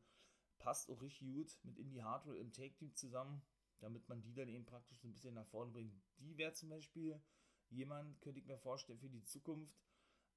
Passt 0.57 0.89
auch 0.89 1.01
richtig 1.01 1.27
gut 1.27 1.57
mit 1.63 1.77
Indie 1.77 2.03
Hardware 2.03 2.37
im 2.37 2.51
Take-Team 2.51 2.95
zusammen, 2.95 3.41
damit 3.79 4.07
man 4.09 4.21
die 4.21 4.33
dann 4.33 4.49
eben 4.49 4.65
praktisch 4.65 4.99
so 4.99 5.07
ein 5.07 5.13
bisschen 5.13 5.35
nach 5.35 5.47
vorne 5.47 5.71
bringt. 5.71 5.93
Die 6.17 6.37
wäre 6.37 6.53
zum 6.53 6.69
Beispiel 6.69 7.21
jemand, 7.69 8.19
könnte 8.21 8.39
ich 8.39 8.45
mir 8.45 8.57
vorstellen, 8.57 8.99
für 8.99 9.09
die 9.09 9.23
Zukunft 9.23 9.77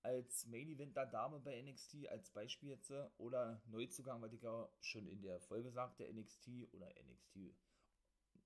als 0.03 0.47
Main 0.47 0.69
Eventer 0.69 1.07
Dame 1.07 1.41
bei 1.41 1.61
NXT, 1.63 2.09
als 2.09 2.31
Beispiel 2.31 2.71
jetzt, 2.71 2.93
oder 3.19 3.63
Neuzugang, 3.67 4.21
weil 4.21 4.35
ich 4.35 4.43
ja 4.43 4.69
schon 4.81 5.07
in 5.07 5.23
der 5.23 5.41
Folge 5.41 5.71
sagte, 5.71 6.13
NXT 6.13 6.69
oder 6.73 6.89
NXT 6.89 7.55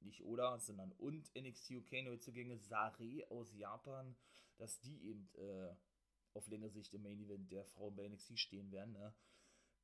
nicht 0.02 0.22
oder, 0.22 0.58
sondern 0.58 0.92
und 0.92 1.30
NXT 1.34 1.70
UK 1.72 2.04
Neuzugänge 2.04 2.58
Sare 2.58 3.26
aus 3.30 3.52
Japan, 3.54 4.16
dass 4.58 4.80
die 4.80 5.08
eben 5.08 5.28
äh, 5.34 5.74
auf 6.34 6.46
längere 6.48 6.70
Sicht 6.70 6.92
im 6.94 7.02
Main 7.02 7.20
Event 7.20 7.50
der 7.50 7.64
Frauen 7.64 7.96
bei 7.96 8.08
NXT 8.08 8.38
stehen 8.38 8.70
werden. 8.70 8.92
Ne? 8.92 9.14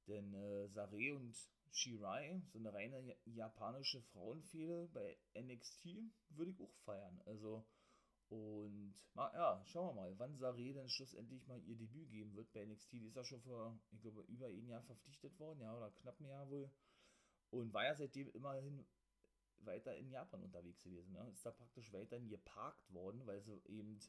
Denn 0.07 0.35
äh, 0.35 0.69
Sare 0.69 1.15
und 1.15 1.37
Shirai, 1.71 2.43
so 2.53 2.59
eine 2.59 2.73
reine 2.73 3.17
japanische 3.25 4.03
Frauenfehde 4.03 4.89
bei 4.93 5.17
NXT, 5.35 5.87
würde 6.31 6.51
ich 6.51 6.61
auch 6.61 6.75
feiern. 6.85 7.23
Also, 7.25 7.65
und 8.29 8.95
ja, 9.15 9.63
schauen 9.67 9.95
wir 9.95 10.03
mal, 10.03 10.19
wann 10.19 10.37
Sare 10.37 10.73
dann 10.73 10.89
schlussendlich 10.89 11.47
mal 11.47 11.63
ihr 11.65 11.77
Debüt 11.77 12.11
geben 12.11 12.35
wird 12.35 12.53
bei 12.53 12.65
NXT. 12.65 12.93
Die 12.93 13.07
ist 13.07 13.17
ja 13.17 13.25
schon 13.25 13.41
vor, 13.43 13.79
ich 13.91 14.01
glaube, 14.01 14.23
über 14.23 14.47
ein 14.47 14.67
Jahr 14.67 14.83
verpflichtet 14.83 15.39
worden, 15.39 15.61
ja, 15.61 15.75
oder 15.75 15.91
knapp 15.91 16.21
ein 16.21 16.27
Jahr 16.27 16.49
wohl. 16.51 16.71
Und 17.51 17.73
war 17.73 17.85
ja 17.85 17.95
seitdem 17.95 18.31
immerhin 18.31 18.87
weiter 19.67 19.97
in 19.97 20.11
Japan 20.11 20.43
unterwegs 20.43 20.83
gewesen. 20.83 21.13
Ne? 21.13 21.29
Ist 21.33 21.45
da 21.45 21.51
praktisch 21.51 21.93
weiterhin 21.93 22.29
geparkt 22.29 22.93
worden, 22.93 23.27
weil 23.27 23.43
sie 23.43 23.61
eben 23.67 24.01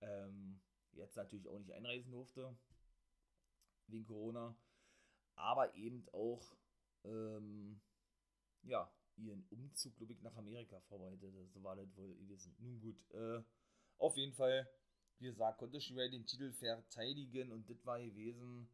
ähm, 0.00 0.60
jetzt 0.92 1.16
natürlich 1.16 1.48
auch 1.48 1.58
nicht 1.58 1.72
einreisen 1.72 2.12
durfte, 2.12 2.56
wegen 3.88 4.06
Corona, 4.06 4.56
aber 5.34 5.74
eben 5.74 6.06
auch, 6.12 6.56
ähm, 7.04 7.80
ja, 8.62 8.90
ihren 9.16 9.46
Umzug, 9.50 9.94
glaube 9.96 10.12
ich, 10.12 10.22
nach 10.22 10.36
Amerika 10.36 10.80
vorbereitet. 10.80 11.32
So 11.52 11.62
war 11.62 11.76
das 11.76 11.96
wohl 11.96 12.14
gewesen. 12.16 12.54
Nun 12.58 12.80
gut, 12.80 13.10
äh, 13.12 13.42
auf 13.98 14.16
jeden 14.16 14.34
Fall, 14.34 14.68
wie 15.18 15.26
gesagt, 15.26 15.58
konnte 15.58 15.80
Shirai 15.80 16.08
den 16.08 16.26
Titel 16.26 16.52
verteidigen 16.52 17.52
und 17.52 17.68
das 17.68 17.84
war 17.84 18.00
gewesen 18.00 18.68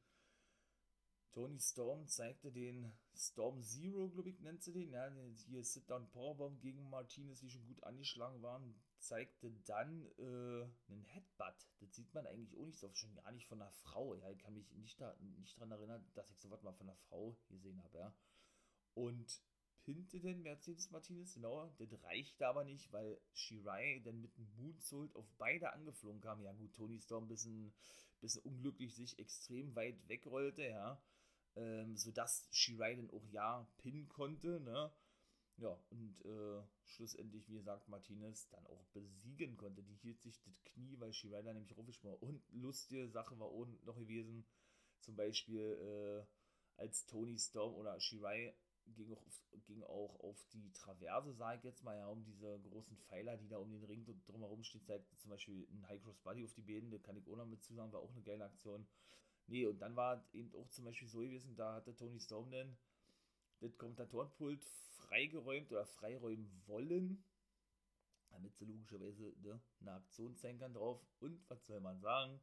Tony 1.32 1.60
Storm 1.60 2.08
zeigte 2.08 2.50
den 2.50 2.92
Storm 3.14 3.62
Zero, 3.62 4.08
glaube 4.08 4.30
ich, 4.30 4.40
nennt 4.40 4.62
sie 4.62 4.72
den, 4.72 4.90
ja, 4.90 5.08
hier 5.46 5.62
Sit-Down 5.62 6.08
Powerbomb 6.08 6.60
gegen 6.60 6.90
Martinez, 6.90 7.38
die 7.40 7.50
schon 7.50 7.66
gut 7.66 7.82
angeschlagen 7.84 8.42
waren, 8.42 8.74
zeigte 8.98 9.52
dann 9.64 10.06
äh, 10.18 10.64
einen 10.88 11.04
Headbutt. 11.04 11.68
Das 11.78 11.94
sieht 11.94 12.12
man 12.14 12.26
eigentlich 12.26 12.56
auch 12.58 12.66
nicht 12.66 12.78
so 12.78 12.88
oft, 12.88 12.98
schon 12.98 13.14
gar 13.14 13.30
nicht 13.30 13.46
von 13.46 13.62
einer 13.62 13.70
Frau. 13.70 14.14
Ja, 14.16 14.30
ich 14.30 14.38
kann 14.38 14.54
mich 14.54 14.72
nicht, 14.72 15.00
da, 15.00 15.14
nicht 15.38 15.56
daran 15.56 15.70
erinnern, 15.70 16.04
dass 16.14 16.30
ich 16.30 16.38
sowas 16.40 16.62
mal 16.62 16.72
von 16.72 16.88
einer 16.88 16.98
Frau 17.08 17.36
gesehen 17.48 17.80
habe, 17.84 17.98
ja. 17.98 18.14
Und 18.94 19.40
pinte 19.84 20.18
den 20.18 20.42
Mercedes 20.42 20.90
Martinez, 20.90 21.34
genau, 21.34 21.72
das 21.78 22.02
reichte 22.02 22.46
aber 22.48 22.64
nicht, 22.64 22.92
weil 22.92 23.20
Shirai 23.34 24.00
dann 24.04 24.20
mit 24.20 24.36
einem 24.36 24.50
Moonsault 24.56 25.14
auf 25.14 25.30
beide 25.38 25.72
angeflogen 25.72 26.20
kam. 26.20 26.42
Ja 26.42 26.52
gut, 26.52 26.74
Tony 26.74 26.98
Storm 27.00 27.24
ein 27.24 27.28
bisschen, 27.28 27.72
bisschen 28.20 28.42
unglücklich 28.42 28.96
sich 28.96 29.16
extrem 29.20 29.76
weit 29.76 30.08
wegrollte, 30.08 30.64
ja 30.64 31.00
ähm, 31.56 31.96
sodass 31.96 32.48
Shirai 32.50 32.94
dann 32.96 33.10
auch 33.10 33.26
ja 33.30 33.66
pinnen 33.78 34.08
konnte, 34.08 34.60
ne? 34.60 34.92
Ja, 35.56 35.78
und 35.90 36.24
äh, 36.24 36.62
schlussendlich, 36.84 37.46
wie 37.48 37.56
gesagt, 37.56 37.86
Martinez 37.88 38.48
dann 38.48 38.64
auch 38.66 38.82
besiegen 38.94 39.58
konnte. 39.58 39.82
Die 39.82 39.96
hielt 39.96 40.22
sich 40.22 40.40
das 40.40 40.62
Knie, 40.64 40.98
weil 40.98 41.12
Shirai 41.12 41.42
da 41.42 41.52
nämlich 41.52 41.76
raufgeschmissen 41.76 42.18
Und 42.20 42.42
lustige 42.50 43.08
Sache 43.10 43.38
war 43.38 43.48
auch 43.48 43.66
noch 43.84 43.98
gewesen, 43.98 44.46
zum 45.00 45.16
Beispiel 45.16 45.60
äh, 45.60 46.80
als 46.80 47.04
Tony 47.06 47.38
Storm 47.38 47.74
oder 47.74 48.00
Shirai 48.00 48.54
ging 48.96 49.12
auch, 49.12 49.22
auf, 49.26 49.44
ging 49.66 49.82
auch 49.82 50.20
auf 50.20 50.42
die 50.52 50.72
Traverse, 50.72 51.34
sage 51.34 51.58
ich 51.58 51.64
jetzt 51.64 51.84
mal, 51.84 51.96
ja, 51.96 52.06
um 52.06 52.24
diese 52.24 52.58
großen 52.60 52.96
Pfeiler, 52.96 53.36
die 53.36 53.48
da 53.48 53.58
um 53.58 53.70
den 53.70 53.84
Ring 53.84 54.04
drumherum 54.26 54.62
stehen, 54.64 54.84
zeigt 54.84 55.06
zum 55.18 55.30
Beispiel 55.30 55.66
ein 55.70 55.86
High 55.88 56.02
Cross 56.02 56.18
Body 56.20 56.44
auf 56.44 56.54
die 56.54 56.62
Beine, 56.62 56.90
da 56.90 56.98
kann 56.98 57.16
ich 57.16 57.28
auch 57.28 57.36
noch 57.36 57.46
mit 57.46 57.62
zusammen, 57.62 57.92
war 57.92 58.00
auch 58.00 58.10
eine 58.10 58.22
geile 58.22 58.44
Aktion. 58.44 58.86
Nee, 59.50 59.66
und 59.66 59.80
dann 59.80 59.96
war 59.96 60.24
eben 60.32 60.54
auch 60.54 60.68
zum 60.68 60.84
Beispiel 60.84 61.08
so 61.08 61.18
gewesen, 61.18 61.56
da 61.56 61.74
hatte 61.74 61.96
Tony 61.96 62.20
Storm 62.20 62.52
dann 62.52 62.78
das 63.58 63.76
Kommentatorenpult 63.76 64.64
freigeräumt 64.64 65.72
oder 65.72 65.84
freiräumen 65.84 66.62
wollen, 66.66 67.24
damit 68.30 68.54
sie 68.56 68.64
logischerweise 68.64 69.34
ne, 69.42 69.60
eine 69.80 69.94
Aktion 69.94 70.36
sein 70.36 70.56
kann 70.60 70.72
drauf. 70.72 71.04
Und 71.18 71.42
was 71.50 71.66
soll 71.66 71.80
man 71.80 72.00
sagen? 72.00 72.40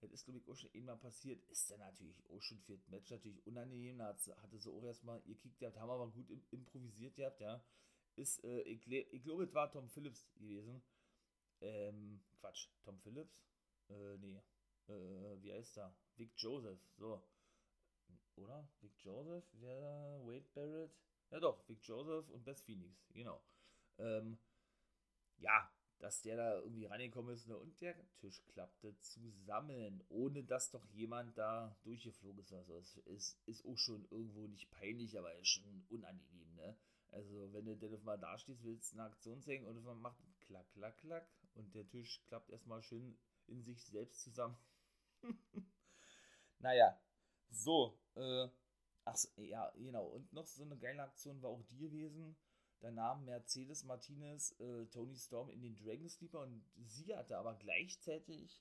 Das 0.00 0.12
ist, 0.12 0.26
glaube 0.26 0.38
ich, 0.38 0.46
auch 0.46 0.54
schon 0.54 0.70
einmal 0.74 0.98
passiert. 0.98 1.42
Ist 1.48 1.70
dann 1.70 1.80
natürlich 1.80 2.22
auch 2.28 2.42
schon 2.42 2.60
für 2.60 2.74
das 2.76 2.86
Match 2.88 3.10
natürlich 3.10 3.46
unangenehm. 3.46 3.96
Da 3.96 4.14
hatte 4.42 4.58
sie 4.58 4.70
auch 4.70 4.84
erstmal 4.84 5.22
ihr 5.24 5.36
Kick 5.36 5.58
gehabt, 5.58 5.78
haben 5.78 5.88
aber 5.88 6.10
gut 6.10 6.28
improvisiert 6.50 7.16
gehabt, 7.16 7.40
ja. 7.40 7.64
Ist, 8.16 8.44
äh, 8.44 8.60
ich, 8.62 8.86
ich 8.86 9.22
glaube, 9.22 9.44
es 9.44 9.54
war 9.54 9.72
Tom 9.72 9.88
Phillips 9.88 10.28
gewesen. 10.34 10.82
Ähm, 11.62 12.20
Quatsch, 12.38 12.68
Tom 12.84 13.00
Phillips? 13.00 13.42
Äh, 13.88 14.18
nee, 14.18 14.42
äh, 14.88 15.42
wie 15.42 15.52
heißt 15.52 15.78
er? 15.78 15.94
Vic 16.16 16.32
Joseph, 16.36 16.80
so. 16.96 17.22
Oder? 18.36 18.68
Vic 18.80 18.92
Joseph 19.00 19.44
wäre 19.54 20.20
Wade 20.24 20.48
Barrett. 20.54 20.92
Ja 21.30 21.40
doch, 21.40 21.68
Vic 21.68 21.82
Joseph 21.82 22.28
und 22.30 22.44
Beth 22.44 22.60
Phoenix, 22.60 23.08
genau. 23.12 23.42
Ähm, 23.98 24.38
ja, 25.38 25.70
dass 25.98 26.22
der 26.22 26.36
da 26.36 26.58
irgendwie 26.58 26.86
reingekommen 26.86 27.34
ist 27.34 27.46
ne? 27.46 27.56
und 27.56 27.80
der 27.80 27.96
Tisch 28.18 28.44
klappte 28.48 28.98
zusammen, 29.00 30.04
ohne 30.08 30.44
dass 30.44 30.70
doch 30.70 30.84
jemand 30.90 31.36
da 31.38 31.76
durchgeflogen 31.82 32.40
ist. 32.40 32.52
Also 32.52 32.76
es 32.76 32.96
ist, 33.06 33.40
ist 33.46 33.64
auch 33.64 33.78
schon 33.78 34.06
irgendwo 34.10 34.46
nicht 34.46 34.70
peinlich, 34.70 35.18
aber 35.18 35.34
ist 35.36 35.48
schon 35.48 35.86
unangenehm, 35.88 36.54
ne? 36.56 36.76
Also 37.10 37.52
wenn 37.52 37.64
du 37.64 37.76
denn 37.76 38.02
mal 38.02 38.18
da 38.18 38.36
stehst, 38.38 38.64
willst 38.64 38.92
eine 38.92 39.04
Aktion 39.04 39.40
zeigen 39.40 39.66
und 39.66 39.82
man 39.84 40.00
macht 40.00 40.18
klack, 40.40 40.68
klack, 40.72 40.98
klack 40.98 41.26
und 41.54 41.74
der 41.74 41.88
Tisch 41.88 42.20
klappt 42.26 42.50
erstmal 42.50 42.82
schön 42.82 43.16
in 43.46 43.62
sich 43.62 43.82
selbst 43.84 44.20
zusammen. 44.22 44.56
naja, 46.58 46.98
so, 47.50 47.98
äh, 48.16 48.48
ach 49.04 49.16
ja, 49.36 49.70
genau. 49.76 50.06
Und 50.06 50.32
noch 50.32 50.46
so 50.46 50.62
eine 50.62 50.76
geile 50.76 51.02
Aktion 51.02 51.40
war 51.42 51.50
auch 51.50 51.62
die 51.62 51.78
gewesen. 51.78 52.36
Da 52.80 52.90
nahm 52.90 53.24
Mercedes 53.24 53.84
Martinez 53.84 54.54
äh, 54.60 54.86
Tony 54.86 55.16
Storm 55.16 55.48
in 55.48 55.62
den 55.62 55.76
Dragon 55.76 56.08
Sleeper 56.08 56.40
und 56.40 56.62
sie 56.76 57.16
hatte 57.16 57.38
aber 57.38 57.54
gleichzeitig, 57.54 58.60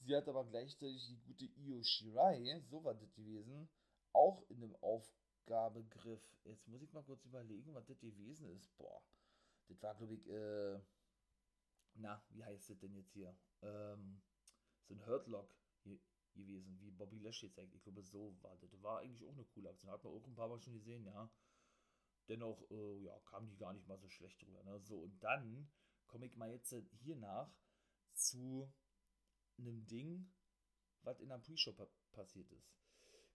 sie 0.00 0.16
hatte 0.16 0.30
aber 0.30 0.44
gleichzeitig 0.44 1.06
die 1.06 1.20
gute 1.20 1.44
Io 1.44 1.80
Shirai, 1.82 2.60
so 2.68 2.82
war 2.82 2.94
das 2.94 3.14
gewesen, 3.14 3.68
auch 4.12 4.42
in 4.48 4.60
dem 4.60 4.74
Aufgabegriff. 4.76 6.20
Jetzt 6.44 6.66
muss 6.66 6.82
ich 6.82 6.92
mal 6.92 7.04
kurz 7.04 7.24
überlegen, 7.26 7.74
was 7.74 7.86
das 7.86 8.00
gewesen 8.00 8.48
ist. 8.50 8.76
Boah, 8.76 9.00
das 9.68 9.80
war, 9.82 9.94
glaube 9.94 10.14
ich, 10.14 10.28
äh, 10.28 10.80
na, 11.94 12.20
wie 12.30 12.44
heißt 12.44 12.70
das 12.70 12.78
denn 12.80 12.94
jetzt 12.94 13.12
hier? 13.12 13.36
Ähm, 13.62 14.20
so 14.88 14.94
ein 14.94 15.06
Hurtlock 15.06 15.48
gewesen, 16.34 16.78
wie 16.80 16.90
Bobby 16.90 17.18
Lashley 17.18 17.50
zeigt. 17.50 17.74
Ich 17.74 17.82
glaube, 17.82 18.02
so 18.02 18.36
war 18.42 18.56
das. 18.56 18.82
War 18.82 19.00
eigentlich 19.00 19.26
auch 19.26 19.32
eine 19.32 19.44
coole 19.44 19.70
Aktion. 19.70 19.92
Hat 19.92 20.04
man 20.04 20.12
auch 20.12 20.26
ein 20.26 20.34
paar 20.34 20.48
Mal 20.48 20.60
schon 20.60 20.74
gesehen, 20.74 21.04
ja. 21.04 21.30
Dennoch, 22.28 22.62
äh, 22.70 22.98
ja, 23.00 23.18
kam 23.20 23.46
die 23.46 23.56
gar 23.56 23.72
nicht 23.72 23.86
mal 23.86 23.98
so 23.98 24.08
schlecht 24.08 24.40
drüber. 24.42 24.62
Ne? 24.64 24.80
So, 24.80 24.98
und 24.98 25.22
dann 25.22 25.68
komme 26.06 26.26
ich 26.26 26.36
mal 26.36 26.50
jetzt 26.50 26.74
hier 27.02 27.16
nach 27.16 27.52
zu 28.12 28.72
einem 29.58 29.86
Ding, 29.86 30.32
was 31.02 31.20
in 31.20 31.28
der 31.28 31.38
Pre-Show 31.38 31.72
pa 31.72 31.86
passiert 32.12 32.50
ist. 32.52 32.72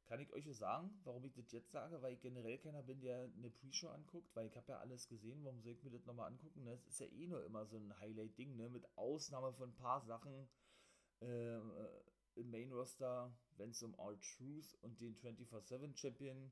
Kann 0.05 0.21
ich 0.21 0.33
euch 0.33 0.45
sagen, 0.57 0.99
warum 1.03 1.23
ich 1.25 1.33
das 1.33 1.51
jetzt 1.51 1.71
sage? 1.71 2.01
Weil 2.01 2.13
ich 2.13 2.21
generell 2.21 2.57
keiner 2.57 2.81
bin, 2.81 2.99
der 2.99 3.29
eine 3.37 3.51
Pre-Show 3.51 3.89
anguckt, 3.89 4.35
weil 4.35 4.47
ich 4.47 4.57
habe 4.57 4.71
ja 4.71 4.79
alles 4.79 5.07
gesehen, 5.07 5.43
warum 5.43 5.61
soll 5.61 5.73
ich 5.73 5.83
mir 5.83 5.91
das 5.91 6.05
nochmal 6.05 6.31
angucken? 6.31 6.65
Das 6.65 6.83
ist 6.87 6.99
ja 6.99 7.05
eh 7.05 7.27
nur 7.27 7.45
immer 7.45 7.67
so 7.67 7.77
ein 7.77 7.99
Highlight-Ding, 7.99 8.55
ne? 8.55 8.69
Mit 8.69 8.87
Ausnahme 8.97 9.53
von 9.53 9.69
ein 9.69 9.75
paar 9.75 10.01
Sachen 10.01 10.49
äh, 11.19 11.59
im 12.35 12.51
Main 12.51 12.71
Roster, 12.71 13.31
wenn 13.57 13.71
es 13.71 13.83
um 13.83 13.99
All 13.99 14.17
Truth 14.19 14.77
und 14.81 14.99
den 14.99 15.15
24-7 15.15 15.97
Champion 15.97 16.51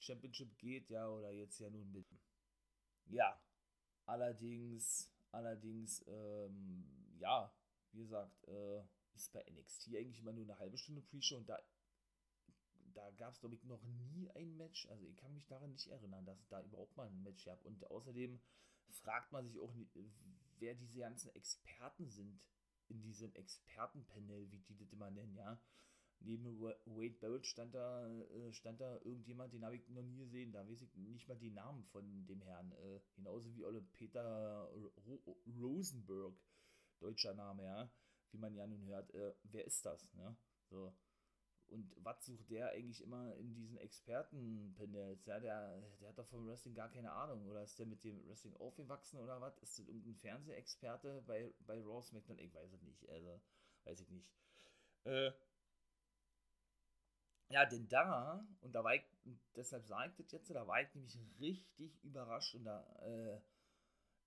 Championship 0.00 0.56
geht, 0.58 0.88
ja, 0.88 1.08
oder 1.08 1.30
jetzt 1.30 1.58
ja 1.60 1.68
nun 1.70 1.92
mit. 1.92 2.06
Ja, 3.06 3.38
allerdings, 4.06 5.10
allerdings, 5.30 6.04
ähm, 6.08 6.84
ja, 7.18 7.52
wie 7.92 8.00
gesagt, 8.00 8.42
äh, 8.48 8.82
ist 9.14 9.32
bei 9.32 9.44
NXT 9.50 9.88
eigentlich 9.96 10.20
immer 10.20 10.32
nur 10.32 10.44
eine 10.44 10.58
halbe 10.58 10.78
Stunde 10.78 11.02
Pre-Show 11.02 11.36
und 11.36 11.48
da, 11.48 11.58
da 12.94 13.10
gab 13.12 13.34
es, 13.34 13.40
glaube 13.40 13.54
ich, 13.54 13.64
noch 13.64 13.82
nie 13.82 14.30
ein 14.30 14.56
Match. 14.56 14.88
Also 14.88 15.06
ich 15.06 15.16
kann 15.16 15.34
mich 15.34 15.46
daran 15.46 15.72
nicht 15.72 15.88
erinnern, 15.88 16.24
dass 16.24 16.48
da 16.48 16.62
überhaupt 16.62 16.96
mal 16.96 17.06
ein 17.06 17.22
Match 17.22 17.44
gab. 17.44 17.64
Und 17.64 17.84
außerdem 17.90 18.40
fragt 18.88 19.32
man 19.32 19.46
sich 19.46 19.58
auch, 19.60 19.72
wer 20.58 20.74
diese 20.74 21.00
ganzen 21.00 21.34
Experten 21.34 22.08
sind 22.08 22.46
in 22.90 23.00
diesem 23.02 23.34
Expertenpanel, 23.34 24.50
wie 24.50 24.58
die 24.58 24.76
das 24.76 24.92
immer 24.92 25.10
nennen, 25.10 25.34
ja. 25.36 25.58
Neben 26.22 26.60
Wade 26.60 27.16
Barrett 27.18 27.46
stand 27.46 27.74
da, 27.74 28.06
äh, 28.06 28.52
stand 28.52 28.80
da 28.80 28.96
irgendjemand, 29.04 29.54
den 29.54 29.64
habe 29.64 29.76
ich 29.76 29.88
noch 29.88 30.02
nie 30.02 30.18
gesehen. 30.18 30.52
Da 30.52 30.68
weiß 30.68 30.82
ich 30.82 30.94
nicht 30.96 31.26
mal 31.26 31.38
die 31.38 31.50
Namen 31.50 31.82
von 31.86 32.26
dem 32.26 32.42
Herrn. 32.42 32.72
Äh, 32.72 33.00
genauso 33.14 33.54
wie 33.54 33.64
Olle 33.64 33.80
Peter 33.80 34.70
Ro 35.06 35.38
Rosenberg, 35.58 36.34
deutscher 36.98 37.32
Name, 37.32 37.64
ja. 37.64 37.90
Wie 38.32 38.38
man 38.38 38.54
ja 38.54 38.66
nun 38.66 38.84
hört. 38.86 39.14
Äh, 39.14 39.34
wer 39.44 39.64
ist 39.64 39.84
das? 39.86 40.12
Ne? 40.12 40.36
So. 40.68 40.94
Und 41.70 41.94
was 41.98 42.24
sucht 42.24 42.50
der 42.50 42.70
eigentlich 42.70 43.00
immer 43.02 43.34
in 43.36 43.54
diesen 43.54 43.78
Expertenpanels? 43.78 45.24
Ja, 45.26 45.38
der, 45.38 45.80
der 46.00 46.08
hat 46.08 46.18
doch 46.18 46.26
vom 46.26 46.46
Wrestling 46.46 46.74
gar 46.74 46.90
keine 46.90 47.12
Ahnung. 47.12 47.46
Oder 47.46 47.62
ist 47.62 47.78
der 47.78 47.86
mit 47.86 48.02
dem 48.02 48.26
Wrestling 48.28 48.56
aufgewachsen 48.56 49.18
oder 49.20 49.40
was? 49.40 49.56
Ist 49.58 49.78
das 49.78 49.86
irgendein 49.86 50.16
Fernsehexperte 50.16 51.22
bei, 51.26 51.54
bei 51.60 51.80
Raw 51.80 52.02
SmackDown? 52.02 52.38
Ich 52.38 52.52
weiß 52.52 52.72
es 52.72 52.82
nicht. 52.82 53.08
Also, 53.08 53.40
weiß 53.84 54.00
ich 54.00 54.10
nicht. 54.10 54.28
Äh, 55.04 55.32
ja, 57.50 57.66
denn 57.66 57.88
da, 57.88 58.46
und 58.60 58.72
da 58.72 58.84
war 58.84 58.94
ich, 58.94 59.02
deshalb 59.56 59.84
sage 59.84 60.10
ich 60.10 60.16
das 60.16 60.30
jetzt, 60.32 60.50
da 60.50 60.66
war 60.66 60.82
ich 60.82 60.94
nämlich 60.94 61.18
richtig 61.40 62.02
überrascht 62.04 62.54
und 62.54 62.64
da, 62.64 62.84
äh, 63.02 63.40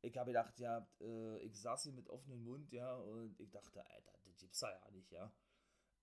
ich 0.02 0.18
habe 0.18 0.32
gedacht, 0.32 0.60
ja, 0.60 0.86
äh, 1.00 1.40
ich 1.40 1.60
saß 1.60 1.84
hier 1.84 1.94
mit 1.94 2.10
offenem 2.10 2.44
Mund, 2.44 2.72
ja, 2.74 2.94
und 2.96 3.40
ich 3.40 3.50
dachte, 3.50 3.86
Alter, 3.86 4.12
das 4.26 4.38
gibt's 4.38 4.60
ja 4.60 4.92
nicht, 4.92 5.10
ja. 5.12 5.32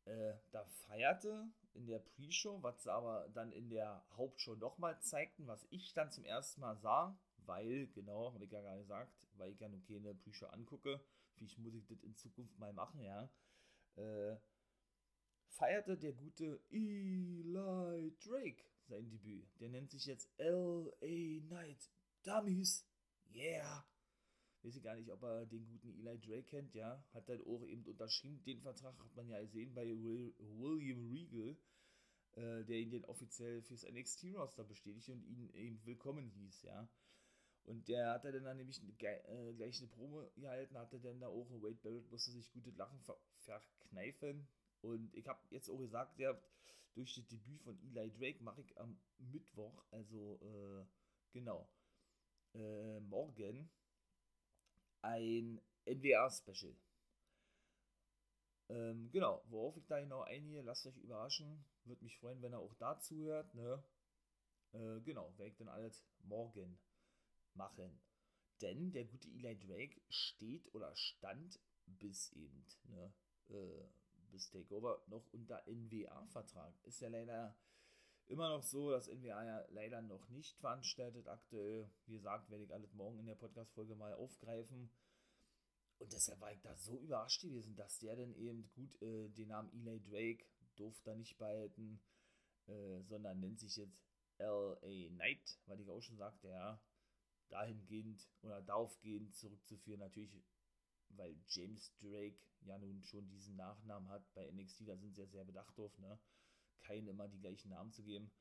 Äh, 0.04 0.34
da 0.50 0.64
feierte 0.64 1.48
in 1.74 1.86
der 1.86 1.98
Pre-Show, 1.98 2.62
was 2.62 2.82
sie 2.82 2.92
aber 2.92 3.28
dann 3.34 3.52
in 3.52 3.68
der 3.68 4.04
Hauptshow 4.16 4.54
nochmal 4.56 5.00
zeigten, 5.00 5.46
was 5.46 5.66
ich 5.70 5.92
dann 5.92 6.10
zum 6.10 6.24
ersten 6.24 6.60
Mal 6.60 6.76
sah, 6.76 7.18
weil, 7.46 7.86
genau, 7.88 8.32
habe 8.32 8.44
ich 8.44 8.50
ja 8.50 8.60
gerade 8.60 8.80
gesagt, 8.80 9.28
weil 9.34 9.52
ich 9.52 9.60
ja 9.60 9.68
nun 9.68 9.84
keine 9.84 10.14
Pre-Show 10.14 10.46
angucke, 10.46 11.00
vielleicht 11.34 11.58
muss 11.58 11.74
ich 11.74 11.86
das 11.86 12.02
in 12.02 12.16
Zukunft 12.16 12.58
mal 12.58 12.72
machen, 12.72 13.00
ja. 13.00 13.30
Äh, 13.96 14.36
feierte 15.48 15.96
der 15.96 16.12
gute 16.12 16.60
Eli 16.70 18.16
Drake 18.20 18.64
sein 18.90 19.08
Debüt. 19.10 19.48
Der 19.60 19.68
nennt 19.68 19.90
sich 19.90 20.06
jetzt 20.06 20.28
L.A. 20.38 21.40
Knight 21.46 21.90
Dummies. 22.22 22.86
Yeah. 23.32 23.84
Weiß 24.62 24.76
ich 24.76 24.82
gar 24.82 24.94
nicht, 24.94 25.10
ob 25.10 25.22
er 25.22 25.46
den 25.46 25.66
guten 25.66 25.88
Eli 25.88 26.18
Drake 26.20 26.44
kennt, 26.44 26.74
ja. 26.74 27.02
Hat 27.12 27.28
dann 27.28 27.40
auch 27.42 27.64
eben 27.64 27.84
unterschrieben. 27.84 28.42
Den 28.44 28.60
Vertrag 28.60 28.98
hat 28.98 29.16
man 29.16 29.28
ja 29.28 29.40
gesehen 29.40 29.74
bei 29.74 29.86
William 29.86 31.08
Regal, 31.08 31.56
äh, 32.32 32.64
der 32.64 32.76
ihn 32.78 32.90
den 32.90 33.04
offiziell 33.06 33.62
fürs 33.62 33.84
NXT-Roster 33.84 34.64
bestätigte 34.64 35.12
und 35.12 35.24
ihn 35.24 35.48
eben 35.54 35.84
willkommen 35.86 36.28
hieß, 36.28 36.62
ja. 36.62 36.88
Und 37.64 37.88
der 37.88 38.10
hat 38.10 38.24
dann 38.24 38.56
nämlich 38.56 38.82
äh, 38.82 39.54
gleich 39.54 39.78
eine 39.78 39.88
Promo 39.88 40.30
gehalten, 40.36 40.78
hatte 40.78 41.00
dann 41.00 41.20
da 41.20 41.28
auch, 41.28 41.50
Wade 41.62 41.78
Barrett 41.82 42.10
musste 42.10 42.32
sich 42.32 42.50
gute 42.52 42.70
Lachen 42.70 43.00
ver 43.00 43.16
verkneifen, 43.36 44.48
und 44.82 45.14
ich 45.14 45.26
habe 45.26 45.40
jetzt 45.50 45.68
auch 45.68 45.78
gesagt, 45.78 46.18
ja, 46.18 46.38
durch 46.94 47.14
das 47.14 47.26
Debüt 47.28 47.62
von 47.62 47.78
Eli 47.82 48.10
Drake 48.12 48.42
mache 48.42 48.62
ich 48.62 48.78
am 48.78 48.98
Mittwoch, 49.18 49.84
also 49.90 50.38
äh, 50.42 50.86
genau, 51.32 51.68
äh, 52.54 53.00
morgen 53.00 53.70
ein 55.02 55.60
NWA-Special. 55.86 56.74
Ähm, 58.68 59.10
genau, 59.10 59.42
worauf 59.48 59.76
ich 59.76 59.86
da 59.86 59.98
genau 60.00 60.22
eingehe, 60.22 60.62
lasst 60.62 60.86
euch 60.86 60.96
überraschen. 60.98 61.64
Würde 61.84 62.04
mich 62.04 62.16
freuen, 62.18 62.40
wenn 62.42 62.52
er 62.52 62.60
auch 62.60 62.74
dazu 62.74 63.16
hört. 63.16 63.54
Ne? 63.54 63.82
Äh, 64.72 65.00
genau, 65.00 65.32
werde 65.36 65.50
ich 65.50 65.56
dann 65.56 65.68
alles 65.68 66.04
morgen 66.20 66.78
machen. 67.54 68.00
Denn 68.60 68.92
der 68.92 69.04
gute 69.04 69.28
Eli 69.28 69.58
Drake 69.58 70.00
steht 70.08 70.72
oder 70.74 70.94
stand 70.94 71.58
bis 71.86 72.30
eben 72.32 72.64
ne, 72.84 73.12
äh, 73.48 73.88
bis 74.30 74.50
Takeover 74.50 75.02
noch 75.06 75.26
unter 75.32 75.62
NWA-Vertrag. 75.66 76.74
Ist 76.84 77.00
ja 77.00 77.08
leider 77.08 77.56
immer 78.30 78.48
noch 78.48 78.62
so, 78.62 78.90
dass 78.90 79.08
NWA 79.08 79.44
ja 79.44 79.64
leider 79.70 80.00
noch 80.02 80.28
nicht 80.28 80.56
veranstaltet 80.58 81.26
aktuell. 81.28 81.90
Wie 82.06 82.14
gesagt, 82.14 82.50
werde 82.50 82.64
ich 82.64 82.72
alles 82.72 82.92
morgen 82.94 83.18
in 83.18 83.26
der 83.26 83.34
Podcast-Folge 83.34 83.96
mal 83.96 84.14
aufgreifen. 84.14 84.90
Und 85.98 86.12
deshalb 86.12 86.40
war 86.40 86.52
ich 86.52 86.60
da 86.60 86.74
so 86.76 86.98
überrascht 86.98 87.42
gewesen, 87.42 87.76
dass 87.76 87.98
der 87.98 88.16
dann 88.16 88.34
eben 88.34 88.70
gut 88.70 89.00
äh, 89.02 89.28
den 89.28 89.48
Namen 89.48 89.70
Eli 89.72 90.00
Drake 90.00 90.46
durfte 90.76 91.10
er 91.10 91.16
nicht 91.16 91.36
behalten, 91.36 92.00
äh, 92.68 93.02
sondern 93.02 93.40
nennt 93.40 93.58
sich 93.58 93.76
jetzt 93.76 94.02
L.A. 94.38 95.08
Knight, 95.10 95.58
weil 95.66 95.80
ich 95.80 95.90
auch 95.90 96.00
schon 96.00 96.16
sagte, 96.16 96.48
ja, 96.48 96.80
dahingehend 97.50 98.26
oder 98.42 98.62
daraufgehend 98.62 99.34
zurückzuführen, 99.34 100.00
natürlich 100.00 100.32
weil 101.16 101.36
James 101.48 101.92
Drake 101.98 102.38
ja 102.62 102.78
nun 102.78 103.02
schon 103.02 103.28
diesen 103.28 103.56
Nachnamen 103.56 104.08
hat 104.08 104.32
bei 104.34 104.50
NXT, 104.50 104.88
da 104.88 104.96
sind 104.96 105.14
sie 105.14 105.22
ja 105.22 105.26
sehr 105.26 105.44
bedacht 105.44 105.76
drauf, 105.76 105.98
ne? 105.98 106.18
Keinen 106.90 107.06
immer 107.06 107.28
die 107.28 107.38
gleichen 107.38 107.70
Namen 107.70 107.92
zu 107.92 108.02
geben. 108.02 108.32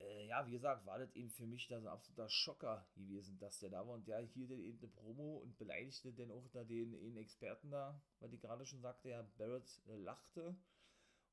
Äh, 0.00 0.26
ja, 0.26 0.46
wie 0.46 0.52
gesagt, 0.52 0.84
war 0.84 0.98
das 0.98 1.14
eben 1.14 1.30
für 1.30 1.46
mich 1.46 1.66
da 1.66 1.80
so 1.80 1.88
ein 1.88 1.92
absoluter 1.92 2.28
Schocker 2.28 2.86
gewesen, 2.94 3.38
dass 3.38 3.58
der 3.58 3.70
da 3.70 3.86
war 3.86 3.94
und 3.94 4.06
der 4.06 4.20
hielt 4.20 4.50
eben 4.50 4.78
eine 4.78 4.88
Promo 4.88 5.38
und 5.38 5.56
beleidigte 5.56 6.12
dann 6.12 6.30
auch 6.30 6.46
da 6.48 6.62
den, 6.62 6.92
den 6.92 7.16
Experten 7.16 7.70
da, 7.70 8.02
weil 8.18 8.28
die 8.28 8.38
gerade 8.38 8.66
schon 8.66 8.82
sagte, 8.82 9.08
ja, 9.08 9.22
Barrett 9.38 9.80
äh, 9.88 9.96
lachte. 9.96 10.56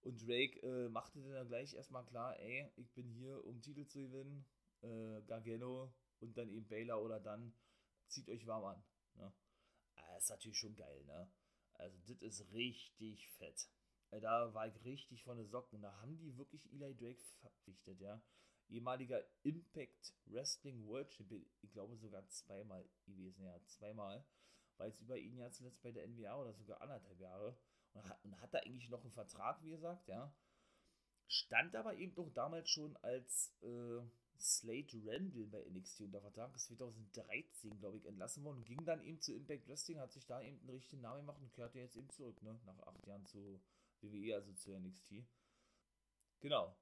Und 0.01 0.21
Drake 0.25 0.61
äh, 0.61 0.87
machte 0.87 1.19
dann 1.19 1.47
gleich 1.49 1.73
erstmal 1.73 2.05
klar, 2.05 2.39
ey, 2.39 2.71
ich 2.77 2.93
bin 2.93 3.09
hier, 3.09 3.43
um 3.45 3.61
Titel 3.61 3.85
zu 3.85 3.99
gewinnen. 3.99 4.45
Äh, 4.81 5.21
Gargano 5.23 5.93
und 6.21 6.37
dann 6.37 6.49
eben 6.49 6.67
Baylor 6.67 7.01
oder 7.01 7.19
dann 7.19 7.53
zieht 8.07 8.29
euch 8.29 8.45
warm 8.47 8.63
an. 8.63 8.83
Ne? 9.15 9.33
ist 10.17 10.29
natürlich 10.29 10.57
schon 10.57 10.75
geil, 10.75 11.03
ne? 11.05 11.29
Also, 11.73 11.97
das 12.07 12.21
ist 12.21 12.51
richtig 12.53 13.29
fett. 13.31 13.67
Äh, 14.11 14.21
da 14.21 14.53
war 14.53 14.67
ich 14.67 14.83
richtig 14.83 15.23
von 15.23 15.37
den 15.37 15.47
Socken. 15.47 15.81
Da 15.81 15.93
haben 16.01 16.17
die 16.17 16.37
wirklich 16.37 16.71
Eli 16.71 16.95
Drake 16.95 17.21
verpflichtet, 17.39 17.99
ja. 18.01 18.21
Ehemaliger 18.69 19.23
Impact 19.43 20.13
Wrestling 20.25 20.85
World 20.85 21.13
Champion, 21.13 21.45
ich 21.61 21.71
glaube 21.71 21.95
sogar 21.95 22.27
zweimal 22.27 22.85
gewesen, 23.05 23.45
ja, 23.45 23.57
zweimal. 23.65 24.25
War 24.77 24.87
jetzt 24.87 25.01
über 25.01 25.17
ihn 25.17 25.37
ja 25.37 25.49
zuletzt 25.51 25.81
bei 25.81 25.91
der 25.91 26.05
NWA 26.07 26.41
oder 26.41 26.53
sogar 26.53 26.81
anderthalb 26.81 27.19
Jahre. 27.19 27.57
Und 27.93 28.07
hat, 28.09 28.23
und 28.25 28.39
hat 28.41 28.53
da 28.53 28.59
eigentlich 28.59 28.89
noch 28.89 29.01
einen 29.01 29.13
Vertrag, 29.13 29.63
wie 29.63 29.71
gesagt, 29.71 30.07
ja. 30.07 30.33
Stand 31.27 31.75
aber 31.75 31.95
eben 31.95 32.13
doch 32.15 32.29
damals 32.33 32.69
schon 32.69 32.95
als 32.97 33.53
äh, 33.61 34.01
Slate 34.39 35.01
Randall 35.05 35.47
bei 35.47 35.63
NXT 35.69 36.01
unter 36.01 36.21
Vertrag. 36.21 36.55
Ist 36.55 36.67
2013, 36.67 37.79
glaube 37.79 37.97
ich, 37.97 38.05
entlassen 38.05 38.43
worden 38.43 38.63
ging 38.63 38.83
dann 38.85 39.01
eben 39.03 39.19
zu 39.19 39.33
Impact 39.33 39.67
Wrestling, 39.67 39.99
hat 39.99 40.11
sich 40.11 40.25
da 40.25 40.41
eben 40.41 40.59
einen 40.59 40.69
richtigen 40.69 41.01
Namen 41.01 41.21
gemacht 41.21 41.41
und 41.41 41.53
kehrte 41.53 41.79
jetzt 41.79 41.95
eben 41.95 42.09
zurück, 42.09 42.41
ne? 42.43 42.59
Nach 42.65 42.79
acht 42.79 43.05
Jahren 43.07 43.25
zu 43.25 43.59
WWE, 44.01 44.35
also 44.35 44.53
zu 44.53 44.71
NXT. 44.77 45.25
Genau. 46.39 46.75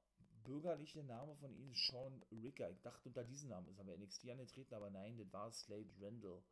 Bürgerliche 0.43 1.03
Name 1.03 1.35
von 1.37 1.53
ihm 1.55 1.71
ist 1.71 1.87
Sean 1.87 2.23
Ricker. 2.31 2.69
Ich 2.69 2.81
dachte, 2.81 3.09
unter 3.09 3.23
diesem 3.23 3.49
Namen 3.49 3.67
ist 3.67 3.79
er 3.79 3.85
bei 3.85 3.97
NXT 3.97 4.29
angetreten, 4.29 4.75
aber 4.75 4.89
nein, 4.89 5.17
das 5.17 5.31
war 5.33 5.51
Slade 5.51 5.89
Randall 5.99 6.43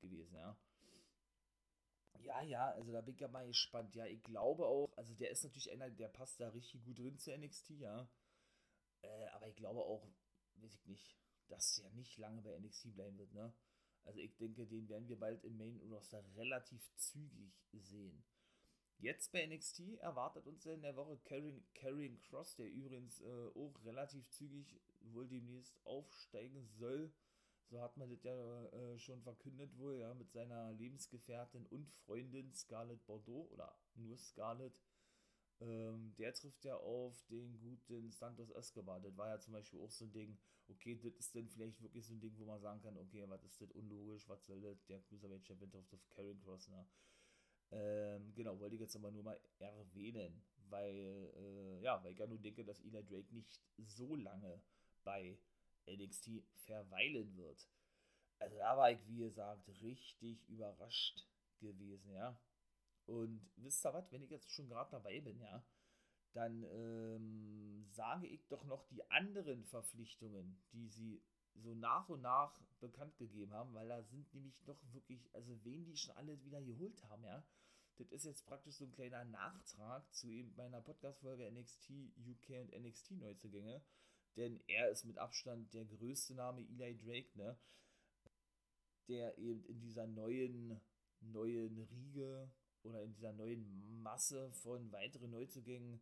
gewesen, 0.00 0.36
ja. 0.36 0.56
Ja, 2.22 2.42
ja, 2.42 2.70
also 2.72 2.92
da 2.92 3.00
bin 3.00 3.14
ich 3.14 3.20
ja 3.20 3.28
mal 3.28 3.46
gespannt. 3.46 3.94
Ja, 3.94 4.06
ich 4.06 4.22
glaube 4.22 4.66
auch, 4.66 4.96
also 4.96 5.14
der 5.14 5.30
ist 5.30 5.42
natürlich 5.42 5.70
einer, 5.70 5.90
der 5.90 6.08
passt 6.08 6.38
da 6.40 6.48
richtig 6.50 6.84
gut 6.84 6.98
drin 6.98 7.18
zu 7.18 7.36
NXT, 7.36 7.70
ja. 7.70 8.08
Äh, 9.02 9.26
aber 9.32 9.48
ich 9.48 9.56
glaube 9.56 9.80
auch, 9.80 10.06
weiß 10.56 10.74
ich 10.74 10.86
nicht, 10.86 11.16
dass 11.48 11.76
der 11.76 11.90
nicht 11.92 12.18
lange 12.18 12.42
bei 12.42 12.58
NXT 12.58 12.94
bleiben 12.94 13.18
wird, 13.18 13.32
ne? 13.32 13.52
Also 14.04 14.20
ich 14.20 14.36
denke, 14.36 14.66
den 14.66 14.88
werden 14.88 15.08
wir 15.08 15.18
bald 15.18 15.44
im 15.44 15.56
Main 15.56 15.80
Roster 15.90 16.24
relativ 16.36 16.82
zügig 16.96 17.52
sehen. 17.72 18.24
Jetzt 19.00 19.32
bei 19.32 19.46
NXT 19.46 19.98
erwartet 20.00 20.46
uns 20.46 20.66
in 20.66 20.82
der 20.82 20.94
Woche 20.94 21.18
Karrion 21.74 22.20
Cross, 22.20 22.56
der 22.56 22.70
übrigens 22.70 23.22
äh, 23.22 23.48
auch 23.54 23.74
relativ 23.84 24.28
zügig 24.28 24.78
wohl 25.00 25.26
demnächst 25.26 25.74
aufsteigen 25.84 26.66
soll. 26.66 27.10
So 27.70 27.80
hat 27.80 27.96
man 27.96 28.10
das 28.10 28.22
ja 28.24 28.66
äh, 28.66 28.98
schon 28.98 29.22
verkündet 29.22 29.78
wohl, 29.78 29.96
ja, 29.96 30.12
mit 30.12 30.30
seiner 30.32 30.72
Lebensgefährtin 30.72 31.64
und 31.66 31.88
Freundin 32.04 32.52
Scarlett 32.52 33.06
Bordeaux 33.06 33.48
oder 33.52 33.74
nur 33.94 34.18
Scarlett. 34.18 34.78
Ähm, 35.60 36.14
der 36.18 36.34
trifft 36.34 36.64
ja 36.64 36.76
auf 36.76 37.24
den 37.30 37.58
guten 37.58 38.10
Santos 38.10 38.50
Escobar. 38.50 39.00
Das 39.00 39.16
war 39.16 39.28
ja 39.28 39.40
zum 39.40 39.54
Beispiel 39.54 39.80
auch 39.80 39.90
so 39.90 40.04
ein 40.04 40.12
Ding, 40.12 40.38
okay, 40.68 40.94
das 40.96 41.14
ist 41.16 41.34
dann 41.34 41.48
vielleicht 41.48 41.80
wirklich 41.80 42.06
so 42.06 42.12
ein 42.12 42.20
Ding, 42.20 42.36
wo 42.38 42.44
man 42.44 42.60
sagen 42.60 42.82
kann, 42.82 42.98
okay, 42.98 43.24
was 43.28 43.44
ist 43.44 43.62
das 43.62 43.70
unlogisch, 43.70 44.28
was 44.28 44.44
soll 44.44 44.60
das, 44.60 44.84
der 44.86 45.00
Cruiserweight 45.00 45.46
Champion 45.46 45.70
trifft 45.70 45.94
auf 45.94 46.08
Karen 46.10 46.40
Cross, 46.40 46.68
ne? 46.68 46.86
Ähm, 47.72 48.32
genau, 48.34 48.58
wollte 48.58 48.74
ich 48.74 48.80
jetzt 48.80 48.96
aber 48.96 49.10
nur 49.10 49.22
mal 49.22 49.40
erwähnen, 49.58 50.42
weil, 50.68 51.32
äh, 51.36 51.82
ja, 51.82 52.02
weil 52.02 52.12
ich 52.12 52.18
ja 52.18 52.26
nur 52.26 52.38
denke, 52.38 52.64
dass 52.64 52.80
Eli 52.80 53.04
Drake 53.04 53.32
nicht 53.32 53.60
so 53.78 54.16
lange 54.16 54.60
bei 55.04 55.38
NXT 55.86 56.42
verweilen 56.66 57.36
wird. 57.36 57.68
Also 58.38 58.56
da 58.56 58.76
war 58.76 58.90
ich, 58.90 59.06
wie 59.06 59.18
gesagt, 59.18 59.68
richtig 59.82 60.48
überrascht 60.48 61.26
gewesen, 61.60 62.12
ja. 62.12 62.38
Und 63.06 63.50
wisst 63.56 63.84
ihr 63.84 63.92
was, 63.92 64.10
wenn 64.12 64.22
ich 64.22 64.30
jetzt 64.30 64.50
schon 64.50 64.68
gerade 64.68 64.90
dabei 64.90 65.20
bin, 65.20 65.40
ja, 65.40 65.64
dann 66.32 66.62
ähm, 66.62 67.86
sage 67.90 68.26
ich 68.26 68.46
doch 68.48 68.64
noch 68.64 68.84
die 68.88 69.08
anderen 69.10 69.64
Verpflichtungen, 69.64 70.62
die 70.72 70.88
sie 70.88 71.22
so 71.54 71.74
nach 71.74 72.08
und 72.08 72.22
nach 72.22 72.60
bekannt 72.80 73.16
gegeben 73.18 73.52
haben, 73.52 73.74
weil 73.74 73.88
da 73.88 74.02
sind 74.02 74.32
nämlich 74.34 74.62
doch 74.64 74.78
wirklich, 74.92 75.28
also 75.34 75.62
wen 75.64 75.84
die 75.84 75.96
schon 75.96 76.16
alle 76.16 76.42
wieder 76.44 76.62
geholt 76.62 77.02
haben, 77.04 77.24
ja. 77.24 77.44
Das 77.98 78.10
ist 78.12 78.24
jetzt 78.24 78.46
praktisch 78.46 78.76
so 78.76 78.84
ein 78.84 78.92
kleiner 78.92 79.24
Nachtrag 79.24 80.10
zu 80.14 80.28
eben 80.30 80.54
meiner 80.56 80.80
Podcast-Folge 80.80 81.50
NXT 81.50 81.90
UK 82.26 82.60
und 82.60 82.72
NXT 82.72 83.10
Neuzugänge. 83.12 83.82
Denn 84.36 84.58
er 84.68 84.88
ist 84.88 85.04
mit 85.04 85.18
Abstand 85.18 85.74
der 85.74 85.84
größte 85.84 86.34
Name 86.34 86.62
Eli 86.62 86.96
Drake, 86.96 87.28
ne? 87.34 87.58
Der 89.08 89.36
eben 89.36 89.62
in 89.64 89.80
dieser 89.80 90.06
neuen, 90.06 90.80
neuen 91.20 91.78
Riege 91.78 92.50
oder 92.84 93.02
in 93.02 93.12
dieser 93.12 93.34
neuen 93.34 94.00
Masse 94.02 94.50
von 94.52 94.90
weiteren 94.92 95.30
Neuzugängen 95.30 96.00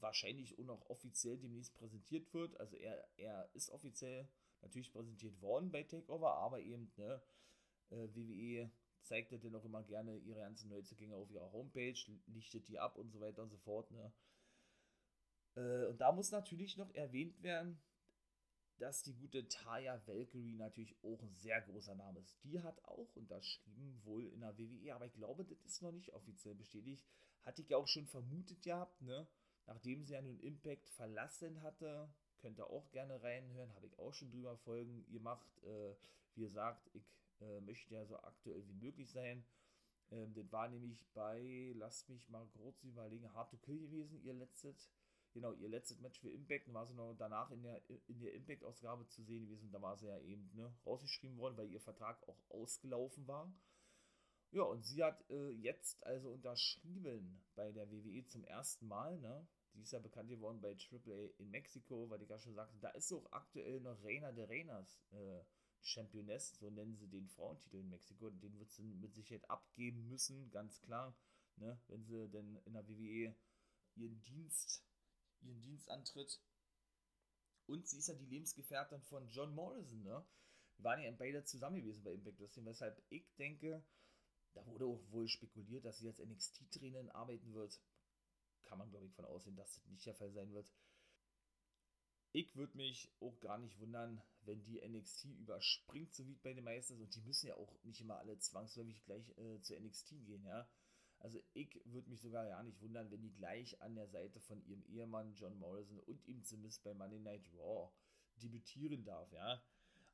wahrscheinlich 0.00 0.58
auch 0.58 0.64
noch 0.64 0.90
offiziell 0.90 1.38
demnächst 1.38 1.72
präsentiert 1.74 2.32
wird. 2.34 2.58
Also 2.60 2.76
er, 2.76 3.08
er 3.16 3.48
ist 3.54 3.70
offiziell 3.70 4.28
natürlich 4.62 4.92
präsentiert 4.92 5.40
worden 5.40 5.70
bei 5.70 5.82
Takeover, 5.82 6.34
aber 6.34 6.60
eben, 6.60 6.92
ne, 6.96 7.20
äh, 7.90 8.08
WWE 8.14 8.70
zeigt 9.02 9.32
dann 9.32 9.54
auch 9.54 9.64
immer 9.64 9.82
gerne 9.82 10.16
ihre 10.18 10.40
ganzen 10.40 10.68
Neuzugänge 10.70 11.16
auf 11.16 11.30
ihrer 11.30 11.52
Homepage, 11.52 11.98
lichtet 12.26 12.68
die 12.68 12.78
ab 12.78 12.96
und 12.96 13.10
so 13.10 13.20
weiter 13.20 13.42
und 13.42 13.50
so 13.50 13.58
fort, 13.58 13.90
ne. 13.90 14.12
Äh, 15.56 15.86
und 15.86 16.00
da 16.00 16.12
muss 16.12 16.30
natürlich 16.30 16.76
noch 16.76 16.94
erwähnt 16.94 17.42
werden, 17.42 17.80
dass 18.78 19.02
die 19.02 19.14
gute 19.14 19.46
Taya 19.48 20.00
Valkyrie 20.06 20.56
natürlich 20.56 20.96
auch 21.04 21.22
ein 21.22 21.34
sehr 21.34 21.60
großer 21.60 21.94
Name 21.94 22.20
ist. 22.20 22.36
Die 22.42 22.60
hat 22.60 22.82
auch 22.84 23.14
unterschrieben, 23.14 24.00
wohl 24.04 24.26
in 24.26 24.40
der 24.40 24.58
WWE, 24.58 24.94
aber 24.94 25.06
ich 25.06 25.12
glaube, 25.12 25.44
das 25.44 25.58
ist 25.64 25.82
noch 25.82 25.92
nicht 25.92 26.12
offiziell 26.12 26.54
bestätigt. 26.54 27.06
Hatte 27.42 27.62
ich 27.62 27.68
ja 27.68 27.76
auch 27.76 27.86
schon 27.86 28.06
vermutet 28.06 28.62
gehabt, 28.62 29.00
ne? 29.02 29.28
Nachdem 29.66 30.04
sie 30.04 30.14
ja 30.14 30.22
nun 30.22 30.40
Impact 30.40 30.88
verlassen 30.88 31.62
hatte, 31.62 32.12
könnt 32.42 32.58
ihr 32.58 32.68
auch 32.68 32.90
gerne 32.90 33.22
reinhören, 33.22 33.74
habe 33.74 33.86
ich 33.86 33.98
auch 33.98 34.12
schon 34.12 34.30
drüber 34.30 34.56
Folgen 34.58 35.06
gemacht. 35.10 35.48
Äh, 35.64 35.94
wie 36.34 36.42
gesagt, 36.42 36.90
ich 36.92 37.16
äh, 37.40 37.60
möchte 37.60 37.94
ja 37.94 38.04
so 38.04 38.18
aktuell 38.18 38.66
wie 38.66 38.84
möglich 38.84 39.10
sein. 39.10 39.44
Ähm, 40.10 40.34
das 40.34 40.50
war 40.52 40.68
nämlich 40.68 41.06
bei, 41.14 41.72
lasst 41.76 42.08
mich 42.08 42.28
mal 42.28 42.46
kurz 42.48 42.82
überlegen, 42.84 43.32
Hard 43.32 43.50
to 43.50 43.56
gewesen, 43.58 44.22
ihr 44.22 44.34
letztes 44.34 44.90
genau, 45.32 45.52
ihr 45.52 45.68
letztes 45.68 46.00
Match 46.00 46.20
für 46.20 46.30
Impact, 46.30 46.66
dann 46.68 46.74
war 46.74 46.86
sie 46.86 46.94
noch 46.94 47.14
danach 47.14 47.50
in 47.50 47.62
der, 47.62 47.80
in 48.06 48.20
der 48.20 48.34
Impact-Ausgabe 48.34 49.06
zu 49.08 49.22
sehen 49.22 49.46
gewesen. 49.46 49.70
Da 49.72 49.80
war 49.80 49.96
sie 49.96 50.06
ja 50.06 50.18
eben 50.20 50.50
ne, 50.54 50.74
rausgeschrieben 50.84 51.38
worden, 51.38 51.56
weil 51.56 51.70
ihr 51.70 51.80
Vertrag 51.80 52.22
auch 52.28 52.38
ausgelaufen 52.50 53.26
war. 53.26 53.52
Ja, 54.50 54.64
und 54.64 54.84
sie 54.84 55.02
hat 55.02 55.24
äh, 55.30 55.50
jetzt 55.50 56.04
also 56.04 56.30
unterschrieben 56.30 57.42
bei 57.54 57.72
der 57.72 57.90
WWE 57.90 58.26
zum 58.26 58.44
ersten 58.44 58.86
Mal, 58.86 59.18
ne? 59.18 59.46
Die 59.74 59.82
ist 59.82 59.92
ja 59.92 59.98
bekannt 59.98 60.28
geworden 60.28 60.60
bei 60.60 60.76
AAA 60.76 61.30
in 61.38 61.50
Mexiko, 61.50 62.08
weil 62.10 62.22
ich 62.22 62.28
ja 62.28 62.38
schon 62.38 62.54
sagte, 62.54 62.78
da 62.78 62.90
ist 62.90 63.12
auch 63.12 63.30
aktuell 63.32 63.80
noch 63.80 64.02
Reina 64.04 64.32
de 64.32 64.44
Reinas 64.44 65.00
äh, 65.12 65.42
Championess, 65.80 66.54
so 66.58 66.70
nennen 66.70 66.96
sie 66.96 67.08
den 67.08 67.28
Frauentitel 67.28 67.78
in 67.78 67.90
Mexiko. 67.90 68.30
Den 68.30 68.58
wird 68.58 68.70
sie 68.70 68.84
mit 68.84 69.14
Sicherheit 69.14 69.48
abgeben 69.50 70.08
müssen, 70.08 70.50
ganz 70.50 70.80
klar, 70.82 71.16
ne? 71.56 71.80
Wenn 71.88 72.04
sie 72.04 72.28
denn 72.28 72.56
in 72.64 72.74
der 72.74 72.86
WWE 72.86 73.34
ihren 73.96 74.20
Dienst 74.20 74.84
ihren 75.42 75.60
Dienst 75.60 75.90
antritt. 75.90 76.40
Und 77.66 77.86
sie 77.86 77.98
ist 77.98 78.08
ja 78.08 78.14
die 78.14 78.26
Lebensgefährtin 78.26 79.02
von 79.02 79.28
John 79.28 79.54
Morrison, 79.54 80.02
ne? 80.02 80.24
Waren 80.78 81.02
ja 81.02 81.10
beide 81.12 81.44
zusammen 81.44 81.76
gewesen 81.76 82.02
bei 82.02 82.12
Impact 82.12 82.40
Wrestling, 82.40 82.66
weshalb 82.66 83.00
ich 83.08 83.34
denke, 83.36 83.84
da 84.54 84.66
wurde 84.66 84.86
auch 84.86 85.00
wohl 85.10 85.28
spekuliert, 85.28 85.84
dass 85.84 85.98
sie 85.98 86.08
als 86.08 86.18
NXT-Trainerin 86.18 87.10
arbeiten 87.10 87.54
wird. 87.54 87.80
Kann 88.72 88.78
man, 88.78 88.88
glaube 88.88 89.04
ich, 89.04 89.12
von 89.12 89.26
aussehen, 89.26 89.54
dass 89.54 89.74
das 89.74 89.86
nicht 89.88 90.06
der 90.06 90.14
Fall 90.14 90.32
sein 90.32 90.50
wird. 90.54 90.72
Ich 92.32 92.56
würde 92.56 92.74
mich 92.74 93.12
auch 93.20 93.38
gar 93.40 93.58
nicht 93.58 93.78
wundern, 93.78 94.22
wenn 94.46 94.64
die 94.64 94.80
NXT 94.80 95.26
überspringt, 95.26 96.14
so 96.14 96.26
wie 96.26 96.36
bei 96.36 96.54
den 96.54 96.64
Meisters. 96.64 96.98
Und 96.98 97.14
die 97.14 97.20
müssen 97.20 97.48
ja 97.48 97.54
auch 97.54 97.70
nicht 97.82 98.00
immer 98.00 98.16
alle 98.16 98.38
zwangsläufig 98.38 99.04
gleich 99.04 99.28
äh, 99.36 99.60
zur 99.60 99.78
NXT 99.78 100.24
gehen, 100.24 100.46
ja. 100.46 100.66
Also 101.18 101.38
ich 101.52 101.82
würde 101.84 102.08
mich 102.08 102.22
sogar 102.22 102.48
ja 102.48 102.62
nicht 102.62 102.80
wundern, 102.80 103.10
wenn 103.10 103.20
die 103.20 103.34
gleich 103.34 103.78
an 103.82 103.94
der 103.94 104.08
Seite 104.08 104.40
von 104.40 104.64
ihrem 104.64 104.86
Ehemann 104.86 105.34
John 105.34 105.58
Morrison 105.58 106.00
und 106.00 106.26
ihm 106.26 106.42
zumindest 106.42 106.82
bei 106.82 106.94
Monday 106.94 107.18
Night 107.20 107.46
Raw 107.58 107.92
debütieren 108.36 109.04
darf, 109.04 109.30
ja. 109.32 109.62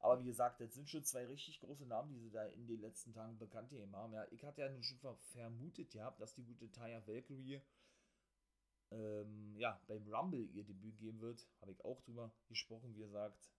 Aber 0.00 0.20
wie 0.20 0.26
gesagt, 0.26 0.61
das 0.61 0.74
sind 0.74 0.90
schon 0.90 1.04
zwei 1.04 1.26
richtig 1.26 1.61
große 1.61 1.86
Namen, 1.86 2.12
die 2.12 2.18
sie 2.18 2.32
da 2.32 2.44
in 2.46 2.66
den 2.66 2.80
letzten 2.80 3.12
Tagen 3.12 3.38
bekannt 3.38 3.70
gegeben 3.70 3.94
haben. 3.94 4.14
Ja, 4.14 4.26
ich 4.32 4.44
hatte 4.44 4.62
ja 4.62 4.68
nun 4.68 4.82
schon 4.82 4.98
vermutet 5.32 5.92
gehabt, 5.92 6.20
dass 6.20 6.34
die 6.34 6.44
gute 6.44 6.72
Taya 6.72 7.06
Valkyrie 7.06 7.62
ähm, 8.91 9.55
ja, 9.57 9.80
beim 9.86 10.07
Rumble 10.12 10.49
ihr 10.53 10.64
Debüt 10.64 10.99
geben 10.99 11.20
wird. 11.20 11.47
Habe 11.61 11.72
ich 11.72 11.84
auch 11.84 12.01
drüber 12.03 12.32
gesprochen, 12.49 12.95
wie 12.95 13.01
gesagt. 13.01 13.51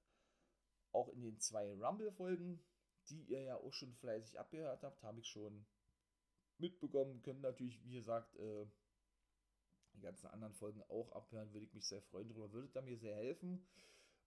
Auch 0.92 1.10
in 1.10 1.22
den 1.22 1.40
zwei 1.40 1.72
Rumble-Folgen, 1.74 2.60
die 3.10 3.24
ihr 3.24 3.42
ja 3.42 3.56
auch 3.58 3.74
schon 3.74 3.94
fleißig 3.94 4.40
abgehört 4.40 4.84
habt, 4.84 5.04
habe 5.04 5.20
ich 5.20 5.28
schon 5.28 5.66
mitbekommen, 6.58 7.22
können 7.22 7.42
natürlich, 7.42 7.84
wie 7.84 7.94
gesagt, 7.94 8.36
äh, 8.38 8.66
die 9.94 10.02
ganzen 10.02 10.28
anderen 10.28 10.54
Folgen 10.54 10.82
auch 10.84 11.12
abhören, 11.12 11.52
würde 11.54 11.66
ich 11.66 11.74
mich 11.74 11.88
sehr 11.88 12.02
freuen 12.02 12.30
darüber, 12.30 12.52
würde 12.52 12.70
da 12.70 12.82
mir 12.82 12.98
sehr 12.98 13.16
helfen 13.16 13.66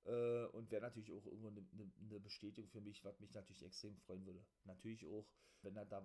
äh, 0.04 0.44
und 0.46 0.70
wäre 0.70 0.82
natürlich 0.82 1.12
auch 1.12 1.26
irgendwo 1.26 1.48
eine, 1.48 1.64
eine, 2.00 2.20
Bestätigung 2.20 2.70
für 2.70 2.80
mich, 2.80 3.04
was 3.04 3.18
mich 3.20 3.32
natürlich 3.34 3.62
extrem 3.62 3.96
freuen 3.98 4.24
würde. 4.26 4.44
Natürlich 4.64 5.06
auch, 5.06 5.26
wenn 5.62 5.76
er 5.76 5.86
da, 5.86 6.04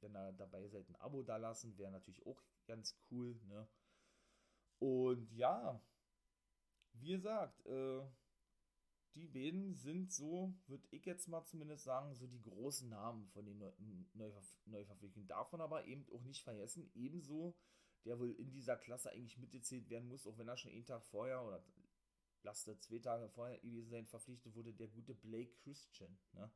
wenn 0.00 0.14
er 0.14 0.32
dabei 0.32 0.66
seid, 0.68 0.88
ein 0.88 0.96
Abo 0.96 1.22
da 1.22 1.36
lassen, 1.36 1.76
wäre 1.78 1.92
natürlich 1.92 2.24
auch 2.26 2.42
ganz 2.66 2.96
cool, 3.10 3.38
ne? 3.48 3.68
Und 4.84 5.32
ja, 5.32 5.80
wie 6.92 7.12
gesagt, 7.12 7.64
äh, 7.64 8.02
die 9.14 9.26
beiden 9.26 9.74
sind 9.76 10.12
so, 10.12 10.52
würde 10.66 10.86
ich 10.90 11.06
jetzt 11.06 11.26
mal 11.26 11.42
zumindest 11.42 11.84
sagen, 11.84 12.14
so 12.14 12.26
die 12.26 12.42
großen 12.42 12.90
Namen 12.90 13.26
von 13.28 13.46
den 13.46 13.58
Neuverpflichtungen. 14.12 15.26
Davon 15.26 15.62
aber 15.62 15.86
eben 15.86 16.06
auch 16.12 16.22
nicht 16.24 16.42
vergessen, 16.42 16.90
ebenso 16.94 17.56
der 18.04 18.18
wohl 18.18 18.32
in 18.32 18.50
dieser 18.50 18.76
Klasse 18.76 19.10
eigentlich 19.10 19.38
mitgezählt 19.38 19.88
werden 19.88 20.06
muss, 20.06 20.26
auch 20.26 20.36
wenn 20.36 20.48
er 20.48 20.58
schon 20.58 20.72
einen 20.72 20.84
Tag 20.84 21.02
vorher 21.06 21.42
oder 21.42 21.64
lasste 22.42 22.78
zwei 22.78 22.98
Tage 22.98 23.30
vorher 23.30 23.58
gewesen 23.60 23.88
sein, 23.88 24.06
verpflichtet 24.06 24.54
wurde, 24.54 24.74
der 24.74 24.88
gute 24.88 25.14
Blake 25.14 25.54
Christian. 25.62 26.14
Ne? 26.34 26.50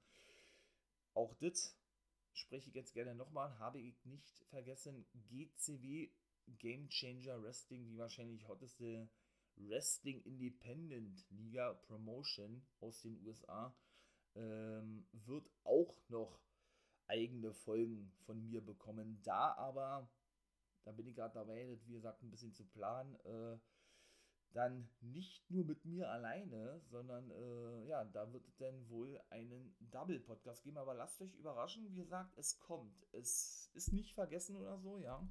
Auch 1.14 1.32
das 1.36 1.80
spreche 2.34 2.68
ich 2.68 2.74
jetzt 2.74 2.92
gerne 2.92 3.14
nochmal, 3.14 3.58
habe 3.58 3.80
ich 3.80 4.04
nicht 4.04 4.44
vergessen, 4.50 5.06
GCW 5.14 6.10
Game 6.59 6.88
Changer 6.88 7.42
Wrestling, 7.42 7.86
die 7.86 7.99
wahrscheinlich 7.99 8.46
hotteste 8.49 9.09
Wrestling 9.57 10.22
Independent 10.22 11.24
Liga 11.30 11.74
Promotion 11.74 12.66
aus 12.80 13.01
den 13.01 13.20
USA, 13.26 13.74
ähm, 14.34 15.07
wird 15.12 15.51
auch 15.64 15.96
noch 16.09 16.40
eigene 17.07 17.53
Folgen 17.53 18.12
von 18.24 18.44
mir 18.44 18.64
bekommen. 18.64 19.20
Da 19.22 19.55
aber, 19.55 20.11
da 20.84 20.92
bin 20.92 21.07
ich 21.07 21.16
gerade 21.16 21.34
dabei, 21.34 21.66
das 21.66 21.86
wie 21.86 21.94
gesagt 21.94 22.22
ein 22.22 22.30
bisschen 22.30 22.53
zu 22.53 22.64
planen, 22.64 23.16
äh, 23.24 23.59
dann 24.53 24.88
nicht 25.01 25.51
nur 25.51 25.64
mit 25.64 25.84
mir 25.84 26.11
alleine, 26.11 26.80
sondern 26.86 27.30
äh, 27.30 27.86
ja, 27.86 28.05
da 28.05 28.32
wird 28.32 28.46
es 28.46 28.57
dann 28.57 28.88
wohl 28.88 29.20
einen 29.30 29.76
Double-Podcast 29.90 30.62
geben. 30.64 30.78
Aber 30.78 30.94
lasst 30.94 31.20
euch 31.20 31.34
überraschen, 31.34 31.84
wie 31.84 31.94
gesagt, 31.94 32.32
es 32.36 32.59
kommt. 32.59 33.07
Es 33.12 33.70
ist 33.74 33.92
nicht 33.92 34.14
vergessen 34.14 34.57
oder 34.57 34.78
so, 34.78 34.99
ja. 34.99 35.28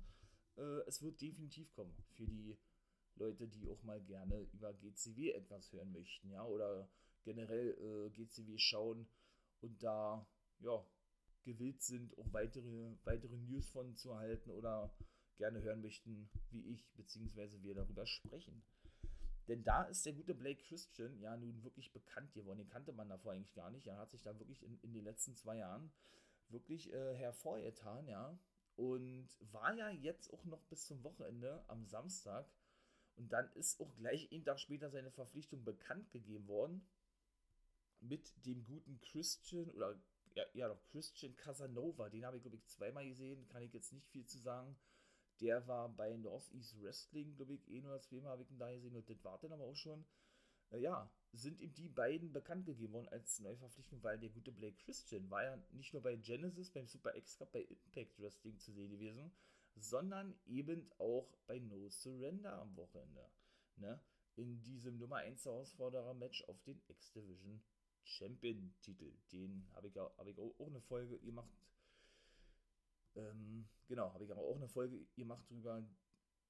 Äh, 0.57 0.81
es 0.87 1.01
wird 1.01 1.21
definitiv 1.21 1.71
kommen 1.71 1.95
für 2.15 2.25
die 2.25 2.57
Leute, 3.15 3.47
die 3.47 3.69
auch 3.69 3.81
mal 3.83 4.01
gerne 4.01 4.47
über 4.53 4.73
GCW 4.73 5.31
etwas 5.31 5.71
hören 5.71 5.91
möchten, 5.91 6.29
ja, 6.29 6.45
oder 6.45 6.89
generell 7.23 7.77
äh, 7.79 8.09
GCW 8.11 8.57
schauen 8.57 9.07
und 9.61 9.81
da, 9.81 10.25
ja, 10.59 10.85
gewillt 11.43 11.81
sind, 11.81 12.17
auch 12.17 12.31
weitere, 12.33 12.91
weitere 13.05 13.37
News 13.37 13.69
von 13.69 13.95
zu 13.95 14.11
erhalten 14.11 14.51
oder 14.51 14.93
gerne 15.37 15.61
hören 15.61 15.81
möchten, 15.81 16.29
wie 16.51 16.61
ich 16.73 16.85
bzw. 16.95 17.61
wir 17.61 17.75
darüber 17.75 18.05
sprechen. 18.05 18.63
Denn 19.47 19.63
da 19.63 19.83
ist 19.83 20.05
der 20.05 20.13
gute 20.13 20.35
Blake 20.35 20.61
Christian 20.63 21.17
ja 21.21 21.37
nun 21.37 21.63
wirklich 21.63 21.93
bekannt 21.93 22.33
geworden. 22.33 22.57
Den 22.57 22.69
kannte 22.69 22.91
man 22.91 23.07
davor 23.07 23.31
eigentlich 23.31 23.53
gar 23.53 23.71
nicht. 23.71 23.87
Er 23.87 23.97
hat 23.97 24.11
sich 24.11 24.21
da 24.21 24.37
wirklich 24.39 24.61
in, 24.61 24.77
in 24.81 24.93
den 24.93 25.05
letzten 25.05 25.35
zwei 25.35 25.57
Jahren 25.57 25.89
wirklich 26.49 26.91
äh, 26.91 27.15
hervorgetan, 27.15 28.07
ja. 28.07 28.37
Und 28.77 29.27
war 29.51 29.73
ja 29.73 29.89
jetzt 29.89 30.31
auch 30.31 30.45
noch 30.45 30.63
bis 30.65 30.85
zum 30.85 31.03
Wochenende 31.03 31.63
am 31.67 31.85
Samstag. 31.85 32.49
Und 33.15 33.33
dann 33.33 33.51
ist 33.53 33.81
auch 33.81 33.93
gleich 33.95 34.31
einen 34.31 34.45
Tag 34.45 34.59
später 34.59 34.89
seine 34.89 35.11
Verpflichtung 35.11 35.65
bekannt 35.65 36.11
gegeben 36.11 36.47
worden. 36.47 36.87
Mit 37.99 38.45
dem 38.45 38.63
guten 38.63 39.01
Christian 39.01 39.69
oder 39.71 39.99
ja, 40.35 40.43
ja 40.53 40.67
doch 40.67 40.83
Christian 40.91 41.35
Casanova. 41.35 42.09
Den 42.09 42.25
habe 42.25 42.37
ich, 42.37 42.43
glaube 42.43 42.57
ich, 42.57 42.67
zweimal 42.67 43.07
gesehen. 43.07 43.47
Kann 43.49 43.63
ich 43.63 43.73
jetzt 43.73 43.91
nicht 43.91 44.07
viel 44.07 44.25
zu 44.25 44.37
sagen. 44.37 44.77
Der 45.39 45.67
war 45.67 45.89
bei 45.89 46.15
Northeast 46.15 46.81
Wrestling, 46.81 47.35
glaube 47.35 47.53
ich, 47.53 47.67
eh 47.69 47.81
nur 47.81 47.99
zweimal 48.01 48.31
habe 48.31 48.43
ich 48.43 48.51
ihn 48.51 48.57
da 48.57 48.71
gesehen 48.71 48.95
und 48.95 49.07
das 49.09 49.23
war 49.23 49.37
dann 49.39 49.51
aber 49.51 49.65
auch 49.65 49.75
schon. 49.75 50.05
Äh, 50.71 50.79
ja, 50.79 51.11
sind 51.33 51.61
ihm 51.61 51.73
die 51.73 51.89
beiden 51.89 52.31
bekannt 52.31 52.65
gegeben 52.65 52.93
worden 52.93 53.09
als 53.09 53.39
Neuverpflichtung, 53.39 54.01
weil 54.03 54.19
der 54.19 54.29
gute 54.29 54.51
Blake 54.51 54.77
Christian 54.77 55.29
war 55.29 55.43
ja 55.43 55.57
nicht 55.71 55.93
nur 55.93 56.01
bei 56.01 56.15
Genesis, 56.15 56.71
beim 56.71 56.87
Super 56.87 57.15
X 57.15 57.37
Cup, 57.37 57.51
bei 57.51 57.61
Impact 57.61 58.19
Wrestling 58.19 58.57
zu 58.59 58.71
sehen 58.71 58.89
gewesen, 58.89 59.31
sondern 59.75 60.35
eben 60.45 60.89
auch 60.97 61.27
bei 61.45 61.59
No 61.59 61.89
Surrender 61.89 62.59
am 62.59 62.75
Wochenende. 62.75 63.29
Ne? 63.75 63.99
In 64.35 64.61
diesem 64.63 64.97
Nummer 64.97 65.17
1 65.17 65.45
Herausforderer-Match 65.45 66.43
auf 66.45 66.61
den 66.63 66.81
X-Division 66.87 67.61
Champion-Titel. 68.03 69.13
Den 69.31 69.67
habe 69.73 69.87
ich, 69.89 69.97
hab 69.97 70.27
ich 70.27 70.39
auch 70.39 70.67
eine 70.67 70.81
Folge 70.81 71.19
gemacht 71.19 71.49
ähm, 73.17 73.67
genau, 73.87 74.13
habe 74.13 74.23
ich 74.23 74.31
aber 74.31 74.41
auch 74.41 74.55
eine 74.55 74.67
Folge 74.67 75.05
gemacht 75.15 75.49
drüber. 75.49 75.83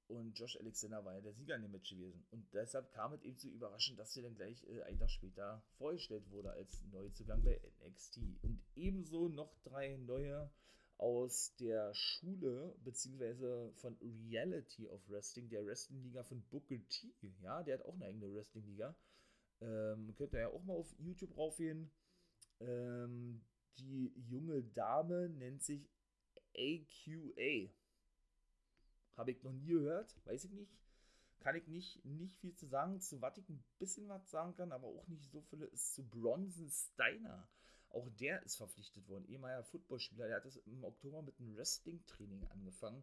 Und 0.08 0.38
Josh 0.38 0.58
Alexander 0.58 1.04
war 1.04 1.14
ja 1.14 1.20
der 1.20 1.34
Sieger 1.34 1.56
in 1.56 1.62
dem 1.62 1.70
Match 1.70 1.90
gewesen. 1.90 2.24
Und 2.30 2.46
deshalb 2.54 2.90
kam 2.92 3.12
es 3.12 3.22
eben 3.22 3.36
zu 3.36 3.48
überraschend, 3.48 3.98
dass 3.98 4.16
er 4.16 4.22
dann 4.22 4.34
gleich 4.34 4.66
äh, 4.66 4.82
einen 4.82 4.98
Tag 4.98 5.10
später 5.10 5.62
vorgestellt 5.76 6.30
wurde 6.30 6.50
als 6.50 6.82
Neuzugang 6.90 7.42
bei 7.42 7.60
NXT. 7.86 8.20
Und 8.42 8.60
ebenso 8.74 9.28
noch 9.28 9.54
drei 9.62 9.96
neue 9.96 10.50
aus 10.96 11.54
der 11.60 11.94
Schule, 11.94 12.74
beziehungsweise 12.82 13.70
von 13.76 13.96
Reality 14.00 14.88
of 14.88 15.00
Wrestling, 15.08 15.48
der 15.48 15.64
Wrestling-Liga 15.64 16.24
von 16.24 16.42
Booker 16.50 16.76
T. 16.88 17.12
Ja, 17.42 17.62
der 17.62 17.78
hat 17.78 17.84
auch 17.84 17.94
eine 17.94 18.06
eigene 18.06 18.34
Wrestling-Liga. 18.34 18.96
Ähm, 19.60 20.14
könnt 20.16 20.32
ihr 20.32 20.40
ja 20.40 20.48
auch 20.48 20.64
mal 20.64 20.74
auf 20.74 20.92
YouTube 20.98 21.36
raufgehen. 21.36 21.90
Ähm, 22.60 23.40
die 23.78 24.12
junge 24.28 24.62
Dame 24.62 25.28
nennt 25.28 25.62
sich 25.62 25.88
AQA. 26.56 27.70
Habe 29.18 29.32
ich 29.32 29.42
noch 29.42 29.52
nie 29.52 29.66
gehört, 29.66 30.16
weiß 30.26 30.44
ich 30.44 30.52
nicht. 30.52 30.72
Kann 31.40 31.56
ich 31.56 31.66
nicht, 31.66 32.04
nicht 32.04 32.36
viel 32.38 32.54
zu 32.54 32.66
sagen. 32.66 33.00
Zu 33.00 33.20
was 33.20 33.36
ich 33.36 33.48
ein 33.48 33.62
bisschen 33.78 34.08
was 34.08 34.30
sagen 34.30 34.54
kann, 34.54 34.72
aber 34.72 34.86
auch 34.86 35.08
nicht 35.08 35.28
so 35.30 35.42
viele, 35.42 35.66
ist 35.66 35.94
zu 35.94 36.08
Bronson 36.08 36.70
Steiner. 36.70 37.48
Auch 37.90 38.08
der 38.10 38.42
ist 38.44 38.56
verpflichtet 38.56 39.08
worden. 39.08 39.26
Ehemaliger 39.28 39.64
Footballspieler. 39.64 40.28
Der 40.28 40.36
hat 40.36 40.46
es 40.46 40.56
im 40.56 40.84
Oktober 40.84 41.22
mit 41.22 41.38
einem 41.40 41.56
Wrestling-Training 41.56 42.46
angefangen. 42.48 43.02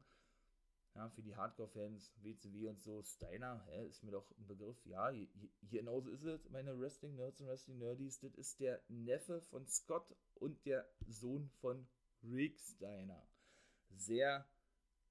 Ja, 0.95 1.09
für 1.09 1.21
die 1.21 1.35
Hardcore-Fans, 1.35 2.13
WCW 2.21 2.69
und 2.69 2.79
so. 2.79 3.03
Steiner, 3.03 3.61
hä, 3.65 3.87
ist 3.87 4.03
mir 4.03 4.11
doch 4.11 4.31
ein 4.37 4.47
Begriff. 4.47 4.85
Ja, 4.85 5.11
genauso 5.63 6.09
ist 6.11 6.23
es, 6.23 6.49
meine 6.49 6.79
Wrestling-Nerds 6.79 7.41
und 7.41 7.47
Wrestling-Nerdies. 7.47 8.19
Das 8.21 8.33
ist 8.35 8.61
der 8.61 8.81
Neffe 8.87 9.41
von 9.41 9.67
Scott 9.67 10.15
und 10.35 10.65
der 10.65 10.87
Sohn 11.07 11.49
von 11.59 11.85
Rick 12.23 12.57
Steiner 12.59 13.27
sehr 13.97 14.47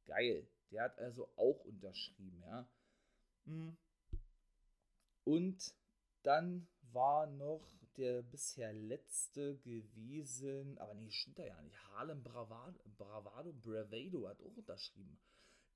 geil. 0.07 0.47
Der 0.71 0.85
hat 0.85 0.99
also 0.99 1.29
auch 1.37 1.65
unterschrieben, 1.65 2.43
ja. 2.43 2.69
Hm. 3.45 3.77
Und 5.25 5.75
dann 6.23 6.67
war 6.93 7.27
noch 7.27 7.67
der 7.97 8.23
bisher 8.23 8.73
letzte 8.73 9.57
gewesen, 9.59 10.79
aber 10.79 10.95
nee, 10.95 11.11
stimmt 11.11 11.39
da 11.39 11.45
ja 11.45 11.61
nicht. 11.63 11.79
Harlem 11.91 12.23
Bravado, 12.23 12.79
Bravado 12.97 13.53
Bravado 13.53 14.29
hat 14.29 14.41
auch 14.41 14.57
unterschrieben. 14.57 15.19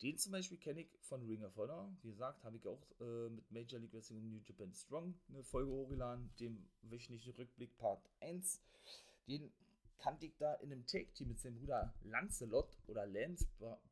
Den 0.02 0.16
zum 0.16 0.32
Beispiel 0.32 0.58
kenne 0.58 0.82
ich 0.82 0.88
von 1.00 1.26
Ring 1.26 1.42
of 1.44 1.56
Honor. 1.56 1.92
Wie 2.02 2.10
gesagt, 2.10 2.44
habe 2.44 2.56
ich 2.56 2.66
auch 2.66 2.80
äh, 3.00 3.30
mit 3.30 3.50
Major 3.50 3.80
League 3.80 3.92
Wrestling 3.92 4.18
und 4.18 4.30
New 4.30 4.40
Japan 4.44 4.72
Strong 4.72 5.14
eine 5.28 5.42
Folge 5.42 5.72
hochgeladen, 5.72 6.30
dem 6.38 6.68
wöchentlichen 6.82 7.34
Rückblick 7.34 7.76
Part 7.78 8.08
1. 8.20 8.60
Den 9.26 9.52
kannte 9.98 10.26
ich 10.26 10.36
da 10.36 10.54
in 10.54 10.72
einem 10.72 10.86
Take-Team 10.86 11.28
mit 11.28 11.40
seinem 11.40 11.58
Bruder 11.58 11.92
Lancelot 12.04 12.78
oder 12.86 13.06
Lance 13.06 13.46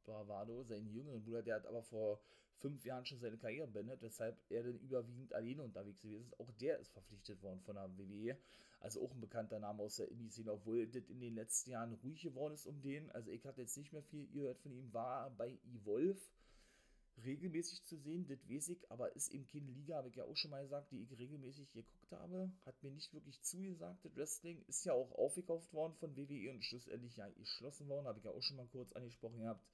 Bravado, 0.04 0.62
seinen 0.64 0.92
jüngeren 0.92 1.22
Bruder, 1.24 1.42
der 1.42 1.56
hat 1.56 1.66
aber 1.66 1.82
vor 1.82 2.20
fünf 2.58 2.84
Jahren 2.84 3.04
schon 3.04 3.20
seine 3.20 3.36
Karriere 3.36 3.66
beendet, 3.66 4.02
weshalb 4.02 4.36
er 4.48 4.62
dann 4.62 4.78
überwiegend 4.78 5.34
alleine 5.34 5.62
unterwegs 5.62 6.00
gewesen 6.00 6.26
ist. 6.26 6.40
Auch 6.40 6.50
der 6.52 6.78
ist 6.78 6.92
verpflichtet 6.92 7.42
worden 7.42 7.60
von 7.60 7.74
der 7.74 7.90
WWE. 7.98 8.36
Also 8.80 9.02
auch 9.02 9.12
ein 9.12 9.20
bekannter 9.20 9.58
Name 9.58 9.82
aus 9.82 9.96
der 9.96 10.08
Indie-Szene, 10.08 10.52
obwohl 10.52 10.86
das 10.86 11.08
in 11.08 11.20
den 11.20 11.34
letzten 11.34 11.70
Jahren 11.70 11.94
ruhig 12.04 12.22
geworden 12.22 12.54
ist 12.54 12.66
um 12.66 12.80
den. 12.80 13.10
Also 13.12 13.30
ich 13.30 13.46
hatte 13.46 13.62
jetzt 13.62 13.76
nicht 13.76 13.92
mehr 13.92 14.02
viel 14.02 14.26
gehört 14.28 14.58
von 14.60 14.72
ihm, 14.72 14.92
war 14.92 15.30
bei 15.30 15.58
Evolve 15.74 16.20
regelmäßig 17.24 17.82
zu 17.84 17.96
sehen, 17.96 18.26
das 18.26 18.38
weiß 18.48 18.68
ich, 18.68 18.90
aber 18.90 19.14
ist 19.16 19.32
eben 19.32 19.46
keine 19.46 19.70
Liga, 19.70 19.96
habe 19.96 20.08
ich 20.08 20.16
ja 20.16 20.24
auch 20.24 20.36
schon 20.36 20.50
mal 20.50 20.62
gesagt, 20.62 20.90
die 20.92 21.02
ich 21.02 21.18
regelmäßig 21.18 21.72
geguckt 21.72 22.12
habe. 22.12 22.50
Hat 22.64 22.82
mir 22.82 22.90
nicht 22.90 23.12
wirklich 23.14 23.40
zugesagt, 23.42 24.04
das 24.04 24.16
Wrestling 24.16 24.62
ist 24.66 24.84
ja 24.84 24.92
auch 24.92 25.12
aufgekauft 25.12 25.72
worden 25.72 25.94
von 25.94 26.16
WWE 26.16 26.50
und 26.50 26.64
schlussendlich 26.64 27.16
ja 27.16 27.28
geschlossen 27.30 27.88
worden, 27.88 28.06
habe 28.06 28.18
ich 28.18 28.24
ja 28.24 28.30
auch 28.30 28.42
schon 28.42 28.56
mal 28.56 28.68
kurz 28.68 28.92
angesprochen 28.92 29.40
gehabt, 29.40 29.64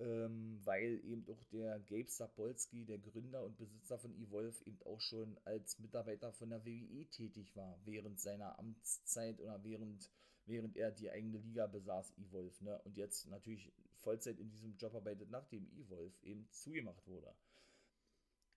ähm, 0.00 0.60
weil 0.64 1.00
eben 1.04 1.26
auch 1.28 1.44
der 1.52 1.78
Gabe 1.80 2.10
Sapolsky, 2.10 2.84
der 2.84 2.98
Gründer 2.98 3.44
und 3.44 3.56
Besitzer 3.56 3.98
von 3.98 4.14
Evolve, 4.14 4.64
eben 4.64 4.82
auch 4.84 5.00
schon 5.00 5.38
als 5.44 5.78
Mitarbeiter 5.78 6.32
von 6.32 6.50
der 6.50 6.64
WWE 6.64 7.06
tätig 7.10 7.54
war, 7.56 7.78
während 7.84 8.20
seiner 8.20 8.58
Amtszeit 8.58 9.40
oder 9.40 9.62
während 9.62 10.10
während 10.48 10.76
er 10.76 10.90
die 10.90 11.10
eigene 11.10 11.38
Liga 11.38 11.66
besaß, 11.66 12.14
Evolve, 12.18 12.64
ne? 12.64 12.80
Und 12.84 12.96
jetzt 12.96 13.28
natürlich 13.28 13.70
Vollzeit 14.00 14.38
in 14.38 14.50
diesem 14.50 14.76
Job 14.76 14.94
arbeitet, 14.94 15.30
nachdem 15.30 15.70
Evolve 15.76 16.14
eben 16.22 16.48
zugemacht 16.50 17.06
wurde. 17.06 17.34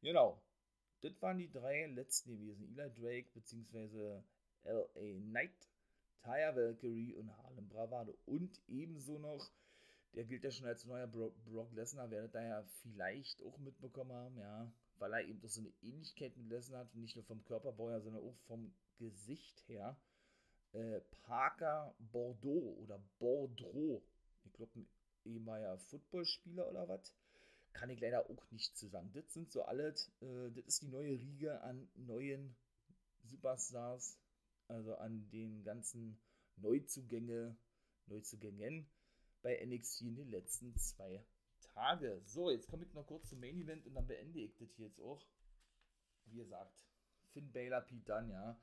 Genau. 0.01 0.41
Das 1.01 1.19
waren 1.21 1.37
die 1.37 1.51
drei 1.51 1.87
letzten 1.87 2.37
gewesen. 2.37 2.77
Eli 2.77 2.91
Drake 2.93 3.29
bzw. 3.33 4.21
L.A. 4.63 5.19
Knight, 5.19 5.69
Taya 6.21 6.55
Valkyrie 6.55 7.15
und 7.15 7.35
Harlem 7.37 7.67
Bravado. 7.67 8.15
Und 8.25 8.61
ebenso 8.67 9.17
noch, 9.17 9.49
der 10.13 10.25
gilt 10.25 10.43
ja 10.43 10.51
schon 10.51 10.67
als 10.67 10.85
neuer 10.85 11.07
Bro 11.07 11.33
Brock 11.45 11.71
Lesnar, 11.73 12.11
werdet 12.11 12.35
ihr 12.35 12.47
ja 12.47 12.63
vielleicht 12.83 13.41
auch 13.43 13.57
mitbekommen 13.57 14.11
haben, 14.11 14.37
ja, 14.37 14.71
weil 14.99 15.13
er 15.13 15.23
eben 15.23 15.41
doch 15.41 15.49
so 15.49 15.61
eine 15.61 15.73
Ähnlichkeit 15.81 16.37
mit 16.37 16.49
Lesnar 16.49 16.81
hat, 16.81 16.93
nicht 16.93 17.15
nur 17.15 17.25
vom 17.25 17.43
Körperbau 17.43 17.89
her, 17.89 18.01
sondern 18.01 18.23
auch 18.23 18.37
vom 18.45 18.71
Gesicht 18.97 19.67
her 19.67 19.97
äh, 20.73 21.01
Parker 21.23 21.95
Bordeaux 21.97 22.77
oder 22.83 22.99
Bordeaux. 23.19 24.03
Ich 24.45 24.53
glaube, 24.53 24.85
ehemaliger 25.25 25.77
Footballspieler 25.77 26.69
oder 26.69 26.87
was. 26.87 27.13
Kann 27.73 27.89
ich 27.89 28.01
leider 28.01 28.29
auch 28.29 28.51
nicht 28.51 28.77
zu 28.77 28.87
sagen. 28.87 29.11
Das 29.13 29.31
sind 29.33 29.51
so 29.51 29.63
alle, 29.63 29.89
äh, 30.21 30.51
das 30.51 30.65
ist 30.65 30.81
die 30.81 30.89
neue 30.89 31.11
Riege 31.11 31.61
an 31.61 31.87
neuen 31.95 32.55
Superstars, 33.23 34.17
also 34.67 34.95
an 34.95 35.29
den 35.29 35.63
ganzen 35.63 36.19
Neuzugänge, 36.57 37.55
Neuzugängen 38.07 38.87
bei 39.41 39.63
NXT 39.65 40.01
in 40.01 40.15
den 40.15 40.29
letzten 40.29 40.75
zwei 40.77 41.23
Tage. 41.73 42.21
So, 42.25 42.49
jetzt 42.51 42.67
komme 42.67 42.85
ich 42.85 42.93
noch 42.93 43.07
kurz 43.07 43.29
zum 43.29 43.39
Main 43.39 43.57
Event 43.57 43.85
und 43.85 43.95
dann 43.95 44.07
beende 44.07 44.39
ich 44.39 44.55
das 44.57 44.69
hier 44.75 44.87
jetzt 44.87 44.99
auch. 44.99 45.25
Wie 46.25 46.37
gesagt, 46.37 46.73
Finn 47.31 47.51
Baylor, 47.51 47.81
Pete 47.81 48.05
Dunn, 48.05 48.29
ja. 48.29 48.59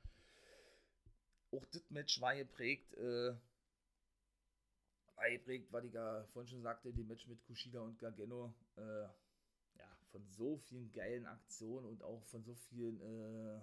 Auch 1.51 1.65
das 1.65 1.89
Match 1.89 2.21
war 2.21 2.35
geprägt, 2.35 2.93
äh, 2.93 3.35
geprägt, 5.27 5.67
was 5.71 5.83
ich 5.83 5.93
ja 5.93 6.23
vorhin 6.33 6.49
schon 6.49 6.61
sagte, 6.61 6.93
die 6.93 7.03
Match 7.03 7.27
mit 7.27 7.43
Kushida 7.43 7.81
und 7.81 7.99
Gargano, 7.99 8.53
äh, 8.77 9.03
ja, 9.77 9.97
von 10.11 10.25
so 10.27 10.57
vielen 10.57 10.91
geilen 10.91 11.25
Aktionen 11.25 11.85
und 11.85 12.03
auch 12.03 12.23
von 12.25 12.43
so 12.43 12.55
vielen, 12.55 13.01
äh, 13.01 13.55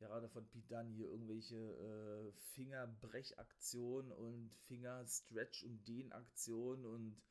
ja, 0.00 0.08
gerade 0.08 0.28
von 0.28 0.46
Pete 0.48 0.66
Dunn 0.68 0.90
hier 0.90 1.08
irgendwelche 1.08 1.56
äh, 1.56 2.32
Fingerbrechaktionen 2.54 4.12
und 4.12 4.50
Fingerstretch- 4.68 5.64
und 5.64 5.86
Dehnaktionen 5.86 6.84
und 6.84 7.22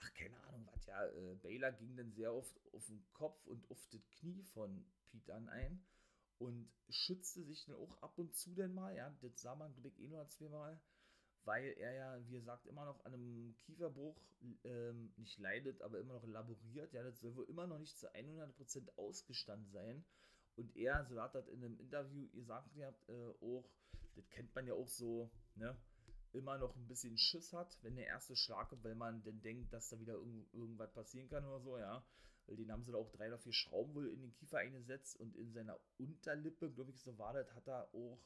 ach, 0.00 0.12
keine 0.14 0.38
Ahnung 0.44 0.68
was, 0.72 0.86
ja, 0.86 1.06
äh, 1.06 1.34
Baylor 1.42 1.72
ging 1.72 1.96
dann 1.96 2.12
sehr 2.12 2.34
oft 2.34 2.54
auf 2.72 2.86
den 2.86 3.04
Kopf 3.12 3.46
und 3.46 3.70
auf 3.70 3.86
das 3.90 4.08
Knie 4.10 4.42
von 4.42 4.84
Pete 5.10 5.26
Dunn 5.26 5.48
ein 5.48 5.82
und 6.38 6.68
schützte 6.90 7.42
sich 7.44 7.64
dann 7.64 7.76
auch 7.76 8.02
ab 8.02 8.18
und 8.18 8.34
zu 8.34 8.54
dann 8.54 8.74
mal, 8.74 8.94
ja, 8.94 9.10
das 9.22 9.40
sah 9.40 9.54
man, 9.54 9.72
glaube 9.72 9.88
ich, 9.88 10.00
eh 10.00 10.08
nur 10.08 10.26
zweimal, 10.28 10.78
weil 11.46 11.74
er 11.78 11.94
ja, 11.94 12.28
wie 12.28 12.32
gesagt, 12.32 12.66
immer 12.66 12.84
noch 12.84 13.02
an 13.04 13.14
einem 13.14 13.56
Kieferbruch 13.56 14.20
ähm, 14.64 15.14
nicht 15.16 15.38
leidet, 15.38 15.80
aber 15.80 15.98
immer 15.98 16.14
noch 16.14 16.26
laboriert, 16.26 16.92
ja, 16.92 17.02
das 17.02 17.20
soll 17.20 17.34
wohl 17.34 17.48
immer 17.48 17.66
noch 17.66 17.78
nicht 17.78 17.96
zu 17.98 18.12
100% 18.12 18.96
ausgestanden 18.96 19.70
sein 19.70 20.04
und 20.56 20.74
er, 20.74 21.04
so 21.04 21.20
hat 21.20 21.34
das 21.34 21.48
in 21.48 21.62
einem 21.62 21.78
Interview 21.78 22.28
gesagt, 22.30 22.74
ihr 22.74 22.86
habt 22.86 23.08
äh, 23.08 23.34
auch, 23.40 23.68
das 24.14 24.28
kennt 24.30 24.54
man 24.54 24.66
ja 24.66 24.74
auch 24.74 24.88
so, 24.88 25.30
ne, 25.54 25.76
immer 26.32 26.58
noch 26.58 26.74
ein 26.76 26.88
bisschen 26.88 27.16
Schiss 27.18 27.52
hat, 27.52 27.78
wenn 27.82 27.96
der 27.96 28.06
erste 28.06 28.36
Schlag 28.36 28.70
kommt, 28.70 28.84
weil 28.84 28.94
man 28.94 29.22
dann 29.22 29.40
denkt, 29.42 29.72
dass 29.72 29.88
da 29.90 30.00
wieder 30.00 30.14
irgend, 30.14 30.52
irgendwas 30.52 30.92
passieren 30.92 31.28
kann 31.28 31.44
oder 31.44 31.60
so, 31.60 31.78
ja. 31.78 32.04
Weil 32.46 32.56
den 32.56 32.70
haben 32.70 32.82
sie 32.82 32.92
da 32.92 32.98
auch 32.98 33.10
drei 33.10 33.28
oder 33.28 33.38
vier 33.38 33.52
Schrauben 33.52 33.94
wohl 33.94 34.08
in 34.08 34.20
den 34.20 34.32
Kiefer 34.32 34.58
eingesetzt 34.58 35.18
und 35.18 35.36
in 35.36 35.52
seiner 35.52 35.78
Unterlippe, 35.98 36.70
glaube 36.70 36.90
ich, 36.90 37.00
so 37.00 37.18
war 37.18 37.32
das, 37.32 37.52
hat 37.54 37.66
er 37.66 37.92
auch 37.92 38.18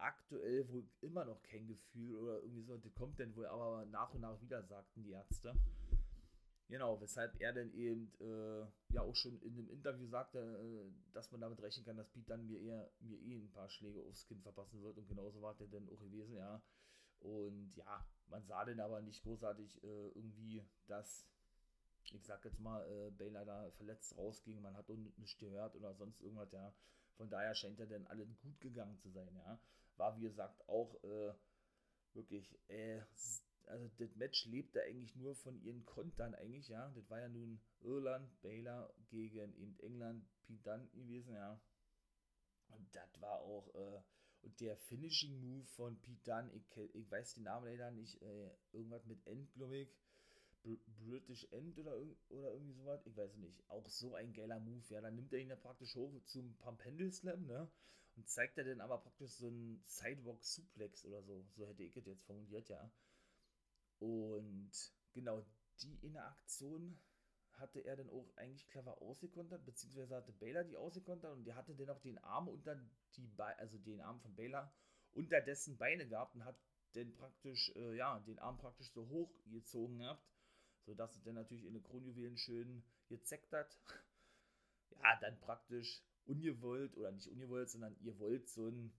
aktuell 0.00 0.68
wohl 0.68 0.84
immer 1.00 1.24
noch 1.24 1.42
kein 1.42 1.66
Gefühl 1.66 2.16
oder 2.16 2.42
irgendwie 2.42 2.62
so. 2.62 2.76
Das 2.76 2.94
kommt 2.94 3.18
dann 3.20 3.34
wohl 3.36 3.46
aber 3.46 3.84
nach 3.86 4.12
und 4.14 4.22
nach 4.22 4.40
wieder, 4.40 4.62
sagten 4.64 5.02
die 5.02 5.12
Ärzte. 5.12 5.54
Genau, 6.70 7.00
weshalb 7.00 7.40
er 7.40 7.52
dann 7.52 7.72
eben 7.74 8.12
äh, 8.20 8.94
ja 8.94 9.02
auch 9.02 9.16
schon 9.16 9.40
in 9.42 9.56
dem 9.56 9.68
Interview 9.70 10.06
sagte, 10.06 10.38
äh, 10.38 11.12
dass 11.12 11.32
man 11.32 11.40
damit 11.40 11.60
rechnen 11.60 11.84
kann, 11.84 11.96
dass 11.96 12.08
Pete 12.10 12.28
dann 12.28 12.46
mir 12.46 12.60
eher 12.60 12.88
mir 13.00 13.18
eh 13.18 13.38
ein 13.38 13.50
paar 13.50 13.68
Schläge 13.68 14.00
aufs 14.04 14.24
Kinn 14.26 14.40
verpassen 14.40 14.80
wird 14.80 14.96
und 14.96 15.08
genauso 15.08 15.42
war 15.42 15.56
der 15.56 15.66
dann 15.66 15.88
auch 15.88 15.98
gewesen, 15.98 16.36
ja. 16.36 16.62
Und 17.18 17.72
ja, 17.74 18.06
man 18.28 18.46
sah 18.46 18.64
dann 18.64 18.78
aber 18.78 19.02
nicht 19.02 19.20
großartig 19.24 19.82
äh, 19.82 20.08
irgendwie, 20.14 20.64
dass, 20.86 21.26
ich 22.12 22.24
sag 22.24 22.44
jetzt 22.44 22.60
mal, 22.60 22.82
äh, 22.88 23.10
Baylor 23.10 23.44
da 23.44 23.68
verletzt 23.72 24.16
rausging, 24.16 24.62
man 24.62 24.76
hat 24.76 24.88
nichts 24.88 25.38
gehört 25.38 25.74
oder 25.74 25.92
sonst 25.94 26.20
irgendwas, 26.20 26.52
ja. 26.52 26.72
Von 27.20 27.28
daher 27.28 27.54
scheint 27.54 27.78
er 27.78 27.86
dann 27.86 28.06
allen 28.06 28.34
gut 28.38 28.58
gegangen 28.62 28.96
zu 28.96 29.10
sein, 29.10 29.36
ja. 29.36 29.60
War, 29.98 30.16
wie 30.16 30.22
gesagt, 30.22 30.66
auch 30.66 30.94
äh, 31.04 31.34
wirklich, 32.14 32.58
äh, 32.68 33.02
also 33.66 33.90
das 33.98 34.16
Match 34.16 34.46
lebte 34.46 34.82
eigentlich 34.82 35.14
nur 35.16 35.36
von 35.36 35.60
ihren 35.60 35.84
Kontern 35.84 36.34
eigentlich, 36.34 36.68
ja. 36.68 36.88
Das 36.94 37.10
war 37.10 37.20
ja 37.20 37.28
nun 37.28 37.60
Irland, 37.82 38.40
Baylor 38.40 38.90
gegen 39.10 39.54
eben 39.58 39.78
England, 39.80 40.24
Pete 40.44 40.62
Dunne 40.62 40.88
gewesen, 40.94 41.34
ja. 41.34 41.60
Und 42.68 42.88
das 42.94 43.20
war 43.20 43.40
auch, 43.40 43.68
äh, 43.74 44.00
und 44.40 44.58
der 44.58 44.78
Finishing 44.78 45.38
Move 45.42 45.66
von 45.66 46.00
Pete 46.00 46.22
Dunne, 46.24 46.50
ich, 46.54 46.94
ich 46.94 47.10
weiß 47.10 47.34
den 47.34 47.42
Namen 47.42 47.66
leider 47.66 47.90
nicht, 47.90 48.22
äh, 48.22 48.50
irgendwas 48.72 49.04
mit 49.04 49.26
End, 49.26 49.52
glaube. 49.52 49.90
British 50.62 51.46
End 51.52 51.78
oder, 51.78 51.96
oder 52.28 52.52
irgendwie 52.52 52.74
sowas, 52.74 53.04
ich 53.06 53.16
weiß 53.16 53.36
nicht. 53.36 53.68
Auch 53.68 53.88
so 53.88 54.14
ein 54.14 54.32
geiler 54.32 54.60
Move, 54.60 54.84
ja. 54.90 55.00
Dann 55.00 55.14
nimmt 55.14 55.32
er 55.32 55.40
ihn 55.40 55.48
ja 55.48 55.56
praktisch 55.56 55.94
hoch 55.96 56.12
zum 56.24 56.56
Pump 56.58 56.84
Handle 56.84 57.10
Slam, 57.10 57.46
ne? 57.46 57.70
Und 58.16 58.28
zeigt 58.28 58.58
er 58.58 58.64
dann 58.64 58.80
aber 58.80 58.98
praktisch 58.98 59.32
so 59.32 59.46
einen 59.46 59.80
Sidewalk 59.84 60.44
Suplex 60.44 61.04
oder 61.04 61.22
so. 61.22 61.46
So 61.56 61.66
hätte 61.66 61.82
ich 61.82 61.96
es 61.96 62.06
jetzt 62.06 62.24
formuliert, 62.24 62.68
ja. 62.68 62.90
Und 63.98 64.72
genau 65.12 65.44
die 65.82 65.96
Interaktion 66.02 66.98
hatte 67.52 67.80
er 67.80 67.96
dann 67.96 68.10
auch 68.10 68.26
eigentlich 68.36 68.66
clever 68.68 69.00
ausgekontert, 69.02 69.64
beziehungsweise 69.64 70.16
hatte 70.16 70.32
Baylor 70.32 70.64
die 70.64 70.76
ausgekontert 70.76 71.32
und 71.32 71.44
der 71.44 71.56
hatte 71.56 71.74
dann 71.74 71.90
auch 71.90 72.00
den 72.00 72.18
Arm 72.18 72.48
unter 72.48 72.74
die 73.16 73.26
Be 73.26 73.58
also 73.58 73.78
den 73.78 74.00
Arm 74.00 74.20
von 74.20 74.34
Baylor 74.34 74.72
unter 75.12 75.40
dessen 75.40 75.76
Beine 75.76 76.06
gehabt 76.08 76.34
und 76.34 76.44
hat 76.44 76.56
dann 76.94 77.12
praktisch, 77.12 77.70
äh, 77.76 77.96
ja, 77.96 78.18
den 78.20 78.38
Arm 78.38 78.58
praktisch 78.58 78.90
so 78.92 79.06
hoch 79.08 79.30
gezogen 79.46 79.98
gehabt, 79.98 80.24
sodass 80.90 81.14
es 81.14 81.22
dann 81.22 81.34
natürlich 81.34 81.64
in 81.64 81.74
den 81.74 81.82
Kronjuwelen 81.84 82.36
schön 82.36 82.82
gezeckt 83.08 83.52
hat. 83.52 83.78
ja, 84.90 85.18
dann 85.20 85.38
praktisch 85.40 86.02
ungewollt 86.26 86.96
oder 86.96 87.12
nicht 87.12 87.28
ungewollt, 87.28 87.70
sondern 87.70 87.96
ihr 88.00 88.18
wollt 88.18 88.48
so 88.48 88.68
ein, 88.68 88.92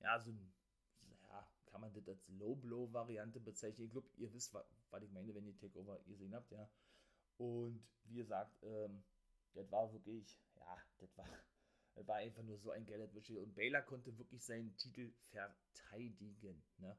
ja, 0.00 0.20
so 0.20 0.30
ein 0.30 0.52
kann 1.70 1.80
man 1.80 1.92
das 1.92 2.08
als 2.08 2.28
Low-Blow-Variante 2.28 3.40
bezeichnen. 3.40 3.86
Ich 3.86 3.92
glaube, 3.92 4.08
ihr 4.16 4.32
wisst, 4.32 4.52
was, 4.54 4.64
was 4.90 5.02
ich 5.02 5.10
meine, 5.12 5.34
wenn 5.34 5.46
ihr 5.46 5.56
Takeover 5.58 6.00
gesehen 6.06 6.34
habt, 6.34 6.50
ja. 6.50 6.68
Und 7.36 7.86
wie 8.04 8.16
gesagt, 8.16 8.56
ähm, 8.62 9.02
das 9.54 9.70
war 9.70 9.92
wirklich, 9.92 10.40
ja, 10.56 10.76
das 10.98 11.16
war, 11.16 11.28
das 11.94 12.06
war 12.06 12.16
einfach 12.16 12.42
nur 12.42 12.58
so 12.58 12.70
ein 12.70 12.86
geiles 12.86 13.12
Match. 13.12 13.30
Und 13.30 13.54
Baylor 13.54 13.82
konnte 13.82 14.16
wirklich 14.18 14.44
seinen 14.44 14.76
Titel 14.76 15.12
verteidigen, 15.30 16.62
ne. 16.78 16.96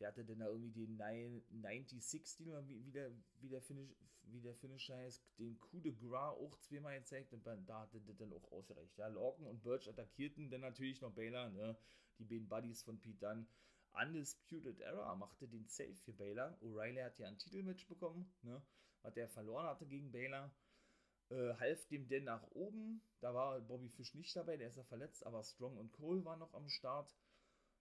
Der 0.00 0.08
hatte 0.08 0.24
dann 0.24 0.38
da 0.38 0.48
irgendwie 0.48 0.72
den 0.72 0.98
90-60, 0.98 2.66
wie, 2.66 2.84
wie, 2.86 2.90
der, 2.90 3.10
wie, 3.40 3.48
der 3.48 3.60
Finish, 3.60 3.90
wie 4.22 4.40
der 4.40 4.54
Finisher 4.54 4.96
heißt, 4.96 5.22
den 5.38 5.58
Coup 5.58 5.82
de 5.82 5.92
Gras 5.92 6.34
auch 6.36 6.56
zweimal 6.58 6.98
gezeigt 6.98 7.32
und 7.32 7.46
da 7.46 7.80
hatte 7.80 8.00
das 8.00 8.16
dann 8.16 8.32
auch 8.32 8.50
ausgereicht. 8.50 8.96
Ja, 8.96 9.08
Lorcan 9.08 9.46
und 9.46 9.62
Birch 9.62 9.88
attackierten 9.88 10.50
dann 10.50 10.62
natürlich 10.62 11.00
noch 11.00 11.12
Baylor, 11.12 11.50
ne? 11.50 11.76
die 12.18 12.24
beiden 12.24 12.48
Buddies 12.48 12.82
von 12.82 12.98
Pete 12.98 13.18
Dunne. 13.18 13.46
Undisputed 13.92 14.80
Era 14.80 15.14
machte 15.16 15.48
den 15.48 15.66
Safe 15.66 15.96
für 15.96 16.12
Baylor. 16.12 16.56
O'Reilly 16.62 17.02
hat 17.02 17.18
ja 17.18 17.26
ein 17.26 17.38
Titelmatch 17.38 17.88
bekommen, 17.88 18.32
ne, 18.42 18.62
was 19.02 19.14
der 19.14 19.28
verloren 19.28 19.66
hatte 19.66 19.86
gegen 19.86 20.12
Baylor. 20.12 20.50
Äh, 21.30 21.54
half 21.54 21.86
dem 21.86 22.08
denn 22.08 22.24
nach 22.24 22.46
oben. 22.52 23.02
Da 23.20 23.34
war 23.34 23.60
Bobby 23.60 23.88
Fish 23.88 24.14
nicht 24.14 24.34
dabei, 24.34 24.56
der 24.56 24.68
ist 24.68 24.76
ja 24.76 24.84
verletzt, 24.84 25.24
aber 25.26 25.42
Strong 25.42 25.76
und 25.76 25.92
Cole 25.92 26.24
waren 26.24 26.38
noch 26.38 26.54
am 26.54 26.68
Start. 26.68 27.14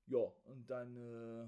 Ja, 0.07 0.33
und 0.45 0.69
dann, 0.69 0.95
äh, 0.97 1.47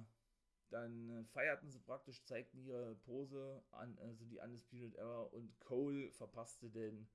dann 0.72 1.26
feierten 1.34 1.70
sie 1.70 1.80
praktisch, 1.80 2.24
zeigten 2.24 2.64
ihre 2.64 2.96
Pose 2.96 3.64
an, 3.72 3.98
also 4.00 4.26
die 4.26 4.40
Undisputed 4.40 4.96
Era 4.96 5.22
und 5.24 5.60
Cole 5.60 6.12
verpasste 6.12 6.70
denn 6.70 7.08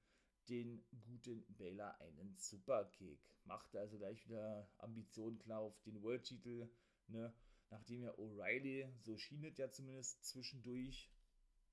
den 0.49 0.85
guten 1.05 1.45
Baylor 1.57 2.01
einen 2.01 2.37
Superkick. 2.37 3.19
Machte 3.45 3.81
also 3.81 3.99
gleich 3.99 4.25
wieder 4.27 4.69
Ambitionen 4.79 5.39
klar 5.39 5.61
auf 5.61 5.81
den 5.83 6.03
World-Titel 6.03 6.69
ne, 7.09 7.33
nachdem 7.71 8.03
ja 8.03 8.13
O'Reilly, 8.13 8.89
so 9.01 9.17
schien 9.17 9.45
es 9.45 9.59
ja 9.59 9.71
zumindest 9.71 10.25
zwischendurch, 10.25 11.11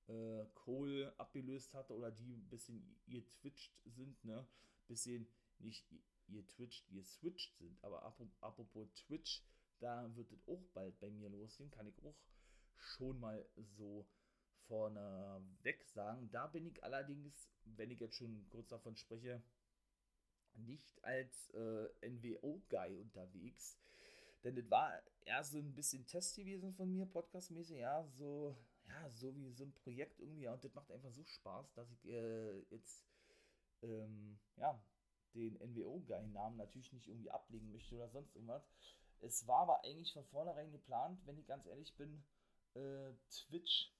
äh, 0.08 0.44
Cole 0.54 1.14
abgelöst 1.18 1.72
hatte 1.74 1.94
oder 1.94 2.10
die 2.10 2.34
ein 2.34 2.48
bisschen 2.48 2.96
ihr 3.06 3.26
twitcht 3.28 3.72
sind, 3.84 4.22
ne, 4.24 4.46
bisschen 4.86 5.26
nicht 5.58 5.86
ihr 6.28 6.46
twitcht, 6.46 6.88
ihr 6.90 7.04
switcht 7.04 7.56
sind, 7.56 7.82
aber 7.82 8.02
apropos 8.40 8.92
Twitch, 8.94 9.42
da 9.80 10.14
wird 10.16 10.30
es 10.32 10.46
auch 10.46 10.62
bald 10.72 10.98
bei 11.00 11.10
mir 11.10 11.28
losgehen, 11.28 11.70
kann 11.70 11.86
ich 11.86 12.02
auch 12.02 12.16
schon 12.76 13.18
mal 13.20 13.44
so 13.76 14.06
vorne 14.66 15.42
weg 15.62 15.84
sagen. 15.84 16.30
Da 16.30 16.46
bin 16.46 16.66
ich 16.66 16.82
allerdings, 16.82 17.50
wenn 17.64 17.90
ich 17.90 18.00
jetzt 18.00 18.16
schon 18.16 18.46
kurz 18.50 18.68
davon 18.68 18.96
spreche, 18.96 19.42
nicht 20.54 21.02
als 21.04 21.50
äh, 21.50 21.88
NWO-Guy 22.08 22.96
unterwegs. 22.96 23.78
Denn 24.44 24.56
das 24.56 24.70
war 24.70 25.02
eher 25.24 25.42
so 25.42 25.58
ein 25.58 25.74
bisschen 25.74 26.06
Test 26.06 26.36
gewesen 26.36 26.72
von 26.74 26.92
mir, 26.92 27.06
podcastmäßig, 27.06 27.78
ja, 27.78 28.04
so, 28.04 28.54
ja, 28.86 29.10
so 29.10 29.34
wie 29.34 29.50
so 29.52 29.64
ein 29.64 29.72
Projekt 29.72 30.20
irgendwie, 30.20 30.42
ja, 30.42 30.52
und 30.52 30.62
das 30.62 30.74
macht 30.74 30.90
einfach 30.90 31.12
so 31.12 31.24
Spaß, 31.24 31.72
dass 31.72 31.90
ich 31.90 32.04
äh, 32.06 32.60
jetzt, 32.70 33.06
ähm, 33.82 34.38
ja, 34.56 34.78
den 35.34 35.56
NWO-Guy-Namen 35.56 36.58
natürlich 36.58 36.92
nicht 36.92 37.08
irgendwie 37.08 37.30
ablegen 37.30 37.72
möchte 37.72 37.96
oder 37.96 38.08
sonst 38.08 38.36
irgendwas. 38.36 38.70
Es 39.20 39.46
war 39.46 39.60
aber 39.62 39.84
eigentlich 39.84 40.12
von 40.12 40.24
vornherein 40.26 40.70
geplant, 40.70 41.20
wenn 41.26 41.38
ich 41.38 41.46
ganz 41.46 41.66
ehrlich 41.66 41.94
bin, 41.96 42.24
äh, 42.74 43.12
Twitch 43.30 43.92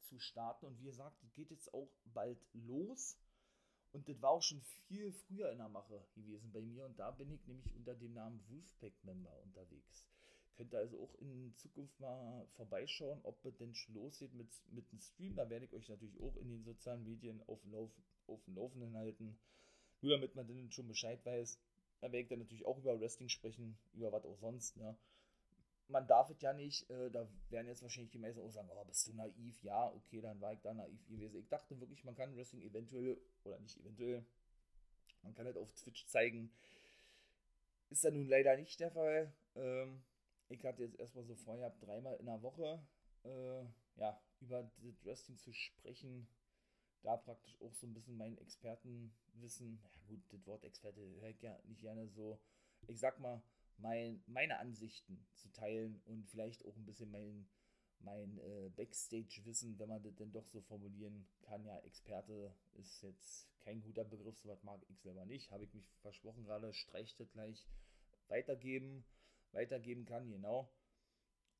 zu 0.00 0.18
starten. 0.18 0.66
Und 0.66 0.78
wie 0.80 0.86
gesagt, 0.86 1.16
geht 1.34 1.50
jetzt 1.50 1.72
auch 1.72 1.88
bald 2.04 2.38
los. 2.52 3.18
Und 3.92 4.08
das 4.08 4.20
war 4.20 4.30
auch 4.30 4.42
schon 4.42 4.60
viel 4.86 5.12
früher 5.12 5.50
in 5.50 5.58
der 5.58 5.68
Mache 5.68 6.06
gewesen 6.14 6.52
bei 6.52 6.60
mir. 6.60 6.84
Und 6.84 6.98
da 6.98 7.10
bin 7.10 7.32
ich 7.32 7.46
nämlich 7.46 7.74
unter 7.74 7.94
dem 7.94 8.12
Namen 8.12 8.44
Wolfpack-Member 8.48 9.42
unterwegs. 9.42 10.06
Könnt 10.56 10.74
ihr 10.74 10.80
also 10.80 11.00
auch 11.00 11.14
in 11.20 11.54
Zukunft 11.54 11.98
mal 12.00 12.46
vorbeischauen, 12.56 13.20
ob 13.22 13.44
es 13.44 13.56
denn 13.58 13.74
schon 13.74 13.94
losgeht 13.94 14.34
mit, 14.34 14.50
mit 14.72 14.90
dem 14.90 15.00
Stream. 15.00 15.36
Da 15.36 15.48
werde 15.48 15.66
ich 15.66 15.72
euch 15.72 15.88
natürlich 15.88 16.20
auch 16.20 16.36
in 16.36 16.48
den 16.48 16.64
sozialen 16.64 17.04
Medien 17.04 17.40
auf 17.46 17.60
dem, 17.62 17.72
Lauf, 17.72 17.90
auf 18.26 18.44
dem 18.44 18.56
Laufenden 18.56 18.96
halten. 18.96 19.38
Nur 20.00 20.12
damit 20.12 20.34
man 20.34 20.46
dann 20.48 20.70
schon 20.72 20.88
Bescheid 20.88 21.24
weiß. 21.24 21.58
Da 22.00 22.06
werde 22.06 22.20
ich 22.20 22.28
dann 22.28 22.38
natürlich 22.38 22.66
auch 22.66 22.78
über 22.78 23.00
Wrestling 23.00 23.28
sprechen, 23.28 23.78
über 23.92 24.12
was 24.12 24.24
auch 24.24 24.36
sonst. 24.36 24.76
Ne? 24.76 24.96
man 25.88 26.06
darf 26.06 26.30
es 26.30 26.40
ja 26.40 26.52
nicht, 26.52 26.88
äh, 26.90 27.10
da 27.10 27.26
werden 27.48 27.66
jetzt 27.66 27.82
wahrscheinlich 27.82 28.10
die 28.10 28.18
meisten 28.18 28.40
auch 28.40 28.50
sagen, 28.50 28.68
oh, 28.70 28.84
bist 28.84 29.06
du 29.06 29.14
naiv? 29.14 29.62
Ja, 29.62 29.86
okay, 29.86 30.20
dann 30.20 30.40
war 30.40 30.52
ich 30.52 30.60
da 30.60 30.74
naiv 30.74 31.06
gewesen. 31.06 31.38
Ich 31.38 31.48
dachte 31.48 31.78
wirklich, 31.80 32.04
man 32.04 32.14
kann 32.14 32.36
Wrestling 32.36 32.62
eventuell, 32.62 33.18
oder 33.44 33.58
nicht 33.58 33.78
eventuell, 33.78 34.24
man 35.22 35.34
kann 35.34 35.46
halt 35.46 35.56
auf 35.56 35.72
Twitch 35.72 36.06
zeigen. 36.06 36.52
Ist 37.90 38.04
da 38.04 38.10
nun 38.10 38.28
leider 38.28 38.56
nicht 38.56 38.78
der 38.80 38.90
Fall. 38.90 39.32
Ähm, 39.54 40.02
ich 40.50 40.64
hatte 40.64 40.82
jetzt 40.82 40.98
erstmal 41.00 41.24
so 41.24 41.34
vorher 41.34 41.70
dreimal 41.80 42.16
in 42.16 42.26
der 42.26 42.42
Woche 42.42 42.82
äh, 43.24 43.64
ja, 43.96 44.20
über 44.40 44.70
das 44.76 45.04
Wrestling 45.04 45.38
zu 45.38 45.52
sprechen. 45.52 46.28
Da 47.02 47.16
praktisch 47.16 47.56
auch 47.60 47.74
so 47.74 47.86
ein 47.86 47.94
bisschen 47.94 48.16
mein 48.16 48.36
Expertenwissen. 48.38 49.80
Ja 49.82 50.00
gut, 50.08 50.20
das 50.30 50.46
Wort 50.46 50.64
Experte 50.64 51.00
höre 51.00 51.30
ich 51.30 51.42
ja 51.42 51.58
nicht 51.64 51.80
gerne 51.80 52.08
so. 52.08 52.38
Ich 52.86 52.98
sag 52.98 53.20
mal, 53.20 53.42
mein, 53.78 54.22
meine 54.26 54.58
Ansichten 54.58 55.26
zu 55.34 55.48
teilen 55.52 56.00
und 56.06 56.28
vielleicht 56.28 56.64
auch 56.64 56.76
ein 56.76 56.84
bisschen 56.84 57.10
mein, 57.10 57.48
mein 58.00 58.38
äh, 58.38 58.70
Backstage-Wissen, 58.70 59.78
wenn 59.78 59.88
man 59.88 60.02
das 60.02 60.16
denn 60.16 60.32
doch 60.32 60.46
so 60.48 60.60
formulieren 60.62 61.28
kann. 61.42 61.64
Ja, 61.64 61.78
Experte 61.80 62.54
ist 62.74 63.02
jetzt 63.02 63.48
kein 63.60 63.80
guter 63.82 64.04
Begriff, 64.04 64.38
sowas 64.38 64.62
mag 64.62 64.80
ich 64.88 65.00
selber 65.00 65.24
nicht. 65.26 65.50
Habe 65.50 65.64
ich 65.64 65.74
mich 65.74 65.86
versprochen 66.00 66.44
gerade, 66.44 66.72
streicht 66.72 67.20
das 67.20 67.30
gleich 67.32 67.66
weitergeben, 68.28 69.04
weitergeben 69.52 70.04
kann, 70.04 70.30
genau. 70.30 70.70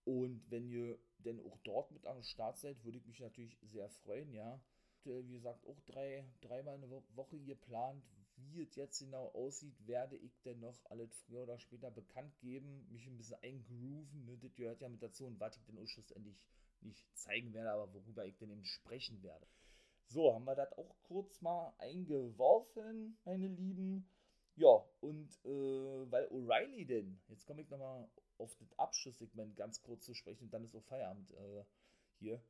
Und 0.04 0.42
wenn 0.50 0.68
ihr 0.68 0.98
denn 1.18 1.40
auch 1.40 1.58
dort 1.64 1.90
mit 1.90 2.06
am 2.06 2.22
Start 2.22 2.58
seid, 2.58 2.82
würde 2.84 2.98
ich 2.98 3.06
mich 3.06 3.20
natürlich 3.20 3.58
sehr 3.62 3.88
freuen, 3.90 4.32
ja. 4.32 4.60
Wie 5.04 5.34
gesagt, 5.34 5.66
auch 5.66 5.80
drei, 5.86 6.24
dreimal 6.40 6.74
eine 6.74 6.90
Woche 7.14 7.38
geplant. 7.40 8.04
Wie 8.36 8.62
es 8.62 8.76
jetzt 8.76 9.00
genau 9.00 9.28
aussieht, 9.32 9.74
werde 9.86 10.16
ich 10.16 10.40
denn 10.42 10.60
noch 10.60 10.84
alles 10.90 11.12
früher 11.26 11.42
oder 11.42 11.58
später 11.58 11.90
bekannt 11.90 12.38
geben, 12.38 12.86
mich 12.90 13.06
ein 13.06 13.16
bisschen 13.16 13.42
eingrooven. 13.42 14.26
Ne? 14.26 14.38
Das 14.38 14.54
gehört 14.54 14.80
ja 14.80 14.88
mit 14.88 15.02
dazu 15.02 15.26
und 15.26 15.40
was 15.40 15.56
ich 15.56 15.64
denn 15.64 15.78
auch 15.78 15.88
schlussendlich 15.88 16.38
nicht 16.80 17.04
zeigen 17.16 17.52
werde, 17.52 17.70
aber 17.70 17.92
worüber 17.92 18.24
ich 18.26 18.36
denn 18.36 18.50
eben 18.50 18.64
sprechen 18.64 19.22
werde. 19.22 19.46
So, 20.06 20.32
haben 20.32 20.44
wir 20.44 20.54
das 20.54 20.72
auch 20.72 20.94
kurz 21.02 21.40
mal 21.42 21.74
eingeworfen, 21.78 23.18
meine 23.24 23.48
Lieben. 23.48 24.08
Ja, 24.56 24.84
und 25.00 25.30
äh, 25.44 26.10
weil 26.10 26.26
O'Reilly 26.28 26.86
denn, 26.86 27.20
jetzt 27.28 27.46
komme 27.46 27.62
ich 27.62 27.68
nochmal 27.68 28.08
auf 28.38 28.56
das 28.56 28.78
Abschlusssegment 28.78 29.56
ganz 29.56 29.82
kurz 29.82 30.04
zu 30.04 30.14
sprechen 30.14 30.44
und 30.44 30.52
dann 30.52 30.64
ist 30.64 30.74
auch 30.74 30.84
Feierabend 30.84 31.30
äh, 31.32 31.64
hier. 32.18 32.42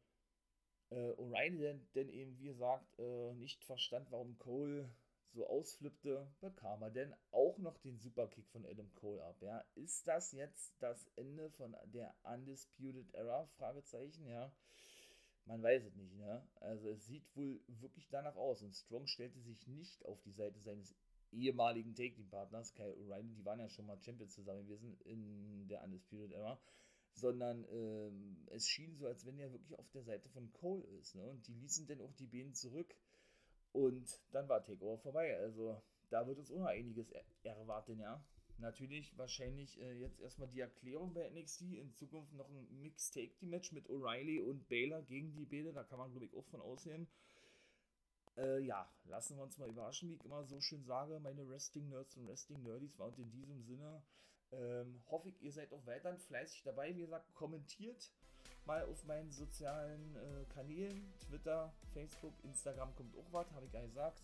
Äh, 0.91 1.12
O'Reilly 1.12 1.59
denn, 1.59 1.89
denn 1.95 2.09
eben, 2.09 2.39
wie 2.39 2.47
gesagt, 2.47 2.99
äh, 2.99 3.34
nicht 3.34 3.64
verstand, 3.64 4.11
warum 4.11 4.39
Cole 4.39 4.91
so 5.32 5.47
ausflippte, 5.47 6.26
bekam 6.41 6.82
er 6.82 6.91
denn 6.91 7.14
auch 7.30 7.59
noch 7.59 7.78
den 7.78 7.99
Superkick 7.99 8.49
von 8.49 8.64
Adam 8.64 8.93
Cole 8.95 9.22
ab. 9.22 9.36
Ja, 9.43 9.64
ist 9.74 10.07
das 10.07 10.32
jetzt 10.32 10.74
das 10.80 11.07
Ende 11.16 11.51
von 11.51 11.76
der 11.84 12.14
Undisputed 12.22 13.12
Era? 13.14 13.47
Fragezeichen, 13.59 14.26
ja. 14.26 14.51
Man 15.45 15.62
weiß 15.62 15.84
es 15.84 15.95
nicht, 15.97 16.14
ne? 16.14 16.47
Also 16.57 16.89
es 16.89 17.07
sieht 17.07 17.24
wohl 17.34 17.61
wirklich 17.66 18.09
danach 18.11 18.36
aus. 18.36 18.62
Und 18.62 18.74
Strong 18.74 19.07
stellte 19.07 19.41
sich 19.41 19.66
nicht 19.66 20.05
auf 20.05 20.20
die 20.22 20.32
Seite 20.32 20.61
seines 20.61 20.95
ehemaligen 21.30 21.95
Take-Team-Partners, 21.95 22.74
Kyle 22.74 22.95
O'Reilly, 22.97 23.34
die 23.34 23.45
waren 23.45 23.61
ja 23.61 23.68
schon 23.68 23.86
mal 23.86 24.01
Champions 24.01 24.34
zusammen 24.34 24.66
gewesen 24.66 24.99
in 25.01 25.68
der 25.68 25.82
Undisputed 25.84 26.32
Era, 26.32 26.59
sondern 27.18 27.64
ähm, 27.70 28.36
es 28.50 28.68
schien 28.68 28.94
so, 28.94 29.06
als 29.06 29.26
wenn 29.26 29.38
er 29.38 29.52
wirklich 29.52 29.78
auf 29.78 29.90
der 29.90 30.02
Seite 30.02 30.28
von 30.28 30.52
Cole 30.52 30.84
ist. 31.00 31.14
Ne? 31.14 31.24
Und 31.26 31.46
die 31.46 31.54
ließen 31.54 31.86
dann 31.86 32.00
auch 32.00 32.12
die 32.14 32.26
Bienen 32.26 32.54
zurück 32.54 32.94
und 33.72 34.20
dann 34.32 34.48
war 34.48 34.62
Takeover 34.62 34.98
vorbei. 34.98 35.36
Also 35.38 35.80
da 36.10 36.26
wird 36.26 36.38
uns 36.38 36.50
auch 36.50 36.58
noch 36.58 36.66
einiges 36.66 37.10
er 37.10 37.56
erwarten, 37.56 37.98
ja. 37.98 38.24
Natürlich 38.58 39.16
wahrscheinlich 39.16 39.80
äh, 39.80 40.00
jetzt 40.00 40.20
erstmal 40.20 40.48
die 40.48 40.60
Erklärung 40.60 41.14
bei 41.14 41.28
NXT, 41.30 41.62
in 41.74 41.94
Zukunft 41.94 42.32
noch 42.32 42.48
ein 42.48 42.80
Mixed-Take-Match 42.80 43.70
mit 43.70 43.88
O'Reilly 43.88 44.42
und 44.42 44.68
Baylor 44.68 45.02
gegen 45.02 45.32
die 45.36 45.44
Bälle, 45.44 45.72
da 45.72 45.84
kann 45.84 45.98
man 45.98 46.10
glaube 46.10 46.26
ich 46.26 46.34
auch 46.34 46.46
von 46.46 46.60
aussehen. 46.60 47.06
Äh, 48.36 48.60
ja, 48.60 48.90
lassen 49.04 49.36
wir 49.36 49.44
uns 49.44 49.58
mal 49.58 49.68
überraschen, 49.68 50.08
wie 50.08 50.14
ich 50.14 50.24
immer 50.24 50.44
so 50.44 50.60
schön 50.60 50.84
sage, 50.84 51.20
meine 51.20 51.48
Wrestling-Nerds 51.48 52.16
und 52.16 52.26
Wrestling-Nerdies. 52.26 52.98
war 52.98 53.06
Und 53.08 53.18
in 53.18 53.30
diesem 53.30 53.62
Sinne 53.62 54.02
ähm, 54.53 55.03
hoffe 55.11 55.28
ich, 55.28 55.42
ihr 55.42 55.53
seid 55.53 55.72
auch 55.72 55.84
weiterhin 55.86 56.18
fleißig 56.18 56.62
dabei. 56.62 56.94
Wie 56.94 57.01
gesagt, 57.01 57.34
kommentiert 57.34 58.11
mal 58.64 58.84
auf 58.84 59.05
meinen 59.05 59.30
sozialen 59.30 60.14
äh, 60.16 60.44
Kanälen, 60.53 61.12
Twitter, 61.26 61.72
Facebook, 61.94 62.34
Instagram 62.44 62.94
kommt 62.94 63.16
auch 63.16 63.32
was, 63.32 63.51
habe 63.53 63.66
ich 63.66 63.72
ja 63.72 63.82
gesagt. 63.82 64.20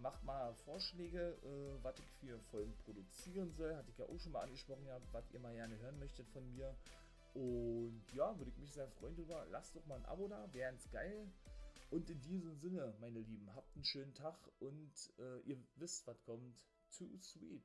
Macht 0.00 0.22
mal 0.22 0.54
Vorschläge, 0.54 1.36
äh, 1.42 1.82
was 1.84 1.98
ich 1.98 2.10
für 2.20 2.38
Folgen 2.50 2.72
produzieren 2.84 3.52
soll. 3.52 3.74
Hatte 3.74 3.90
ich 3.90 3.98
ja 3.98 4.06
auch 4.06 4.18
schon 4.18 4.32
mal 4.32 4.42
angesprochen, 4.42 4.86
ja, 4.86 5.00
was 5.10 5.28
ihr 5.32 5.40
mal 5.40 5.54
gerne 5.54 5.76
hören 5.78 5.98
möchtet 5.98 6.28
von 6.28 6.48
mir. 6.54 6.76
Und 7.34 8.02
ja, 8.14 8.36
würde 8.38 8.50
ich 8.50 8.58
mich 8.58 8.72
sehr 8.72 8.88
freuen 8.88 9.16
drüber. 9.16 9.44
Lasst 9.50 9.74
doch 9.74 9.84
mal 9.86 9.96
ein 9.96 10.04
Abo 10.06 10.28
da, 10.28 10.52
wäre 10.52 10.70
ganz 10.70 10.88
geil. 10.90 11.28
Und 11.90 12.08
in 12.08 12.20
diesem 12.20 12.56
Sinne, 12.56 12.94
meine 13.00 13.20
Lieben, 13.20 13.54
habt 13.54 13.74
einen 13.74 13.84
schönen 13.84 14.14
Tag 14.14 14.38
und 14.60 14.92
äh, 15.18 15.40
ihr 15.40 15.58
wisst, 15.76 16.06
was 16.06 16.22
kommt. 16.22 16.64
Too 16.96 17.08
sweet. 17.20 17.64